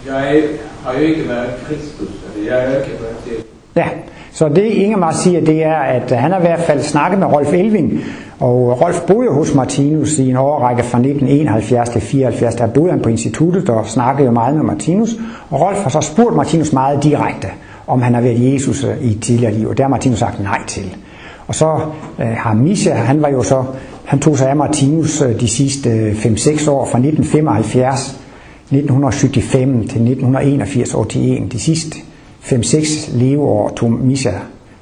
jag 0.06 0.36
är, 0.36 0.58
har 0.84 0.94
ju 0.94 1.06
ikke 1.06 1.30
været 1.30 1.54
Kristus, 1.68 2.10
eller 2.36 2.56
jeg 2.56 2.66
er 2.66 2.84
ikke 2.84 3.04
været 3.04 3.26
det. 3.26 3.46
Ja, 3.76 3.90
så 4.34 4.50
det 4.50 4.64
Ingemar 4.64 5.12
siger, 5.12 5.42
det 5.42 5.64
er, 5.64 5.76
at 5.76 6.12
han 6.12 6.32
har 6.32 6.38
i 6.38 6.42
hvert 6.42 6.60
fald 6.60 6.82
snakket 6.82 7.20
med 7.20 7.28
Rolf 7.28 7.54
Elving, 7.54 8.00
og 8.40 8.82
Rolf 8.82 9.02
boede 9.02 9.30
hos 9.30 9.54
Martinus 9.54 10.20
i 10.20 10.30
en 10.30 10.38
årrække 10.38 10.84
fra 10.84 10.98
1971 10.98 11.90
til 11.90 12.02
74, 12.02 12.56
der 12.56 12.68
boede 12.68 12.92
han 12.92 13.02
på 13.02 13.10
instituttet 13.10 13.70
og 13.70 13.86
snakkede 13.86 14.26
jo 14.26 14.32
meget 14.32 14.56
med 14.56 14.64
Martinus, 14.64 15.16
og 15.50 15.62
Rolf 15.62 15.78
har 15.78 15.90
så 15.90 16.02
spurgt 16.02 16.36
Martinus 16.36 16.74
meget 16.74 17.04
direkte, 17.04 17.48
om 17.88 18.02
han 18.02 18.14
har 18.14 18.22
været 18.22 18.54
Jesus 18.54 18.84
øh, 18.84 19.02
i 19.02 19.12
et 19.12 19.22
tidligere 19.22 19.54
liv, 19.54 19.68
og 19.68 19.78
der 19.78 19.84
har 19.84 19.90
Martinus 19.90 20.20
sagt 20.20 20.44
nej 20.44 20.60
til. 20.68 20.96
Og 21.48 21.56
så 21.56 21.80
øh, 22.20 22.28
har 22.28 22.54
Misha, 22.54 22.94
han 22.94 23.22
var 23.22 23.30
jo 23.30 23.44
så, 23.44 23.64
han 24.06 24.20
tog 24.20 24.38
sig 24.38 24.50
af 24.50 24.56
Martinus 24.56 25.22
øh, 25.22 25.40
de 25.40 25.48
sidste 25.48 25.90
øh, 25.90 26.12
5-6 26.12 26.70
år, 26.70 26.86
fra 26.86 26.98
1975, 26.98 28.20
1975 28.72 29.52
til 29.72 30.02
1981 30.02 30.94
år 30.94 31.04
til 31.04 31.22
en. 31.22 31.48
De 31.48 31.60
sidste 31.60 31.98
5-6 32.44 33.18
leveår 33.18 33.70
tog 33.70 33.92
Misha 33.92 34.32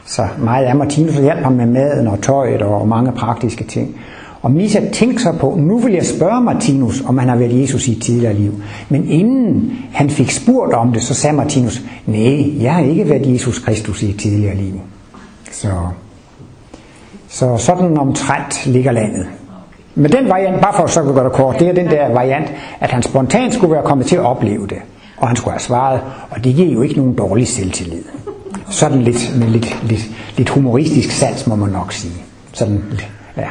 sig 0.06 0.30
meget 0.40 0.66
af 0.66 0.76
Martinus 0.76 1.18
og 1.18 1.24
hjalp 1.24 1.40
ham 1.40 1.54
med 1.54 1.66
maden 1.66 2.08
og 2.08 2.22
tøjet 2.22 2.62
og 2.62 2.88
mange 2.88 3.12
praktiske 3.12 3.64
ting. 3.64 3.96
Og 4.42 4.52
Misha 4.52 4.80
tænkte 4.94 5.24
sig 5.24 5.36
på, 5.40 5.56
nu 5.60 5.78
vil 5.78 5.94
jeg 5.94 6.06
spørge 6.06 6.42
Martinus, 6.42 7.04
om 7.08 7.18
han 7.18 7.30
har 7.30 7.36
været 7.36 7.62
Jesus 7.62 7.88
i 7.88 7.92
et 7.92 8.02
tidligere 8.02 8.34
liv. 8.34 8.54
Men 8.90 9.10
inden 9.10 9.74
han 9.94 10.10
fik 10.10 10.32
spurgt 10.32 10.74
om 10.74 10.94
det, 10.94 11.04
så 11.04 11.14
sagde 11.14 11.36
Martinus, 11.36 11.82
nej, 12.06 12.64
jeg 12.64 12.74
har 12.74 12.84
ikke 12.84 13.10
været 13.10 13.34
Jesus 13.34 13.60
Kristus 13.60 14.04
i 14.04 14.10
et 14.10 14.20
tidligere 14.20 14.56
liv. 14.56 14.74
Så, 15.52 15.72
så 17.28 17.58
sådan 17.58 17.98
omtrent 17.98 18.66
ligger 18.66 18.92
landet. 18.92 19.26
Men 19.96 20.12
den 20.12 20.30
variant, 20.30 20.62
bare 20.62 20.74
for 20.74 20.88
så 20.88 21.04
gøre 21.04 21.24
det 21.24 21.34
kort, 21.34 21.60
det 21.60 21.68
er 21.68 21.74
den 21.74 21.88
der 21.88 22.14
variant, 22.14 22.54
at 22.80 22.92
han 22.92 23.04
spontant 23.04 23.54
skulle 23.54 23.74
være 23.74 23.84
kommet 23.84 24.06
til 24.08 24.16
at 24.16 24.22
opleve 24.22 24.68
det. 24.68 24.78
Og 25.22 25.28
han 25.28 25.36
skulle 25.36 25.52
have 25.52 25.60
svaret, 25.60 26.02
og 26.30 26.44
det 26.44 26.56
giver 26.56 26.74
jo 26.74 26.82
ikke 26.82 26.96
nogen 26.96 27.16
dårlig 27.16 27.48
selvtillid. 27.48 28.04
Sådan 28.70 29.02
lidt, 29.02 29.40
med 29.40 29.48
lidt, 29.48 29.84
lidt, 29.84 30.02
lidt 30.38 30.50
humoristisk 30.50 31.12
sans, 31.12 31.48
må 31.48 31.56
man 31.56 31.70
nok 31.70 31.92
sige. 31.92 32.24
Sådan, 32.54 32.84
ja. 33.38 33.50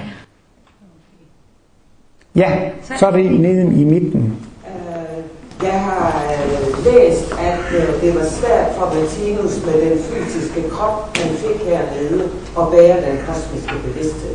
Ja, 2.36 2.70
så 2.98 3.06
er 3.06 3.10
det 3.10 3.32
nede 3.40 3.80
i 3.80 3.84
midten. 3.84 4.36
Øh, 4.66 5.24
jeg 5.62 5.80
har 5.80 6.24
øh, 6.32 6.84
læst, 6.84 7.32
at 7.32 7.64
øh, 7.78 8.00
det 8.02 8.14
var 8.14 8.24
svært 8.24 8.74
for 8.74 8.86
Martinus 8.94 9.66
med 9.66 9.90
den 9.90 9.98
fysiske 9.98 10.70
krop, 10.70 11.16
han 11.16 11.36
fik 11.36 11.68
hernede, 11.68 12.24
at 12.58 12.64
bære 12.72 13.10
den 13.10 13.18
kosmiske 13.26 13.74
bevidsthed. 13.84 14.34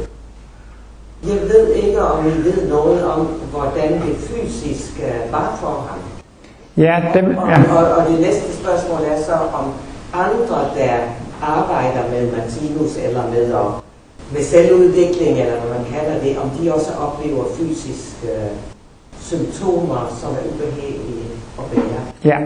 Jeg 1.28 1.42
ved 1.42 1.74
ikke, 1.74 2.02
om 2.02 2.28
I 2.28 2.30
ved 2.30 2.70
noget 2.70 3.06
om, 3.06 3.26
hvordan 3.26 3.92
det 3.94 4.16
fysiske 4.18 5.14
var 5.32 5.58
for 5.62 5.88
ham. 5.90 6.15
Ja, 6.78 7.04
dem, 7.14 7.26
ja. 7.32 7.72
Og, 7.72 7.78
og, 7.78 7.96
og 7.98 8.12
det 8.12 8.20
næste 8.20 8.58
spørgsmål 8.62 9.00
er 9.12 9.18
så, 9.22 9.34
om 9.34 9.66
andre, 10.14 10.60
der 10.78 10.94
arbejder 11.42 12.10
med 12.12 12.32
Martinus 12.32 12.98
eller 12.98 13.24
med 13.30 13.54
at 13.54 13.86
med 14.34 14.44
selvudvikling, 14.44 15.40
eller 15.40 15.60
hvad 15.60 15.78
man 15.78 15.86
kalder 15.94 16.24
det, 16.24 16.38
om 16.38 16.50
de 16.50 16.74
også 16.74 16.92
oplever 17.08 17.44
fysiske 17.58 18.28
øh, 18.28 18.52
symptomer, 19.20 20.16
som 20.20 20.30
er 20.32 20.54
ubehagelige 20.54 21.26
at 21.60 21.64
bære. 21.72 22.02
Ja, 22.24 22.38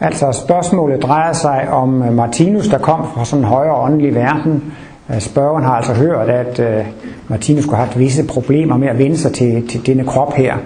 altså 0.00 0.32
spørgsmålet 0.32 1.02
drejer 1.02 1.32
sig 1.32 1.68
om 1.70 2.02
øh, 2.02 2.12
Martinus, 2.12 2.68
der 2.68 2.78
kom 2.78 3.06
fra 3.14 3.24
sådan 3.24 3.44
en 3.44 3.48
højere 3.48 3.74
åndelig 3.74 4.14
verden. 4.14 4.72
Øh, 5.10 5.20
spørgeren 5.20 5.64
har 5.64 5.76
altså 5.76 5.92
hørt, 5.92 6.28
at 6.28 6.86
Martinus 7.28 7.62
skulle 7.62 7.76
have 7.76 7.86
haft 7.86 7.98
visse 7.98 8.26
problemer 8.26 8.76
med 8.76 8.88
at 8.88 8.98
vende 8.98 9.18
sig 9.18 9.32
til, 9.32 9.68
til 9.68 9.86
denne 9.86 10.04
krop 10.04 10.32
her. 10.32 10.56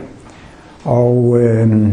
Og 0.85 1.40
øh, 1.40 1.92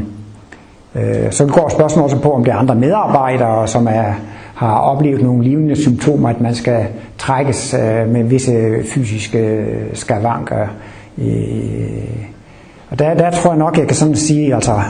øh, 0.96 1.32
så 1.32 1.46
går 1.46 1.70
spørgsmålet 1.70 2.04
også 2.04 2.24
på, 2.24 2.34
om 2.34 2.44
det 2.44 2.54
er 2.54 2.58
andre 2.58 2.76
medarbejdere, 2.76 3.68
som 3.68 3.88
er 3.88 4.14
har 4.60 4.78
oplevet 4.78 5.22
nogle 5.22 5.44
lignende 5.44 5.76
symptomer, 5.76 6.30
at 6.30 6.42
man 6.42 6.56
skal 6.56 6.88
trækkes 7.18 7.74
øh, 7.74 8.10
med 8.10 8.24
visse 8.24 8.84
fysiske 8.94 9.40
øh, 9.40 9.96
skavanker. 9.96 10.68
Og 12.90 13.00
der, 13.00 13.14
der 13.14 13.32
tror 13.32 13.50
jeg 13.50 13.60
nok, 13.60 13.78
jeg 13.78 13.88
kan 13.88 13.96
sådan 13.96 14.16
sige, 14.16 14.56
altså 14.56 14.82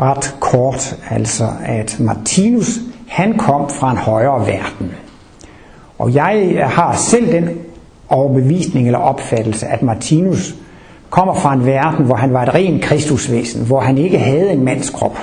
ret 0.00 0.36
kort, 0.40 0.96
altså 1.10 1.44
at 1.64 1.96
Martinus, 2.00 2.78
han 3.08 3.38
kom 3.38 3.68
fra 3.68 3.90
en 3.90 3.96
højere 3.96 4.40
verden. 4.40 4.92
Og 5.98 6.14
jeg 6.14 6.62
har 6.64 6.96
selv 6.96 7.32
den 7.32 7.48
overbevisning 8.08 8.86
eller 8.86 8.98
opfattelse, 8.98 9.66
at 9.66 9.82
Martinus 9.82 10.54
kommer 11.12 11.34
fra 11.34 11.52
en 11.52 11.66
verden, 11.66 12.04
hvor 12.04 12.14
han 12.14 12.32
var 12.32 12.42
et 12.42 12.54
rent 12.54 12.82
kristusvæsen, 12.82 13.66
hvor 13.66 13.80
han 13.80 13.98
ikke 13.98 14.18
havde 14.18 14.52
en 14.52 14.64
mands 14.64 14.90
krop. 14.90 15.18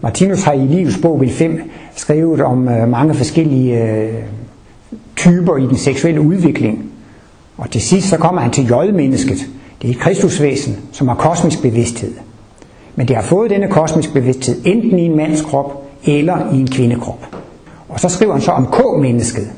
Martinus 0.00 0.44
har 0.44 0.52
i 0.52 0.66
Livets 0.66 0.98
bog, 1.02 1.24
5, 1.30 1.70
skrevet 1.96 2.40
om 2.40 2.68
øh, 2.68 2.88
mange 2.88 3.14
forskellige 3.14 3.84
øh, 3.84 4.14
typer 5.16 5.56
i 5.56 5.66
den 5.66 5.76
seksuelle 5.76 6.20
udvikling. 6.20 6.90
Og 7.56 7.70
til 7.70 7.80
sidst 7.80 8.08
så 8.08 8.16
kommer 8.16 8.40
han 8.40 8.50
til 8.50 8.70
jødmennesket. 8.70 9.38
Det 9.82 9.88
er 9.88 9.92
et 9.92 9.98
kristusvæsen, 9.98 10.76
som 10.92 11.08
har 11.08 11.14
kosmisk 11.14 11.62
bevidsthed. 11.62 12.12
Men 12.96 13.08
det 13.08 13.16
har 13.16 13.22
fået 13.22 13.50
denne 13.50 13.68
kosmisk 13.68 14.12
bevidsthed 14.12 14.62
enten 14.64 14.98
i 14.98 15.02
en 15.02 15.16
mands 15.16 15.42
krop 15.42 15.84
eller 16.04 16.54
i 16.54 16.60
en 16.60 16.68
kvindekrop. 16.70 17.26
Og 17.88 18.00
så 18.00 18.08
skriver 18.08 18.32
han 18.32 18.42
så 18.42 18.50
om 18.50 18.66
K-mennesket. 18.66 19.50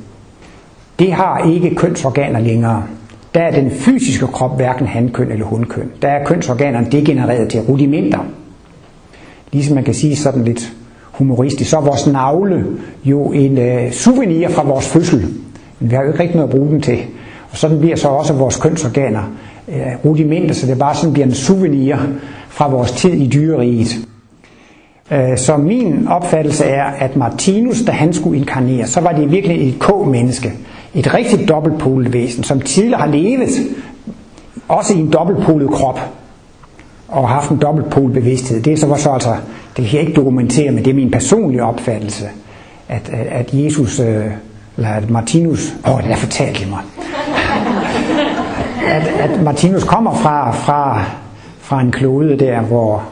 Det 0.99 1.13
har 1.13 1.51
ikke 1.53 1.75
kønsorganer 1.75 2.41
længere. 2.41 2.83
Der 3.35 3.41
er 3.41 3.51
den 3.51 3.71
fysiske 3.71 4.27
krop 4.27 4.57
hverken 4.57 4.87
hankøn 4.87 5.33
eller 5.33 5.47
hundkøn. 5.47 5.91
Der 6.03 6.09
er 6.09 6.25
kønsorganerne 6.25 6.87
degenereret 6.93 7.49
til 7.49 7.61
rudimenter. 7.61 8.19
Ligesom 9.53 9.75
man 9.75 9.85
kan 9.85 9.95
sige 9.95 10.17
sådan 10.17 10.45
lidt 10.45 10.73
humoristisk, 11.13 11.71
så 11.71 11.77
er 11.77 11.81
vores 11.81 12.07
navle 12.07 12.65
jo 13.05 13.25
en 13.25 13.59
øh, 13.59 13.93
souvenir 13.93 14.49
fra 14.49 14.65
vores 14.65 14.89
fødsel. 14.89 15.27
Men 15.81 15.91
vi 15.91 15.95
har 15.95 16.03
jo 16.03 16.09
ikke 16.09 16.21
rigtig 16.23 16.37
noget 16.37 16.49
at 16.49 16.57
bruge 16.57 16.71
den 16.71 16.81
til. 16.81 16.99
Og 17.51 17.57
sådan 17.57 17.79
bliver 17.79 17.97
så 17.97 18.09
også 18.09 18.33
vores 18.33 18.57
kønsorganer 18.57 19.23
øh, 19.69 20.05
rudimenter, 20.05 20.55
så 20.55 20.67
det 20.67 20.79
bare 20.79 20.95
sådan 20.95 21.13
bliver 21.13 21.27
en 21.27 21.35
souvenir 21.35 21.97
fra 22.49 22.71
vores 22.71 22.93
tid 22.93 23.13
i 23.13 23.27
dyreriget. 23.27 23.99
Øh, 25.13 25.39
så 25.39 25.57
min 25.57 26.09
opfattelse 26.09 26.65
er, 26.65 26.85
at 26.85 27.17
Martinus, 27.17 27.83
da 27.83 27.93
han 27.93 28.13
skulle 28.13 28.39
inkarnere, 28.39 28.87
så 28.87 29.01
var 29.01 29.13
det 29.13 29.31
virkelig 29.31 29.69
et 29.69 29.79
K-menneske. 29.81 30.53
Et 30.95 31.15
rigtigt 31.15 31.49
dobbeltpolet 31.49 32.13
væsen, 32.13 32.45
som 32.45 32.61
tidligere 32.61 33.01
har 33.01 33.07
levet 33.07 33.49
også 34.69 34.95
i 34.95 34.99
en 34.99 35.13
dobbeltpolet 35.13 35.71
krop 35.71 36.01
og 37.09 37.29
haft 37.29 37.51
en 37.51 37.59
dobbeltpolet 37.59 38.13
bevidsthed. 38.13 38.63
Det 38.63 38.73
er 38.73 38.77
så 38.77 38.87
var 38.87 38.97
så 38.97 39.11
altså, 39.11 39.37
det 39.77 39.85
kan 39.85 39.99
jeg 39.99 40.01
ikke 40.01 40.21
dokumentere, 40.21 40.71
men 40.71 40.85
det 40.85 40.91
er 40.91 40.95
min 40.95 41.11
personlige 41.11 41.65
opfattelse, 41.65 42.25
at, 42.89 43.11
at, 43.31 43.51
Jesus, 43.53 44.01
øh, 44.01 44.27
eller 44.77 44.89
at 44.89 45.11
Martinus, 45.11 45.75
åh, 45.89 46.03
det 46.03 46.11
er 46.11 46.17
fortalt 46.17 46.71
mig, 46.71 46.81
at, 48.87 49.31
at 49.31 49.43
Martinus 49.43 49.85
kommer 49.85 50.15
fra, 50.15 50.53
fra, 50.53 51.05
fra 51.61 51.81
en 51.81 51.93
klode 51.93 52.39
der, 52.39 52.61
hvor, 52.61 53.03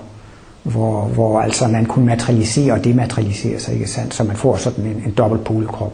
hvor, 0.62 1.00
hvor 1.00 1.40
altså 1.40 1.68
man 1.68 1.86
kunne 1.86 2.06
materialisere 2.06 2.72
og 2.72 2.84
dematerialisere 2.84 3.60
sig, 3.60 3.74
ikke 3.74 3.90
sandt? 3.90 4.14
Så 4.14 4.24
man 4.24 4.36
får 4.36 4.56
sådan 4.56 4.84
en, 4.84 5.02
en 5.06 5.14
dobbeltpolet 5.18 5.68
krop. 5.68 5.92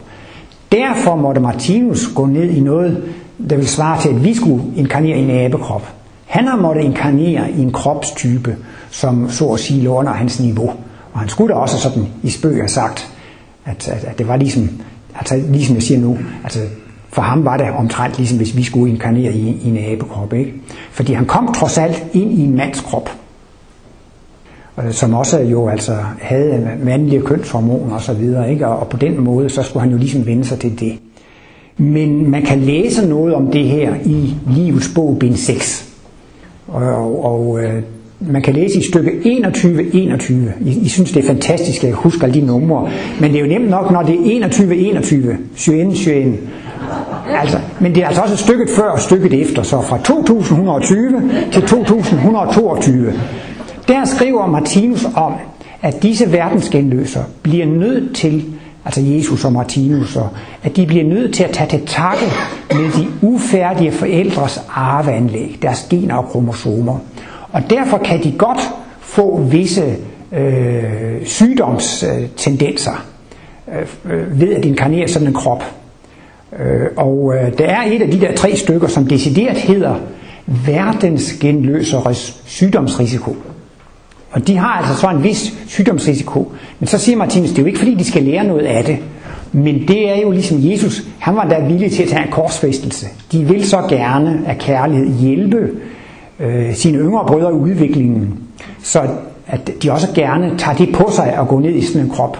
Derfor 0.76 1.16
måtte 1.16 1.40
Martinus 1.40 2.08
gå 2.14 2.26
ned 2.26 2.50
i 2.50 2.60
noget, 2.60 3.04
der 3.50 3.56
vil 3.56 3.68
svare 3.68 4.00
til, 4.00 4.08
at 4.08 4.24
vi 4.24 4.34
skulle 4.34 4.64
inkarnere 4.76 5.18
i 5.18 5.22
en 5.22 5.30
abekrop. 5.30 5.92
Han 6.26 6.46
har 6.46 6.56
måttet 6.56 6.84
inkarnere 6.84 7.50
i 7.50 7.62
en 7.62 7.72
kropstype, 7.72 8.56
som 8.90 9.30
så 9.30 9.48
at 9.48 9.60
sige 9.60 9.82
lå 9.82 9.98
under 9.98 10.12
hans 10.12 10.40
niveau. 10.40 10.72
Og 11.12 11.20
han 11.20 11.28
skulle 11.28 11.54
da 11.54 11.58
også 11.58 11.78
sådan 11.78 12.06
i 12.22 12.30
spøg 12.30 12.56
have 12.56 12.68
sagt, 12.68 13.14
at, 13.64 13.88
at, 13.88 14.04
at 14.04 14.18
det 14.18 14.28
var 14.28 14.36
ligesom, 14.36 14.68
altså 15.14 15.42
ligesom 15.48 15.74
jeg 15.74 15.82
siger 15.82 16.00
nu, 16.00 16.18
altså 16.44 16.60
for 17.08 17.22
ham 17.22 17.44
var 17.44 17.56
det 17.56 17.66
omtrent 17.70 18.16
ligesom 18.16 18.38
hvis 18.38 18.56
vi 18.56 18.62
skulle 18.62 18.92
inkarnere 18.92 19.32
i, 19.32 19.60
i 19.64 19.68
en 19.68 19.92
abekrop. 19.92 20.32
Ikke? 20.32 20.52
Fordi 20.90 21.12
han 21.12 21.26
kom 21.26 21.54
trods 21.54 21.78
alt 21.78 22.06
ind 22.12 22.32
i 22.32 22.44
en 22.44 22.56
mands 22.56 22.80
krop 22.80 23.10
Øh, 24.84 24.92
som 24.92 25.14
også 25.14 25.38
jo 25.38 25.68
altså 25.68 25.92
havde 26.20 26.70
mandlige 26.82 27.22
kønshormoner 27.22 27.94
og 27.94 28.02
så 28.02 28.12
videre, 28.12 28.50
ikke? 28.50 28.66
Og, 28.66 28.88
på 28.88 28.96
den 28.96 29.20
måde, 29.20 29.48
så 29.48 29.62
skulle 29.62 29.82
han 29.82 29.90
jo 29.90 29.98
ligesom 29.98 30.26
vende 30.26 30.44
sig 30.44 30.58
til 30.58 30.80
det. 30.80 30.92
Men 31.76 32.30
man 32.30 32.42
kan 32.42 32.60
læse 32.60 33.08
noget 33.08 33.34
om 33.34 33.46
det 33.46 33.64
her 33.64 33.94
i 34.04 34.34
Livets 34.46 34.90
bog, 34.94 35.16
bind 35.20 35.36
6. 35.36 35.92
Og, 36.68 36.82
og, 36.82 37.24
og 37.24 37.62
øh, 37.62 37.82
man 38.20 38.42
kan 38.42 38.54
læse 38.54 38.78
i 38.78 38.82
stykke 38.82 39.20
21, 39.24 39.94
21. 39.94 40.52
I, 40.60 40.78
I 40.80 40.88
synes, 40.88 41.12
det 41.12 41.24
er 41.24 41.26
fantastisk, 41.26 41.84
at 41.84 41.88
jeg 41.88 41.96
husker 41.96 42.24
alle 42.24 42.40
de 42.40 42.46
numre. 42.46 42.90
Men 43.20 43.30
det 43.30 43.36
er 43.36 43.40
jo 43.40 43.46
nemt 43.46 43.70
nok, 43.70 43.90
når 43.90 44.02
det 44.02 44.14
er 44.14 44.20
21, 44.24 44.76
21. 44.76 45.36
21, 45.56 45.80
21. 45.80 46.38
Altså, 47.40 47.58
men 47.80 47.94
det 47.94 48.02
er 48.02 48.06
altså 48.06 48.22
også 48.22 48.36
stykket 48.36 48.70
før 48.70 48.90
og 48.90 49.00
stykket 49.00 49.40
efter, 49.42 49.62
så 49.62 49.80
fra 49.80 49.98
2120 49.98 51.30
til 51.52 51.62
2122. 51.62 53.12
Der 53.88 54.04
skriver 54.04 54.46
Martinus 54.46 55.06
om, 55.14 55.32
at 55.82 56.02
disse 56.02 56.32
verdensgenløser 56.32 57.22
bliver 57.42 57.66
nødt 57.66 58.16
til, 58.16 58.44
altså 58.84 59.00
Jesus 59.00 59.44
og 59.44 59.52
Martinus, 59.52 60.18
at 60.62 60.76
de 60.76 60.86
bliver 60.86 61.04
nødt 61.04 61.34
til 61.34 61.44
at 61.44 61.50
tage 61.50 61.70
til 61.70 61.86
takke 61.86 62.24
med 62.72 63.02
de 63.02 63.06
ufærdige 63.22 63.92
forældres 63.92 64.64
arveanlæg, 64.68 65.58
deres 65.62 65.86
gener 65.90 66.14
og 66.14 66.24
kromosomer. 66.24 66.98
Og 67.52 67.70
derfor 67.70 67.98
kan 67.98 68.22
de 68.22 68.32
godt 68.38 68.60
få 69.00 69.40
visse 69.40 69.96
øh, 70.32 71.24
sygdomstendenser 71.24 73.06
øh, 74.04 74.12
øh 74.12 74.40
ved 74.40 74.54
at 74.54 74.64
inkarnere 74.64 75.08
sådan 75.08 75.28
en 75.28 75.34
krop. 75.34 75.64
Øh, 76.60 76.86
og 76.96 77.34
øh, 77.34 77.58
der 77.58 77.64
er 77.64 77.82
et 77.86 78.02
af 78.02 78.10
de 78.10 78.20
der 78.20 78.34
tre 78.34 78.56
stykker, 78.56 78.88
som 78.88 79.06
decideret 79.06 79.56
hedder 79.56 79.94
verdensgenløseres 80.46 82.42
sygdomsrisiko. 82.44 83.36
Og 84.30 84.46
de 84.46 84.56
har 84.56 84.68
altså 84.68 85.00
så 85.00 85.08
en 85.08 85.22
vis 85.22 85.54
sygdomsrisiko. 85.66 86.52
Men 86.80 86.86
så 86.86 86.98
siger 86.98 87.18
Martinus, 87.18 87.48
det 87.50 87.58
er 87.58 87.62
jo 87.62 87.66
ikke 87.66 87.78
fordi, 87.78 87.94
de 87.94 88.04
skal 88.04 88.22
lære 88.22 88.44
noget 88.44 88.66
af 88.66 88.84
det. 88.84 88.98
Men 89.52 89.88
det 89.88 90.10
er 90.10 90.20
jo 90.22 90.30
ligesom 90.30 90.58
Jesus, 90.60 91.02
han 91.18 91.36
var 91.36 91.48
da 91.48 91.66
villig 91.66 91.92
til 91.92 92.02
at 92.02 92.08
tage 92.08 92.22
en 92.22 92.30
korsfæstelse. 92.30 93.06
De 93.32 93.44
vil 93.44 93.68
så 93.68 93.82
gerne 93.88 94.40
af 94.46 94.58
kærlighed 94.58 95.14
hjælpe 95.20 95.70
øh, 96.40 96.74
sine 96.74 96.98
yngre 96.98 97.24
brødre 97.26 97.50
i 97.50 97.54
udviklingen. 97.54 98.38
Så 98.82 99.00
at 99.46 99.70
de 99.82 99.92
også 99.92 100.08
gerne 100.14 100.58
tager 100.58 100.76
det 100.76 100.94
på 100.94 101.10
sig 101.10 101.36
at 101.40 101.48
gå 101.48 101.58
ned 101.58 101.70
i 101.70 101.84
sådan 101.84 102.02
en 102.02 102.10
krop. 102.10 102.38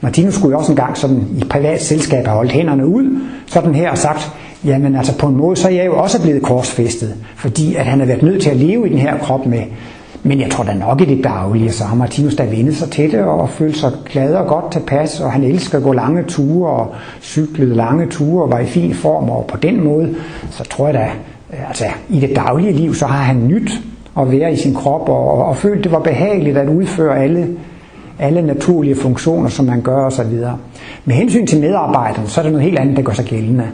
Martinus 0.00 0.34
skulle 0.34 0.52
jo 0.52 0.58
også 0.58 0.72
engang 0.72 0.96
sådan 0.96 1.24
i 1.38 1.44
privat 1.50 1.82
selskab 1.82 2.24
have 2.26 2.36
holdt 2.36 2.52
hænderne 2.52 2.86
ud, 2.86 3.20
sådan 3.46 3.74
her 3.74 3.90
og 3.90 3.98
sagt, 3.98 4.30
jamen 4.64 4.96
altså 4.96 5.18
på 5.18 5.26
en 5.26 5.36
måde, 5.36 5.56
så 5.56 5.68
er 5.68 5.72
jeg 5.72 5.86
jo 5.86 5.96
også 5.96 6.22
blevet 6.22 6.42
korsfæstet, 6.42 7.14
fordi 7.36 7.74
at 7.74 7.86
han 7.86 7.98
har 7.98 8.06
været 8.06 8.22
nødt 8.22 8.42
til 8.42 8.50
at 8.50 8.56
leve 8.56 8.86
i 8.86 8.90
den 8.90 8.98
her 8.98 9.18
krop 9.18 9.46
med 9.46 9.62
men 10.26 10.40
jeg 10.40 10.50
tror 10.50 10.64
da 10.64 10.74
nok 10.74 11.00
i 11.00 11.04
det 11.04 11.24
daglige, 11.24 11.72
så 11.72 11.84
har 11.84 11.96
Martinus 11.96 12.34
da 12.34 12.44
vendet 12.44 12.76
sig 12.76 12.90
til 12.90 13.12
det 13.12 13.20
og 13.20 13.48
følt 13.50 13.76
sig 13.76 13.92
glad 14.12 14.34
og 14.34 14.46
godt 14.46 14.72
tilpas, 14.72 15.20
og 15.20 15.32
han 15.32 15.44
elsker 15.44 15.78
at 15.78 15.84
gå 15.84 15.92
lange 15.92 16.22
ture 16.22 16.70
og 16.70 16.94
cyklede 17.22 17.74
lange 17.74 18.06
ture 18.06 18.44
og 18.44 18.50
var 18.50 18.58
i 18.58 18.66
fin 18.66 18.94
form, 18.94 19.30
og 19.30 19.44
på 19.48 19.56
den 19.56 19.84
måde, 19.84 20.14
så 20.50 20.64
tror 20.64 20.86
jeg 20.86 20.94
da, 20.94 21.10
øh, 21.52 21.68
altså 21.68 21.84
i 22.08 22.20
det 22.20 22.36
daglige 22.36 22.72
liv, 22.72 22.94
så 22.94 23.06
har 23.06 23.24
han 23.24 23.48
nyt 23.48 23.70
at 24.18 24.32
være 24.32 24.52
i 24.52 24.56
sin 24.56 24.74
krop 24.74 25.08
og, 25.08 25.30
og, 25.30 25.44
og 25.44 25.56
følt, 25.56 25.84
det 25.84 25.92
var 25.92 26.00
behageligt 26.00 26.56
at 26.56 26.68
udføre 26.68 27.18
alle, 27.18 27.48
alle 28.18 28.42
naturlige 28.42 28.96
funktioner, 28.96 29.48
som 29.48 29.64
man 29.64 29.80
gør 29.80 30.06
osv. 30.06 30.32
Med 31.04 31.14
hensyn 31.14 31.46
til 31.46 31.60
medarbejderne, 31.60 32.28
så 32.28 32.40
er 32.40 32.42
der 32.42 32.50
noget 32.50 32.64
helt 32.64 32.78
andet, 32.78 32.96
der 32.96 33.02
gør 33.02 33.12
sig 33.12 33.24
gældende 33.24 33.64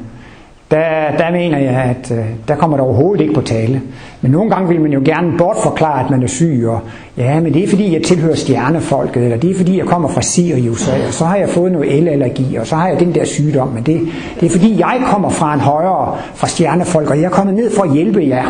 der, 0.73 1.17
der 1.19 1.31
mener 1.31 1.59
jeg, 1.59 1.75
at 1.75 2.11
øh, 2.11 2.25
der 2.49 2.55
kommer 2.55 2.77
det 2.77 2.87
overhovedet 2.87 3.23
ikke 3.23 3.35
på 3.35 3.41
tale. 3.41 3.83
Men 4.23 4.31
nogle 4.31 4.51
gange 4.51 4.69
vil 4.69 4.81
man 4.81 4.93
jo 4.93 5.03
gerne 5.05 5.39
bortforklare, 5.39 6.05
at 6.05 6.11
man 6.11 6.23
er 6.23 6.27
syg, 6.27 6.65
og 6.67 6.81
ja, 7.17 7.41
men 7.41 7.55
det 7.55 7.65
er 7.65 7.69
fordi, 7.69 7.95
jeg 7.95 8.03
tilhører 8.03 8.35
stjernefolket, 8.35 9.23
eller 9.23 9.37
det 9.37 9.51
er 9.51 9.55
fordi, 9.57 9.79
jeg 9.79 9.87
kommer 9.87 10.09
fra 10.09 10.23
Sirius, 10.23 10.89
og 10.89 11.15
så 11.15 11.25
har 11.25 11.37
jeg 11.37 11.49
fået 11.49 11.73
noget 11.73 11.99
elallergi, 11.99 12.57
og 12.57 12.67
så 12.67 12.77
har 12.77 12.89
jeg 12.89 13.01
den 13.01 13.15
der 13.15 13.25
sygdom, 13.25 13.69
men 13.69 13.83
det, 13.83 14.01
det 14.41 14.47
er 14.47 14.51
fordi, 14.51 14.79
jeg 14.79 15.01
kommer 15.07 15.31
fra 15.31 15.55
en 15.55 15.61
højere, 15.61 16.17
fra 16.35 16.49
stjernefolk, 16.49 17.11
og 17.11 17.17
jeg 17.17 17.25
er 17.25 17.31
kommet 17.31 17.55
ned 17.55 17.71
for 17.77 17.83
at 17.83 17.93
hjælpe 17.93 18.27
jer, 18.29 18.45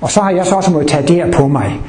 og 0.00 0.10
så 0.10 0.20
har 0.20 0.30
jeg 0.30 0.46
så 0.46 0.54
også 0.54 0.72
måttet 0.72 0.90
tage 0.90 1.24
det 1.24 1.34
på 1.34 1.48
mig. 1.48 1.80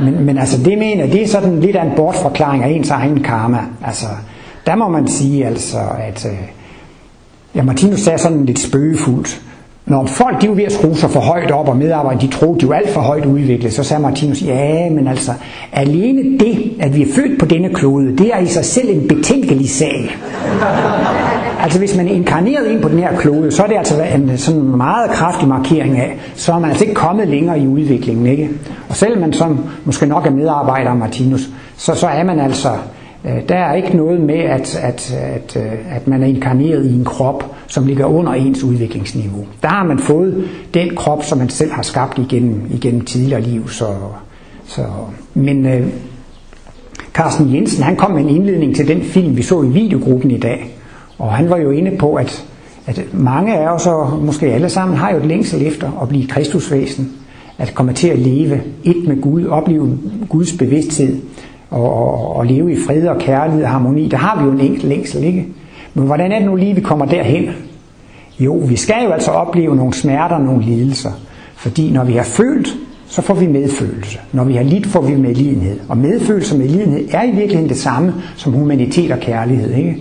Men, 0.00 0.24
men 0.24 0.38
altså, 0.38 0.62
det 0.62 0.78
mener 0.78 1.06
det 1.06 1.22
er 1.22 1.28
sådan 1.28 1.60
lidt 1.60 1.76
af 1.76 1.84
en 1.84 1.92
bortforklaring 1.96 2.64
af 2.64 2.68
ens 2.68 2.90
egen 2.90 3.22
karma. 3.22 3.58
Altså, 3.84 4.06
der 4.66 4.76
må 4.76 4.88
man 4.88 5.08
sige 5.08 5.46
altså, 5.46 5.78
at... 5.98 6.26
Øh, 6.26 6.58
Ja, 7.54 7.62
Martinus 7.62 8.00
sagde 8.00 8.18
sådan 8.18 8.46
lidt 8.46 8.58
spøgefuldt. 8.58 9.42
Når 9.88 10.06
folk 10.06 10.42
de 10.42 10.48
var 10.48 10.54
ved 10.54 10.64
at 10.64 10.72
skrue 10.72 10.96
sig 10.96 11.10
for 11.10 11.20
højt 11.20 11.50
op, 11.50 11.68
og 11.68 11.76
medarbejderne 11.76 12.20
de 12.20 12.34
troede, 12.34 12.60
de 12.60 12.68
var 12.68 12.74
alt 12.74 12.90
for 12.90 13.00
højt 13.00 13.26
udviklet, 13.26 13.72
så 13.72 13.84
sagde 13.84 14.02
Martinus, 14.02 14.42
ja, 14.42 14.90
men 14.90 15.08
altså, 15.08 15.32
alene 15.72 16.38
det, 16.38 16.72
at 16.80 16.96
vi 16.96 17.02
er 17.02 17.06
født 17.14 17.40
på 17.40 17.46
denne 17.46 17.68
klode, 17.74 18.16
det 18.16 18.34
er 18.34 18.38
i 18.38 18.46
sig 18.46 18.64
selv 18.64 18.88
en 18.90 19.08
betænkelig 19.08 19.70
sag. 19.70 20.16
altså 21.62 21.78
hvis 21.78 21.96
man 21.96 22.08
er 22.08 22.12
inkarneret 22.12 22.66
ind 22.66 22.82
på 22.82 22.88
den 22.88 22.98
her 22.98 23.16
klode, 23.16 23.52
så 23.52 23.62
er 23.62 23.66
det 23.66 23.76
altså 23.76 24.02
en 24.14 24.38
sådan 24.38 24.76
meget 24.76 25.10
kraftig 25.10 25.48
markering 25.48 25.98
af, 25.98 26.18
så 26.34 26.52
er 26.52 26.58
man 26.58 26.70
altså 26.70 26.84
ikke 26.84 26.94
kommet 26.94 27.28
længere 27.28 27.60
i 27.60 27.66
udviklingen, 27.66 28.26
ikke? 28.26 28.48
Og 28.88 28.96
selvom 28.96 29.20
man 29.20 29.32
som 29.32 29.58
måske 29.84 30.06
nok 30.06 30.26
er 30.26 30.30
medarbejder 30.30 30.90
af 30.90 30.96
Martinus, 30.96 31.48
så, 31.76 31.94
så 31.94 32.06
er 32.06 32.24
man 32.24 32.40
altså 32.40 32.68
Øh, 32.68 32.97
Øh, 33.28 33.48
der 33.48 33.54
er 33.54 33.74
ikke 33.74 33.96
noget 33.96 34.20
med, 34.20 34.38
at, 34.38 34.76
at, 34.82 35.12
at, 35.12 35.56
øh, 35.56 35.96
at 35.96 36.08
man 36.08 36.22
er 36.22 36.26
inkarneret 36.26 36.86
i 36.86 36.94
en 36.94 37.04
krop, 37.04 37.56
som 37.66 37.86
ligger 37.86 38.06
under 38.06 38.32
ens 38.32 38.62
udviklingsniveau. 38.62 39.46
Der 39.62 39.68
har 39.68 39.84
man 39.84 39.98
fået 39.98 40.48
den 40.74 40.96
krop, 40.96 41.24
som 41.24 41.38
man 41.38 41.48
selv 41.48 41.72
har 41.72 41.82
skabt 41.82 42.18
igennem, 42.18 42.62
igennem 42.70 43.00
tidligere 43.00 43.40
liv. 43.40 43.68
Så, 43.68 43.86
så, 44.66 44.82
men 45.34 45.66
øh, 45.66 45.86
Carsten 47.12 47.54
Jensen, 47.54 47.82
han 47.82 47.96
kom 47.96 48.10
med 48.10 48.20
en 48.20 48.28
indledning 48.28 48.76
til 48.76 48.88
den 48.88 49.02
film, 49.02 49.36
vi 49.36 49.42
så 49.42 49.62
i 49.62 49.68
videogruppen 49.68 50.30
i 50.30 50.38
dag. 50.38 50.78
Og 51.18 51.32
han 51.32 51.50
var 51.50 51.56
jo 51.56 51.70
inde 51.70 51.96
på, 51.96 52.14
at, 52.14 52.44
at 52.86 53.04
mange 53.12 53.58
af 53.58 53.68
os, 53.68 53.86
og 53.86 54.18
måske 54.22 54.46
alle 54.46 54.68
sammen, 54.68 54.96
har 54.96 55.10
jo 55.10 55.16
et 55.16 55.26
længsel 55.26 55.66
efter 55.66 56.00
at 56.02 56.08
blive 56.08 56.26
kristusvæsen. 56.26 57.12
At 57.58 57.74
komme 57.74 57.92
til 57.92 58.08
at 58.08 58.18
leve 58.18 58.60
et 58.84 59.08
med 59.08 59.20
Gud, 59.20 59.46
opleve 59.46 59.98
Guds 60.28 60.52
bevidsthed 60.52 61.20
og, 61.70 61.94
og, 61.94 62.36
og 62.36 62.46
leve 62.46 62.72
i 62.72 62.76
fred 62.86 63.06
og 63.06 63.18
kærlighed 63.18 63.64
og 63.64 63.70
harmoni. 63.70 64.08
Der 64.08 64.16
har 64.16 64.38
vi 64.38 64.44
jo 64.44 64.50
en 64.50 64.60
enkelt 64.60 64.84
længsel, 64.84 65.24
ikke? 65.24 65.46
Men 65.94 66.06
hvordan 66.06 66.32
er 66.32 66.38
det 66.38 66.46
nu 66.46 66.56
lige, 66.56 66.74
vi 66.74 66.80
kommer 66.80 67.06
derhen? 67.06 67.50
Jo, 68.40 68.54
vi 68.54 68.76
skal 68.76 69.04
jo 69.04 69.10
altså 69.10 69.30
opleve 69.30 69.76
nogle 69.76 69.94
smerter, 69.94 70.38
nogle 70.38 70.64
lidelser. 70.64 71.10
Fordi 71.56 71.90
når 71.90 72.04
vi 72.04 72.12
har 72.12 72.22
følt, 72.22 72.68
så 73.08 73.22
får 73.22 73.34
vi 73.34 73.46
medfølelse. 73.46 74.18
Når 74.32 74.44
vi 74.44 74.54
har 74.54 74.62
lidt, 74.62 74.86
får 74.86 75.00
vi 75.00 75.14
medlidenhed. 75.14 75.80
Og 75.88 75.96
medfølelse 75.96 76.54
og 76.54 76.58
medlidenhed 76.58 77.08
er 77.12 77.22
i 77.22 77.30
virkeligheden 77.30 77.68
det 77.68 77.76
samme 77.76 78.14
som 78.36 78.52
humanitet 78.52 79.10
og 79.10 79.18
kærlighed. 79.18 79.74
Ikke? 79.74 79.96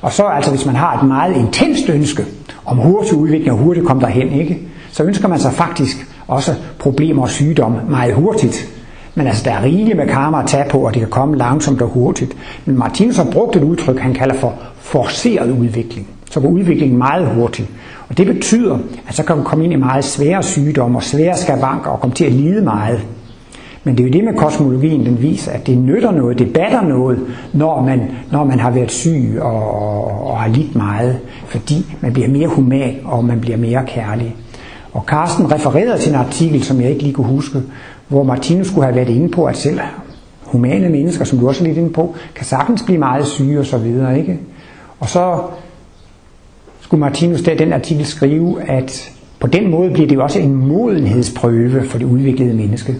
Og 0.00 0.12
så 0.12 0.24
altså, 0.24 0.50
hvis 0.50 0.66
man 0.66 0.74
har 0.74 0.98
et 0.98 1.08
meget 1.08 1.36
intenst 1.36 1.88
ønske 1.88 2.24
om 2.64 2.76
hurtig 2.76 3.14
udvikling 3.14 3.52
og 3.52 3.58
hurtigt 3.58 3.86
komme 3.86 4.02
derhen, 4.02 4.32
ikke? 4.32 4.58
så 4.92 5.02
ønsker 5.04 5.28
man 5.28 5.38
sig 5.38 5.52
faktisk 5.52 6.06
også 6.28 6.54
problemer 6.78 7.22
og 7.22 7.30
sygdomme 7.30 7.80
meget 7.88 8.14
hurtigt. 8.14 8.79
Men 9.14 9.26
altså, 9.26 9.44
der 9.44 9.52
er 9.52 9.62
rigeligt 9.62 9.96
med 9.96 10.06
karma 10.06 10.42
at 10.42 10.46
tage 10.46 10.64
på, 10.70 10.78
og 10.78 10.94
det 10.94 11.00
kan 11.00 11.10
komme 11.10 11.36
langsomt 11.36 11.82
og 11.82 11.88
hurtigt. 11.88 12.36
Men 12.64 12.78
Martinus 12.78 13.16
har 13.16 13.30
brugt 13.32 13.56
et 13.56 13.62
udtryk, 13.62 13.98
han 13.98 14.14
kalder 14.14 14.34
for 14.34 14.54
forceret 14.76 15.50
udvikling. 15.50 16.06
Så 16.30 16.40
går 16.40 16.48
udviklingen 16.48 16.98
meget 16.98 17.26
hurtigt. 17.26 17.68
Og 18.08 18.18
det 18.18 18.26
betyder, 18.26 18.78
at 19.08 19.14
så 19.14 19.24
kan 19.24 19.36
man 19.36 19.44
komme 19.44 19.64
ind 19.64 19.72
i 19.72 19.76
meget 19.76 20.04
svære 20.04 20.42
sygdomme 20.42 20.98
og 20.98 21.02
svære 21.02 21.36
skavanker 21.36 21.90
og 21.90 22.00
komme 22.00 22.14
til 22.14 22.24
at 22.24 22.32
lide 22.32 22.62
meget. 22.62 23.00
Men 23.84 23.98
det 23.98 24.04
er 24.04 24.08
jo 24.08 24.12
det 24.12 24.24
med 24.24 24.34
kosmologien, 24.34 25.06
den 25.06 25.22
viser, 25.22 25.52
at 25.52 25.66
det 25.66 25.78
nytter 25.78 26.10
noget, 26.10 26.38
det 26.38 26.52
batter 26.52 26.82
noget, 26.82 27.18
når 27.52 27.82
man, 27.82 28.10
når 28.32 28.44
man 28.44 28.58
har 28.58 28.70
været 28.70 28.90
syg 28.90 29.38
og, 29.40 29.82
og, 29.82 30.30
og 30.30 30.38
har 30.38 30.48
lidt 30.48 30.76
meget, 30.76 31.18
fordi 31.46 31.96
man 32.00 32.12
bliver 32.12 32.28
mere 32.28 32.48
human 32.48 32.94
og 33.04 33.24
man 33.24 33.40
bliver 33.40 33.56
mere 33.56 33.84
kærlig. 33.86 34.36
Og 34.92 35.04
Carsten 35.06 35.52
refererede 35.52 35.98
til 35.98 36.12
en 36.12 36.18
artikel, 36.18 36.64
som 36.64 36.80
jeg 36.80 36.90
ikke 36.90 37.02
lige 37.02 37.14
kunne 37.14 37.26
huske, 37.26 37.62
hvor 38.10 38.22
Martinus 38.22 38.66
skulle 38.66 38.84
have 38.84 38.96
været 38.96 39.08
inde 39.08 39.28
på, 39.28 39.44
at 39.44 39.56
selv 39.56 39.80
humane 40.44 40.88
mennesker, 40.88 41.24
som 41.24 41.38
du 41.38 41.48
også 41.48 41.64
er 41.64 41.68
lidt 41.68 41.78
inde 41.78 41.90
på, 41.90 42.14
kan 42.34 42.44
sagtens 42.44 42.82
blive 42.82 42.98
meget 42.98 43.26
syge 43.26 43.58
og 43.58 43.66
så 43.66 43.78
videre, 43.78 44.18
ikke? 44.18 44.38
Og 45.00 45.08
så 45.08 45.42
skulle 46.80 47.00
Martinus 47.00 47.42
der 47.42 47.54
den 47.54 47.72
artikel 47.72 48.06
skrive, 48.06 48.62
at 48.62 49.10
på 49.40 49.46
den 49.46 49.70
måde 49.70 49.90
bliver 49.90 50.08
det 50.08 50.16
jo 50.16 50.22
også 50.22 50.38
en 50.38 50.54
modenhedsprøve 50.54 51.82
for 51.84 51.98
det 51.98 52.04
udviklede 52.06 52.54
menneske. 52.54 52.96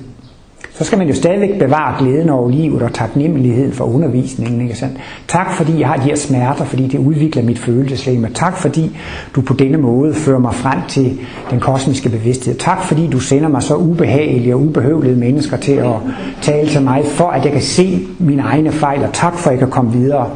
Så 0.81 0.85
skal 0.87 0.99
man 0.99 1.09
jo 1.09 1.14
stadigvæk 1.14 1.59
bevare 1.59 1.95
glæden 1.99 2.28
over 2.28 2.51
livet 2.51 2.83
og 2.83 2.93
taknemmeligheden 2.93 3.72
for 3.72 3.85
undervisningen. 3.85 4.61
Ikke 4.61 4.74
sandt? 4.74 4.97
Tak 5.28 5.53
fordi 5.53 5.81
jeg 5.81 5.89
har 5.89 5.97
de 5.97 6.03
her 6.03 6.16
smerter, 6.16 6.64
fordi 6.64 6.87
det 6.89 6.99
udvikler 6.99 7.43
mit 7.43 7.59
følelseslæge. 7.59 8.28
Tak 8.35 8.57
fordi 8.57 8.97
du 9.35 9.41
på 9.41 9.55
denne 9.55 9.78
måde 9.78 10.14
fører 10.14 10.39
mig 10.39 10.55
frem 10.55 10.78
til 10.89 11.18
den 11.51 11.61
kosmiske 11.61 12.09
bevidsthed. 12.09 12.55
Tak 12.55 12.83
fordi 12.85 13.07
du 13.07 13.18
sender 13.20 13.49
mig 13.49 13.62
så 13.62 13.74
ubehagelige 13.76 14.55
og 14.55 14.61
ubehøvlede 14.61 15.16
mennesker 15.16 15.57
til 15.57 15.72
at 15.72 15.95
tale 16.43 16.68
til 16.68 16.83
mig, 16.83 17.05
for 17.05 17.28
at 17.28 17.45
jeg 17.45 17.53
kan 17.53 17.62
se 17.62 18.01
mine 18.18 18.43
egne 18.43 18.72
fejl, 18.72 19.03
og 19.03 19.12
tak 19.12 19.35
for 19.39 19.51
at 19.51 19.53
jeg 19.53 19.59
kan 19.59 19.70
komme 19.70 19.93
videre. 19.93 20.31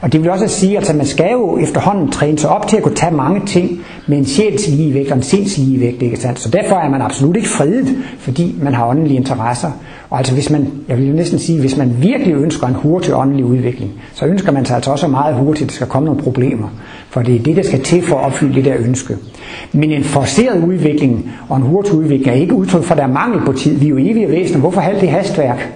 Og 0.00 0.12
det 0.12 0.22
vil 0.22 0.30
også 0.30 0.48
sige, 0.48 0.78
at 0.78 0.96
man 0.96 1.06
skal 1.06 1.32
jo 1.32 1.58
efterhånden 1.58 2.10
træne 2.10 2.38
sig 2.38 2.50
op 2.50 2.68
til 2.68 2.76
at 2.76 2.82
kunne 2.82 2.94
tage 2.94 3.14
mange 3.14 3.46
ting 3.46 3.80
med 4.06 4.18
en 4.18 4.26
sjæls 4.26 4.68
ligevægt 4.68 5.10
og 5.10 5.16
en 5.16 5.22
sinds 5.22 5.58
ligevægt. 5.58 6.02
Ikke 6.02 6.16
sandt? 6.16 6.40
Så 6.40 6.50
derfor 6.50 6.76
er 6.76 6.90
man 6.90 7.02
absolut 7.02 7.36
ikke 7.36 7.48
fredet, 7.48 7.96
fordi 8.18 8.54
man 8.62 8.74
har 8.74 8.86
åndelige 8.86 9.16
interesser. 9.16 9.70
Og 10.10 10.18
altså 10.18 10.34
hvis 10.34 10.50
man, 10.50 10.72
jeg 10.88 10.96
vil 10.96 11.14
næsten 11.14 11.38
sige, 11.38 11.60
hvis 11.60 11.76
man 11.76 11.96
virkelig 11.98 12.34
ønsker 12.34 12.66
en 12.66 12.74
hurtig 12.74 13.14
åndelig 13.14 13.44
udvikling, 13.44 13.90
så 14.14 14.26
ønsker 14.26 14.52
man 14.52 14.64
sig 14.64 14.76
altså 14.76 14.90
også 14.90 15.08
meget 15.08 15.34
hurtigt, 15.34 15.62
at 15.62 15.68
der 15.68 15.74
skal 15.74 15.86
komme 15.86 16.06
nogle 16.06 16.22
problemer. 16.22 16.68
For 17.10 17.22
det 17.22 17.34
er 17.34 17.42
det, 17.42 17.56
der 17.56 17.62
skal 17.62 17.82
til 17.82 18.02
for 18.02 18.16
at 18.16 18.24
opfylde 18.24 18.54
det 18.54 18.64
der 18.64 18.74
ønske. 18.78 19.16
Men 19.72 19.90
en 19.90 20.04
forceret 20.04 20.64
udvikling 20.64 21.30
og 21.48 21.56
en 21.56 21.62
hurtig 21.62 21.94
udvikling 21.94 22.28
er 22.28 22.40
ikke 22.40 22.54
udtryk 22.54 22.82
for, 22.82 22.94
at 22.94 22.98
der 22.98 23.04
er 23.04 23.12
mangel 23.12 23.40
på 23.46 23.52
tid. 23.52 23.74
Vi 23.74 23.86
er 23.86 23.90
jo 23.90 23.96
evige 23.98 24.28
væsener. 24.28 24.60
Hvorfor 24.60 24.80
alt 24.80 25.00
det 25.00 25.08
hastværk? 25.08 25.72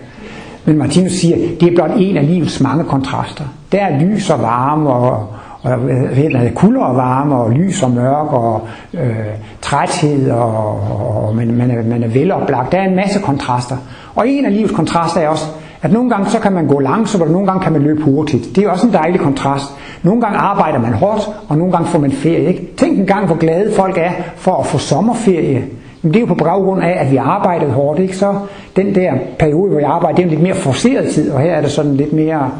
Men 0.64 0.78
Martinus 0.78 1.12
siger, 1.12 1.36
det 1.60 1.68
er 1.68 1.74
blot 1.74 1.90
en 1.98 2.16
af 2.16 2.26
livets 2.26 2.60
mange 2.60 2.84
kontraster. 2.84 3.44
Der 3.72 3.78
er 3.78 4.00
lys 4.00 4.30
og 4.30 4.42
varme 4.42 4.90
og, 4.90 5.26
og 5.62 5.76
hvad 5.76 6.54
kulde 6.54 6.80
og 6.80 6.96
varme 6.96 7.36
og 7.36 7.50
lys 7.50 7.82
og 7.82 7.90
mørk 7.90 8.32
og 8.32 8.68
øh, 8.94 9.16
træthed 9.60 10.30
og, 10.30 10.80
og 11.26 11.36
man, 11.36 11.54
man, 11.54 11.70
er, 11.70 11.82
man 11.82 12.02
er 12.02 12.08
veloplagt. 12.08 12.72
Der 12.72 12.78
er 12.78 12.88
en 12.88 12.96
masse 12.96 13.20
kontraster. 13.20 13.76
Og 14.14 14.28
en 14.28 14.44
af 14.44 14.52
livets 14.52 14.72
kontraster 14.72 15.20
er 15.20 15.28
også, 15.28 15.44
at 15.82 15.92
nogle 15.92 16.10
gange 16.10 16.30
så 16.30 16.40
kan 16.40 16.52
man 16.52 16.66
gå 16.66 16.80
langsomt, 16.80 17.22
og 17.22 17.30
nogle 17.30 17.46
gange 17.46 17.62
kan 17.62 17.72
man 17.72 17.82
løbe 17.82 18.02
hurtigt. 18.02 18.56
Det 18.56 18.64
er 18.64 18.70
også 18.70 18.86
en 18.86 18.92
dejlig 18.92 19.20
kontrast. 19.20 19.64
Nogle 20.02 20.20
gange 20.20 20.38
arbejder 20.38 20.78
man 20.78 20.92
hårdt, 20.92 21.30
og 21.48 21.58
nogle 21.58 21.72
gange 21.72 21.88
får 21.88 21.98
man 21.98 22.12
ferie. 22.12 22.44
Ikke? 22.48 22.76
Tænk 22.76 22.98
en 22.98 23.06
gang, 23.06 23.26
hvor 23.26 23.36
glade 23.36 23.72
folk 23.76 23.98
er 23.98 24.10
for 24.36 24.56
at 24.56 24.66
få 24.66 24.78
sommerferie. 24.78 25.64
Men 26.02 26.12
det 26.12 26.16
er 26.16 26.20
jo 26.20 26.26
på 26.26 26.34
baggrund 26.34 26.82
af, 26.82 26.96
at 27.04 27.10
vi 27.10 27.16
arbejdede 27.16 27.70
hårdt. 27.70 28.00
Ikke? 28.00 28.16
Så 28.16 28.34
den 28.76 28.94
der 28.94 29.12
periode, 29.38 29.70
hvor 29.70 29.80
jeg 29.80 29.90
arbejder, 29.90 30.16
det 30.16 30.22
er 30.22 30.26
en 30.26 30.30
lidt 30.30 30.42
mere 30.42 30.54
forceret 30.54 31.08
tid, 31.08 31.30
og 31.30 31.40
her 31.40 31.52
er 31.52 31.60
det 31.60 31.70
sådan 31.70 31.94
lidt 31.94 32.12
mere, 32.12 32.50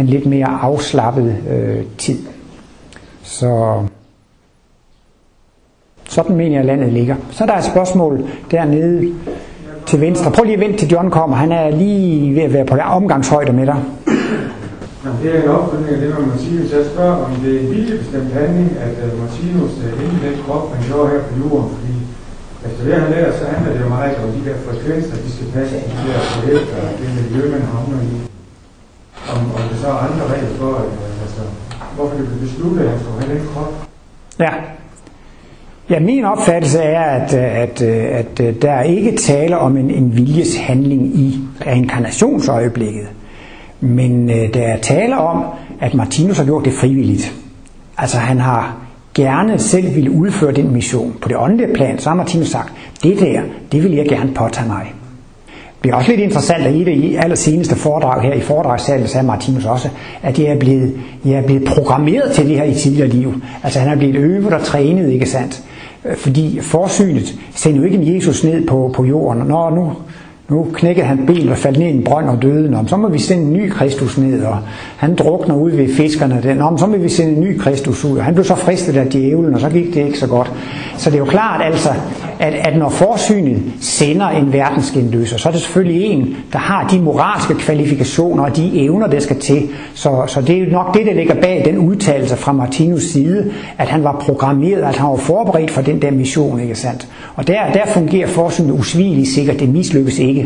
en 0.00 0.06
lidt 0.06 0.26
mere 0.26 0.46
afslappet 0.46 1.36
øh, 1.50 1.84
tid. 1.98 2.18
Så 3.22 3.82
sådan 6.08 6.36
mener 6.36 6.52
jeg, 6.52 6.60
at 6.60 6.66
landet 6.66 6.92
ligger. 6.92 7.16
Så 7.30 7.46
der 7.46 7.52
er 7.52 7.58
et 7.58 7.64
spørgsmål 7.64 8.24
dernede 8.50 9.14
til 9.86 10.00
venstre. 10.00 10.30
Prøv 10.30 10.44
lige 10.44 10.54
at 10.54 10.60
vente 10.60 10.78
til 10.78 10.88
John 10.88 11.10
kommer. 11.10 11.36
Han 11.36 11.52
er 11.52 11.70
lige 11.70 12.34
ved 12.34 12.42
at 12.42 12.52
være 12.52 12.64
på 12.64 12.76
omgangshøjde 12.76 13.52
med 13.52 13.66
dig. 13.66 13.80
Jamen, 15.04 15.18
det 15.22 15.28
er 15.34 15.42
en 15.42 15.48
opfølgning 15.48 15.94
af 15.94 16.00
det 16.00 16.12
hvad 16.12 16.26
Martinus. 16.26 16.72
Jeg 16.72 16.84
spørger, 16.92 17.16
om 17.24 17.30
det 17.42 17.50
er 17.56 17.60
en 17.60 17.70
viljebestemt 17.70 18.32
handling, 18.32 18.70
at 18.86 18.94
uh, 19.04 19.20
Martinus 19.20 19.72
uh, 19.84 20.02
inde 20.02 20.14
i 20.18 20.22
den 20.26 20.36
krop, 20.44 20.64
han 20.74 20.80
gjorde 20.88 21.08
her 21.12 21.20
på 21.28 21.32
jorden. 21.42 21.68
Fordi 21.74 21.94
efter 22.66 22.82
det, 22.84 22.94
han 23.02 23.10
lærer, 23.10 23.32
så 23.38 23.44
handler 23.52 23.72
det 23.72 23.80
jo 23.84 23.88
meget 23.88 24.16
om 24.24 24.28
de 24.36 24.40
der 24.48 24.56
frekvenser, 24.66 25.16
de 25.24 25.30
skal 25.36 25.46
passe 25.54 25.74
de 25.76 25.98
der 26.06 26.18
forældre, 26.34 26.78
og 26.86 26.92
det 26.98 27.08
miljø, 27.18 27.42
man 27.54 27.62
havner 27.72 28.00
i. 28.02 28.29
Om, 29.34 29.38
om 29.38 29.68
det 29.70 29.78
så 29.80 29.86
er 29.86 29.92
andre 29.92 30.24
regler 30.34 30.56
for, 30.58 30.76
altså, 31.22 31.40
hvorfor 31.94 32.16
det 32.16 32.26
blev 32.28 32.40
besluttet, 32.40 32.80
at 32.80 32.90
han 32.90 33.00
skulle 33.00 33.26
have 33.26 33.38
den 33.38 33.46
krop. 33.54 33.86
Ja. 34.38 34.50
Ja, 35.90 36.00
min 36.00 36.24
opfattelse 36.24 36.78
er, 36.78 37.00
at, 37.00 37.32
at, 37.34 37.82
at, 37.82 38.40
at 38.40 38.62
der 38.62 38.72
er 38.72 38.82
ikke 38.82 39.16
tale 39.16 39.58
om 39.58 39.76
en, 39.76 39.90
en 39.90 40.16
viljes 40.16 40.56
handling 40.56 41.16
i 41.16 41.40
inkarnationsøjeblikket. 41.74 43.08
Men 43.80 44.30
øh, 44.30 44.54
der 44.54 44.62
er 44.62 44.76
tale 44.76 45.18
om, 45.18 45.44
at 45.80 45.94
Martinus 45.94 46.38
har 46.38 46.44
gjort 46.44 46.64
det 46.64 46.72
frivilligt. 46.72 47.34
Altså 47.98 48.18
han 48.18 48.38
har 48.38 48.76
gerne 49.14 49.58
selv 49.58 49.94
ville 49.94 50.10
udføre 50.10 50.52
den 50.52 50.72
mission. 50.72 51.16
På 51.20 51.28
det 51.28 51.36
åndelige 51.36 51.74
plan, 51.74 51.98
så 51.98 52.08
har 52.08 52.16
Martinus 52.16 52.48
sagt, 52.48 52.72
det 53.02 53.20
der, 53.20 53.40
det 53.72 53.82
vil 53.82 53.92
jeg 53.92 54.06
gerne 54.08 54.34
påtage 54.34 54.68
mig. 54.68 54.94
Det 55.84 55.90
er 55.90 55.94
også 55.94 56.10
lidt 56.10 56.20
interessant, 56.20 56.66
at 56.66 56.74
i 56.74 56.84
det 56.84 57.18
allerseneste 57.18 57.76
foredrag 57.76 58.22
her 58.22 58.32
i 58.32 58.40
foredragssalen 58.40 59.08
sagde 59.08 59.26
Martinus 59.26 59.64
også, 59.64 59.88
at 60.22 60.38
jeg 60.38 60.46
er, 60.46 60.58
blevet, 60.58 61.00
jeg 61.24 61.32
er 61.32 61.42
blevet 61.42 61.64
programmeret 61.64 62.32
til 62.32 62.48
det 62.48 62.56
her 62.56 62.64
i 62.64 62.74
tidligere 62.74 63.08
liv. 63.08 63.34
Altså 63.62 63.78
han 63.78 63.88
er 63.88 63.96
blevet 63.96 64.16
øvet 64.16 64.52
og 64.52 64.62
trænet, 64.62 65.12
ikke 65.12 65.26
sandt? 65.26 65.62
Øh, 66.04 66.16
fordi 66.16 66.58
forsynet 66.62 67.34
sender 67.54 67.78
jo 67.78 67.84
ikke 67.84 68.14
Jesus 68.14 68.44
ned 68.44 68.66
på, 68.66 68.90
på 68.94 69.04
jorden. 69.04 69.42
Nå, 69.42 69.70
nu, 69.70 69.92
nu 70.50 70.66
knækkede 70.74 71.06
han 71.06 71.26
ben 71.26 71.48
og 71.48 71.56
faldt 71.56 71.78
ned 71.78 71.86
i 71.86 71.90
en 71.90 72.04
brønd 72.04 72.28
og 72.28 72.42
døde. 72.42 72.70
Nå, 72.70 72.78
så 72.86 72.96
må 72.96 73.08
vi 73.08 73.18
sende 73.18 73.42
en 73.42 73.52
ny 73.52 73.70
Kristus 73.70 74.18
ned, 74.18 74.44
og 74.44 74.58
han 74.96 75.14
drukner 75.14 75.54
ud 75.54 75.70
ved 75.70 75.94
fiskerne. 75.94 76.40
Der. 76.42 76.54
Nå, 76.54 76.76
så 76.76 76.86
må 76.86 76.96
vi 76.96 77.08
sende 77.08 77.32
en 77.32 77.40
ny 77.40 77.58
Kristus 77.58 78.04
ud. 78.04 78.18
Og 78.18 78.24
han 78.24 78.34
blev 78.34 78.44
så 78.44 78.54
fristet 78.54 78.96
af 78.96 79.06
djævlen, 79.06 79.54
og 79.54 79.60
så 79.60 79.68
gik 79.68 79.94
det 79.94 80.06
ikke 80.06 80.18
så 80.18 80.26
godt. 80.26 80.52
Så 80.96 81.10
det 81.10 81.16
er 81.16 81.18
jo 81.18 81.24
klart 81.24 81.62
altså, 81.64 81.88
at, 82.40 82.54
at 82.54 82.78
når 82.78 82.88
forsynet 82.88 83.62
sender 83.80 84.28
en 84.28 84.52
verdensgenløser, 84.52 85.36
så 85.36 85.48
er 85.48 85.52
det 85.52 85.60
selvfølgelig 85.60 86.04
en, 86.04 86.36
der 86.52 86.58
har 86.58 86.88
de 86.88 87.00
moralske 87.00 87.54
kvalifikationer 87.54 88.44
og 88.44 88.56
de 88.56 88.84
evner, 88.84 89.06
der 89.06 89.20
skal 89.20 89.40
til. 89.40 89.68
Så, 89.94 90.24
så 90.26 90.40
det 90.40 90.56
er 90.56 90.60
jo 90.64 90.70
nok 90.70 90.94
det, 90.96 91.06
der 91.06 91.14
ligger 91.14 91.34
bag 91.34 91.62
den 91.64 91.78
udtalelse 91.78 92.36
fra 92.36 92.52
Martinus 92.52 93.02
side, 93.02 93.52
at 93.78 93.88
han 93.88 94.04
var 94.04 94.16
programmeret, 94.20 94.82
at 94.82 94.96
han 94.96 95.10
var 95.10 95.16
forberedt 95.16 95.70
for 95.70 95.82
den 95.82 96.02
der 96.02 96.10
mission, 96.10 96.60
ikke 96.60 96.74
sandt? 96.74 97.08
Og 97.34 97.46
der, 97.46 97.72
der 97.72 97.86
fungerer 97.86 98.26
forsynet 98.26 98.70
usvigeligt 98.70 99.28
sikkert, 99.28 99.60
det 99.60 99.68
mislykkes 99.68 100.18
ikke. 100.18 100.39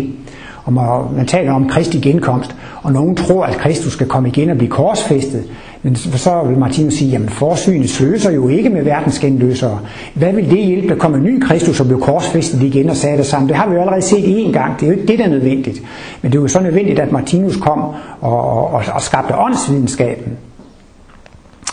Og 0.65 0.73
man 1.17 1.27
taler 1.27 1.53
om 1.53 1.69
Kristi 1.69 2.01
genkomst, 2.01 2.57
og 2.83 2.93
nogen 2.93 3.17
tror, 3.17 3.45
at 3.45 3.57
Kristus 3.57 3.93
skal 3.93 4.07
komme 4.07 4.29
igen 4.29 4.51
og 4.51 4.57
blive 4.57 4.71
korsfæstet. 4.71 5.45
Men 5.83 5.97
så 5.97 6.43
vil 6.49 6.59
Martinus 6.59 6.95
sige, 6.95 7.11
jamen 7.11 7.29
forsynet 7.29 7.91
sløser 7.91 8.31
jo 8.31 8.49
ikke 8.49 8.71
med 8.71 8.83
verdens 8.83 9.19
genløsere. 9.19 9.79
Hvad 10.15 10.33
vil 10.33 10.51
det 10.51 10.67
hjælpe, 10.67 10.89
der 10.89 10.95
kommer 10.95 11.19
en 11.19 11.25
ny 11.25 11.41
Kristus 11.41 11.81
og 11.81 11.87
blev 11.87 12.01
korsfæstet 12.01 12.63
igen 12.63 12.91
og 12.91 12.97
sagde 12.97 13.17
det 13.17 13.27
samme? 13.27 13.49
Det 13.49 13.57
har 13.57 13.69
vi 13.69 13.75
jo 13.75 13.81
allerede 13.81 14.03
set 14.03 14.47
én 14.47 14.53
gang. 14.53 14.81
Det 14.81 14.83
er 14.83 14.91
jo 14.91 14.93
ikke 14.93 15.07
det, 15.07 15.19
der 15.19 15.25
er 15.25 15.29
nødvendigt. 15.29 15.83
Men 16.23 16.33
det 16.33 16.39
er 16.39 16.43
jo 16.43 16.49
så 16.49 16.61
nødvendigt, 16.61 16.99
at 16.99 17.13
Martinus 17.13 17.57
kom 17.57 17.81
og, 18.21 18.73
og, 18.73 18.83
og 18.95 19.03
skabte 19.03 19.35
åndsvidenskaben. 19.37 20.33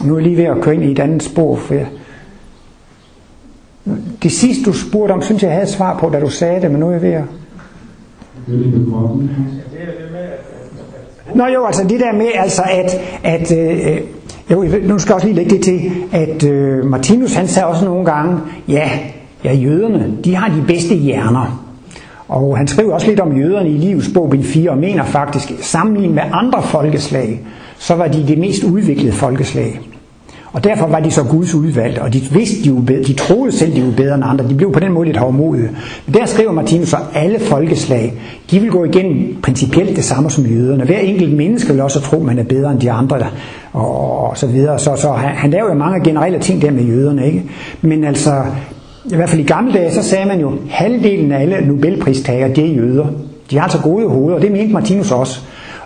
Nu 0.03 0.13
er 0.13 0.19
jeg 0.19 0.27
lige 0.27 0.37
ved 0.37 0.45
at 0.45 0.61
køre 0.61 0.75
ind 0.75 0.83
i 0.83 0.91
et 0.91 0.99
andet 0.99 1.23
spor, 1.23 1.55
for 1.55 1.73
jeg, 1.73 1.87
det 4.23 4.31
sidste 4.31 4.63
du 4.63 4.73
spurgte 4.73 5.11
om, 5.11 5.21
synes 5.21 5.43
jeg, 5.43 5.49
jeg 5.49 5.57
havde 5.57 5.71
svar 5.71 5.99
på, 5.99 6.09
da 6.09 6.19
du 6.19 6.29
sagde 6.29 6.61
det, 6.61 6.71
men 6.71 6.79
nu 6.79 6.87
er 6.87 6.91
jeg 6.91 7.01
ved 7.01 7.13
at... 7.13 7.23
Det 8.47 8.53
er 8.53 8.57
det 8.57 10.11
med, 10.11 10.19
at, 10.19 10.31
at, 11.27 11.35
Nå 11.35 11.45
jo, 11.45 11.65
altså 11.65 11.83
det 11.83 11.99
der 11.99 12.13
med, 12.13 12.27
altså 12.35 12.61
at, 12.71 13.01
at 13.23 13.57
øh, 13.57 14.01
jo, 14.51 14.63
nu 14.83 14.99
skal 14.99 15.09
jeg 15.09 15.15
også 15.15 15.27
lige 15.27 15.35
lægge 15.35 15.55
det 15.55 15.63
til, 15.63 15.91
at 16.11 16.43
øh, 16.43 16.85
Martinus 16.85 17.33
han 17.33 17.47
sagde 17.47 17.67
også 17.67 17.85
nogle 17.85 18.05
gange, 18.05 18.39
ja, 18.67 18.89
ja, 19.43 19.53
jøderne, 19.53 20.17
de 20.23 20.35
har 20.35 20.55
de 20.55 20.63
bedste 20.67 20.95
hjerner. 20.95 21.67
Og 22.27 22.57
han 22.57 22.67
skriver 22.67 22.93
også 22.93 23.07
lidt 23.07 23.19
om 23.19 23.37
jøderne 23.37 23.69
i 23.69 23.77
Livets 23.77 24.09
bog, 24.13 24.29
bind 24.29 24.43
4, 24.43 24.69
og 24.69 24.77
mener 24.77 25.03
faktisk, 25.03 25.51
sammenlignet 25.59 26.15
med 26.15 26.23
andre 26.31 26.63
folkeslag, 26.63 27.41
så 27.77 27.95
var 27.95 28.07
de 28.07 28.27
det 28.27 28.37
mest 28.37 28.63
udviklede 28.63 29.13
folkeslag. 29.13 29.79
Og 30.53 30.63
derfor 30.63 30.87
var 30.87 30.99
de 30.99 31.11
så 31.11 31.23
Guds 31.23 31.53
udvalgte, 31.55 32.01
og 32.01 32.13
de 32.13 32.21
vidste, 32.31 32.63
de, 32.63 32.69
jo 32.69 32.81
bedre, 32.87 33.03
de 33.03 33.13
troede 33.13 33.51
selv, 33.51 33.75
de 33.75 33.83
var 33.85 33.91
bedre 33.97 34.15
end 34.15 34.23
andre. 34.25 34.47
De 34.49 34.55
blev 34.55 34.71
på 34.71 34.79
den 34.79 34.91
måde 34.93 35.05
lidt 35.05 35.17
hårdmodige. 35.17 35.69
Men 36.05 36.13
der 36.13 36.25
skriver 36.25 36.51
Martinus 36.51 36.89
så, 36.89 36.97
alle 37.13 37.39
folkeslag, 37.39 38.13
de 38.51 38.59
vil 38.59 38.69
gå 38.71 38.83
igennem 38.85 39.35
principielt 39.43 39.95
det 39.95 40.03
samme 40.03 40.29
som 40.29 40.45
jøderne. 40.45 40.83
Hver 40.83 40.99
enkelt 40.99 41.37
menneske 41.37 41.73
vil 41.73 41.81
også 41.81 42.01
tro, 42.01 42.17
at 42.17 42.23
man 42.23 42.39
er 42.39 42.43
bedre 42.43 42.71
end 42.71 42.79
de 42.79 42.91
andre, 42.91 43.19
der, 43.19 43.25
og, 43.73 44.29
og 44.29 44.37
så 44.37 44.47
videre. 44.47 44.79
Så, 44.79 44.95
så 44.95 45.11
han, 45.11 45.29
han 45.29 45.51
laver 45.51 45.69
jo 45.69 45.73
mange 45.73 46.03
generelle 46.03 46.39
ting 46.39 46.61
der 46.61 46.71
med 46.71 46.83
jøderne, 46.83 47.25
ikke? 47.25 47.43
Men 47.81 48.03
altså, 48.03 48.31
i 49.05 49.15
hvert 49.15 49.29
fald 49.29 49.41
i 49.41 49.45
gamle 49.45 49.73
dage, 49.73 49.91
så 49.91 50.03
sagde 50.03 50.27
man 50.27 50.39
jo, 50.39 50.51
halvdelen 50.69 51.31
af 51.31 51.41
alle 51.41 51.67
Nobelpristager, 51.67 52.47
det 52.47 52.65
er 52.65 52.73
jøder. 52.73 53.05
De 53.51 53.55
har 53.55 53.63
altså 53.63 53.81
gode 53.81 54.07
hoveder, 54.09 54.35
og 54.35 54.41
det 54.41 54.51
mente 54.51 54.73
Martinus 54.73 55.11
også. 55.11 55.41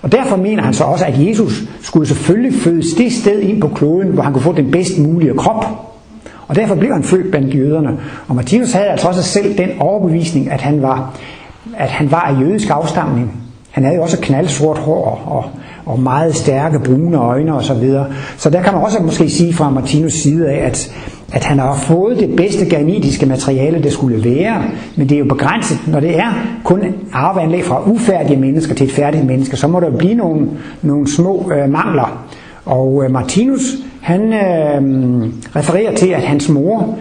Og 0.06 0.12
derfor 0.12 0.36
mener 0.36 0.64
han 0.64 0.74
så 0.74 0.84
også, 0.84 1.06
at 1.06 1.28
Jesus 1.28 1.64
skulle 1.82 2.08
selvfølgelig 2.08 2.60
fødes 2.62 2.93
det 2.97 3.14
sted 3.14 3.39
ind 3.39 3.62
på 3.62 3.68
kloden, 3.68 4.08
hvor 4.08 4.24
han 4.24 4.34
kunne 4.34 4.41
få 4.41 4.53
den 4.53 4.72
bedst 4.72 4.99
mulige 4.99 5.34
krop. 5.34 5.66
Og 6.47 6.56
derfor 6.56 6.76
blev 6.76 6.93
han 6.93 7.03
født 7.03 7.32
blandt 7.32 7.56
jøderne. 7.56 7.97
Og 8.28 8.36
Martinus 8.36 8.72
havde 8.72 8.88
altså 8.88 9.08
også 9.08 9.24
selv 9.24 9.58
den 9.58 9.70
overbevisning, 9.80 10.51
at 10.51 10.62
han 10.62 10.82
var, 10.82 11.20
at 11.78 11.89
han 11.89 12.12
var 12.12 12.22
af 12.22 12.41
jødisk 12.41 12.70
afstamning. 12.70 13.32
Han 13.72 13.84
havde 13.84 13.95
jo 13.95 14.03
også 14.03 14.18
knaldsort 14.22 14.78
hår 14.78 15.24
og, 15.26 15.45
og 15.93 15.99
meget 15.99 16.36
stærke 16.36 16.80
brune 16.80 17.18
øjne 17.18 17.53
osv. 17.53 17.68
Så, 17.68 17.74
videre. 17.74 18.06
så 18.38 18.49
der 18.49 18.62
kan 18.62 18.74
man 18.74 18.84
også 18.84 18.99
måske 18.99 19.30
sige 19.30 19.53
fra 19.53 19.70
Martinus 19.70 20.14
side 20.14 20.49
af, 20.49 20.66
at, 20.68 20.91
at 21.34 21.44
han 21.44 21.60
har 21.60 21.76
fået 21.76 22.20
det 22.20 22.36
bedste 22.36 22.66
genetiske 22.70 23.26
materiale, 23.26 23.84
det 23.84 23.94
skulle 23.94 24.36
være, 24.36 24.64
men 24.96 25.10
det 25.10 25.16
er 25.16 25.20
jo 25.20 25.26
begrænset. 25.26 25.80
Når 25.88 26.00
det 26.00 26.18
er 26.20 26.34
kun 26.64 26.82
arveanlæg 27.14 27.64
fra 27.64 27.90
ufærdige 27.90 28.40
mennesker 28.40 28.76
til 28.76 28.88
et 28.88 28.94
færdigt 28.94 29.26
menneske, 29.26 29.58
så 29.58 29.68
må 29.68 29.80
der 29.80 29.98
blive 29.98 30.14
nogle, 30.14 30.48
nogle 30.82 31.12
små 31.16 31.52
øh, 31.56 31.70
mangler. 31.70 32.26
Og 32.66 33.04
øh, 33.04 33.12
Martinus, 33.12 33.76
han 34.02 34.22
øh, 34.22 35.30
refererer 35.56 35.96
til, 35.96 36.08
at 36.08 36.22
hans 36.22 36.50
mor 36.50 36.98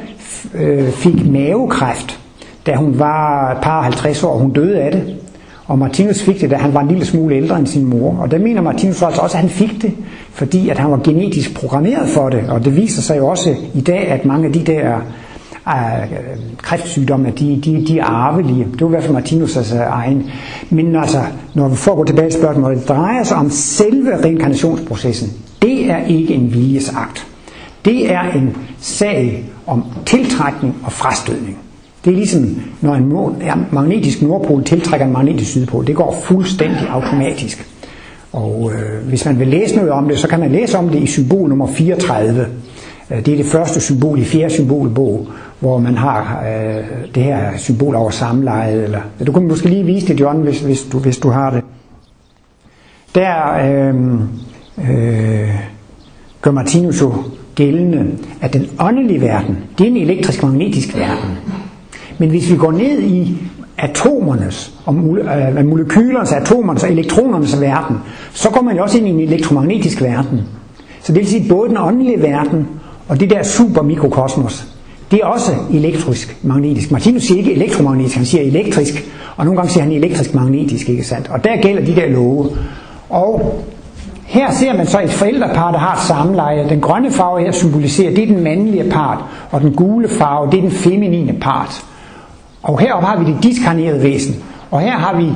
øh, 0.54 0.88
fik 0.88 1.30
mavekræft, 1.30 2.20
da 2.66 2.74
hun 2.74 2.98
var 2.98 3.52
et 3.52 3.58
par 3.62 3.82
50 3.82 4.24
år, 4.24 4.38
hun 4.38 4.50
døde 4.50 4.80
af 4.80 4.92
det. 4.92 5.16
Og 5.66 5.78
Martinus 5.78 6.22
fik 6.22 6.40
det, 6.40 6.50
da 6.50 6.56
han 6.56 6.74
var 6.74 6.80
en 6.80 6.88
lille 6.88 7.04
smule 7.04 7.34
ældre 7.34 7.58
end 7.58 7.66
sin 7.66 7.84
mor. 7.84 8.16
Og 8.20 8.30
der 8.30 8.38
mener 8.38 8.62
Martinus 8.62 9.02
altså 9.02 9.20
også, 9.20 9.36
at 9.36 9.40
han 9.40 9.50
fik 9.50 9.82
det, 9.82 9.92
fordi 10.30 10.68
at 10.68 10.78
han 10.78 10.90
var 10.90 11.00
genetisk 11.04 11.54
programmeret 11.54 12.08
for 12.08 12.28
det. 12.28 12.44
Og 12.48 12.64
det 12.64 12.76
viser 12.76 13.02
sig 13.02 13.18
jo 13.18 13.26
også 13.26 13.54
i 13.74 13.80
dag, 13.80 14.08
at 14.08 14.24
mange 14.24 14.46
af 14.46 14.52
de 14.52 14.60
der 14.60 14.96
uh, 15.66 15.72
kræftsygdomme, 16.58 17.30
de, 17.38 17.60
de, 17.64 17.86
de 17.86 17.98
er 17.98 18.04
arvelige. 18.04 18.66
Det 18.72 18.80
var 18.80 18.86
i 18.86 18.90
hvert 18.90 19.04
fald 19.04 19.16
Martinus' 19.16 19.58
altså, 19.58 19.82
egen. 19.82 20.30
Men 20.70 20.96
altså, 20.96 21.22
når 21.54 21.68
vi 21.68 21.76
får 21.76 21.94
gå 21.94 22.04
tilbage 22.04 22.30
til 22.30 22.40
spørgsmålet, 22.40 22.78
det 22.78 22.88
drejer 22.88 23.22
sig 23.22 23.36
om 23.36 23.50
selve 23.50 24.22
reinkarnationsprocessen. 24.24 25.32
Det 25.62 25.90
er 25.90 26.04
ikke 26.04 26.34
en 26.34 26.52
viljesakt. 26.52 27.26
Det 27.84 28.12
er 28.12 28.22
en 28.22 28.56
sag 28.80 29.44
om 29.66 29.84
tiltrækning 30.06 30.76
og 30.84 30.92
frastødning. 30.92 31.58
Det 32.04 32.12
er 32.12 32.16
ligesom, 32.16 32.62
når 32.80 32.94
en 32.94 33.12
magnetisk 33.72 34.22
nordpol 34.22 34.64
tiltrækker 34.64 35.06
en 35.06 35.12
magnetisk 35.12 35.50
sydpol. 35.50 35.86
Det 35.86 35.96
går 35.96 36.20
fuldstændig 36.22 36.88
automatisk. 36.90 37.66
Og 38.32 38.72
øh, 38.74 39.08
hvis 39.08 39.24
man 39.24 39.38
vil 39.38 39.48
læse 39.48 39.76
noget 39.76 39.90
om 39.90 40.08
det, 40.08 40.18
så 40.18 40.28
kan 40.28 40.40
man 40.40 40.52
læse 40.52 40.78
om 40.78 40.88
det 40.88 41.02
i 41.02 41.06
symbol 41.06 41.48
nummer 41.48 41.66
34. 41.66 42.46
Øh, 43.10 43.26
det 43.26 43.32
er 43.32 43.36
det 43.36 43.46
første 43.46 43.80
symbol 43.80 44.18
i 44.18 44.24
fjerde 44.24 44.50
symbolbog, 44.54 45.26
hvor 45.60 45.78
man 45.78 45.96
har 45.96 46.44
øh, 46.46 46.84
det 47.14 47.22
her 47.22 47.56
symbol 47.56 47.94
over 47.94 48.10
samlejet. 48.10 48.84
Eller, 48.84 49.00
du 49.26 49.32
kan 49.32 49.48
måske 49.48 49.68
lige 49.68 49.84
vise 49.84 50.06
det, 50.08 50.20
John, 50.20 50.42
hvis, 50.42 50.60
hvis, 50.60 50.82
du, 50.92 50.98
hvis 50.98 51.18
du 51.18 51.28
har 51.28 51.50
det. 51.50 51.62
Der 53.14 53.54
øh, 53.64 53.94
øh, 54.90 55.48
gør 56.42 56.50
Martinus 56.50 57.00
jo 57.00 57.12
gældende, 57.54 58.06
at 58.40 58.52
den 58.52 58.66
åndelige 58.80 59.20
verden, 59.20 59.58
det 59.78 59.86
er 59.86 59.90
en 59.90 59.96
elektrisk-magnetisk 59.96 60.96
verden. 60.96 61.30
Men 62.18 62.30
hvis 62.30 62.50
vi 62.50 62.56
går 62.56 62.72
ned 62.72 63.00
i 63.00 63.36
atomernes, 63.78 64.72
og 64.84 64.94
øh, 64.94 65.66
molekylernes, 65.66 66.32
atomernes 66.32 66.82
og 66.84 66.90
elektronernes 66.90 67.60
verden, 67.60 67.96
så 68.32 68.50
går 68.50 68.62
man 68.62 68.76
jo 68.76 68.82
også 68.82 68.98
ind 68.98 69.06
i 69.06 69.10
en 69.10 69.20
elektromagnetisk 69.20 70.02
verden. 70.02 70.40
Så 71.02 71.12
det 71.12 71.20
vil 71.20 71.28
sige, 71.28 71.42
at 71.42 71.48
både 71.48 71.68
den 71.68 71.76
åndelige 71.78 72.22
verden 72.22 72.66
og 73.08 73.20
det 73.20 73.30
der 73.30 73.42
supermikrokosmos, 73.42 74.66
det 75.10 75.20
er 75.22 75.26
også 75.26 75.52
elektrisk 75.72 76.36
magnetisk. 76.42 76.90
Martinus 76.90 77.22
siger 77.22 77.38
ikke 77.38 77.52
elektromagnetisk, 77.52 78.16
han 78.16 78.24
siger 78.24 78.42
elektrisk, 78.42 79.04
og 79.36 79.44
nogle 79.44 79.58
gange 79.58 79.72
siger 79.72 79.84
han 79.84 79.92
elektrisk 79.92 80.34
magnetisk, 80.34 80.88
ikke 80.88 81.04
sandt? 81.04 81.30
Og 81.30 81.44
der 81.44 81.56
gælder 81.62 81.84
de 81.84 81.96
der 81.96 82.08
love. 82.08 82.50
Og 83.10 83.64
her 84.24 84.52
ser 84.52 84.76
man 84.76 84.86
så 84.86 85.00
et 85.00 85.10
forældrepar, 85.10 85.72
der 85.72 85.78
har 85.78 85.94
et 85.94 86.02
samleje. 86.02 86.68
Den 86.68 86.80
grønne 86.80 87.10
farve 87.10 87.40
her 87.40 87.52
symboliserer, 87.52 88.14
det 88.14 88.22
er 88.22 88.26
den 88.34 88.44
mandlige 88.44 88.90
part, 88.90 89.18
og 89.50 89.60
den 89.60 89.72
gule 89.72 90.08
farve, 90.08 90.50
det 90.50 90.56
er 90.58 90.62
den 90.62 90.70
feminine 90.70 91.32
part. 91.40 91.84
Og 92.64 92.80
heroppe 92.80 93.06
har 93.06 93.18
vi 93.18 93.32
det 93.32 93.42
diskarnerede 93.42 94.02
væsen. 94.02 94.34
Og 94.70 94.80
her 94.80 94.92
har 94.92 95.16
vi 95.16 95.26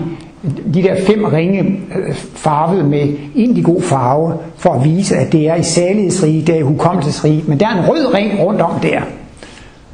de 0.74 0.82
der 0.82 0.96
fem 1.06 1.24
ringe 1.24 1.60
øh, 1.60 2.14
farvet 2.34 2.84
med 2.84 3.08
indigo 3.34 3.80
farve, 3.80 4.34
for 4.56 4.70
at 4.70 4.84
vise, 4.84 5.16
at 5.16 5.32
det 5.32 5.48
er 5.48 5.54
i 5.54 5.62
salighedsrige, 5.62 6.42
det 6.42 6.54
er 6.54 6.58
i 6.58 6.62
hukommelsesrige, 6.62 7.44
men 7.46 7.60
der 7.60 7.66
er 7.66 7.82
en 7.82 7.88
rød 7.88 8.14
ring 8.14 8.40
rundt 8.40 8.60
om 8.60 8.80
der. 8.80 9.00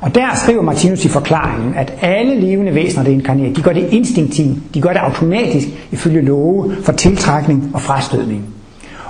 Og 0.00 0.14
der 0.14 0.26
skriver 0.34 0.62
Martinus 0.62 1.04
i 1.04 1.08
forklaringen, 1.08 1.74
at 1.74 1.94
alle 2.02 2.40
levende 2.40 2.74
væsener, 2.74 3.04
der 3.04 3.10
inkarnerer, 3.10 3.52
de 3.52 3.62
gør 3.62 3.72
det 3.72 3.88
instinktivt, 3.90 4.74
de 4.74 4.80
gør 4.80 4.88
det 4.88 4.98
automatisk 4.98 5.68
ifølge 5.92 6.20
love 6.20 6.72
for 6.82 6.92
tiltrækning 6.92 7.70
og 7.74 7.80
frastødning. 7.80 8.44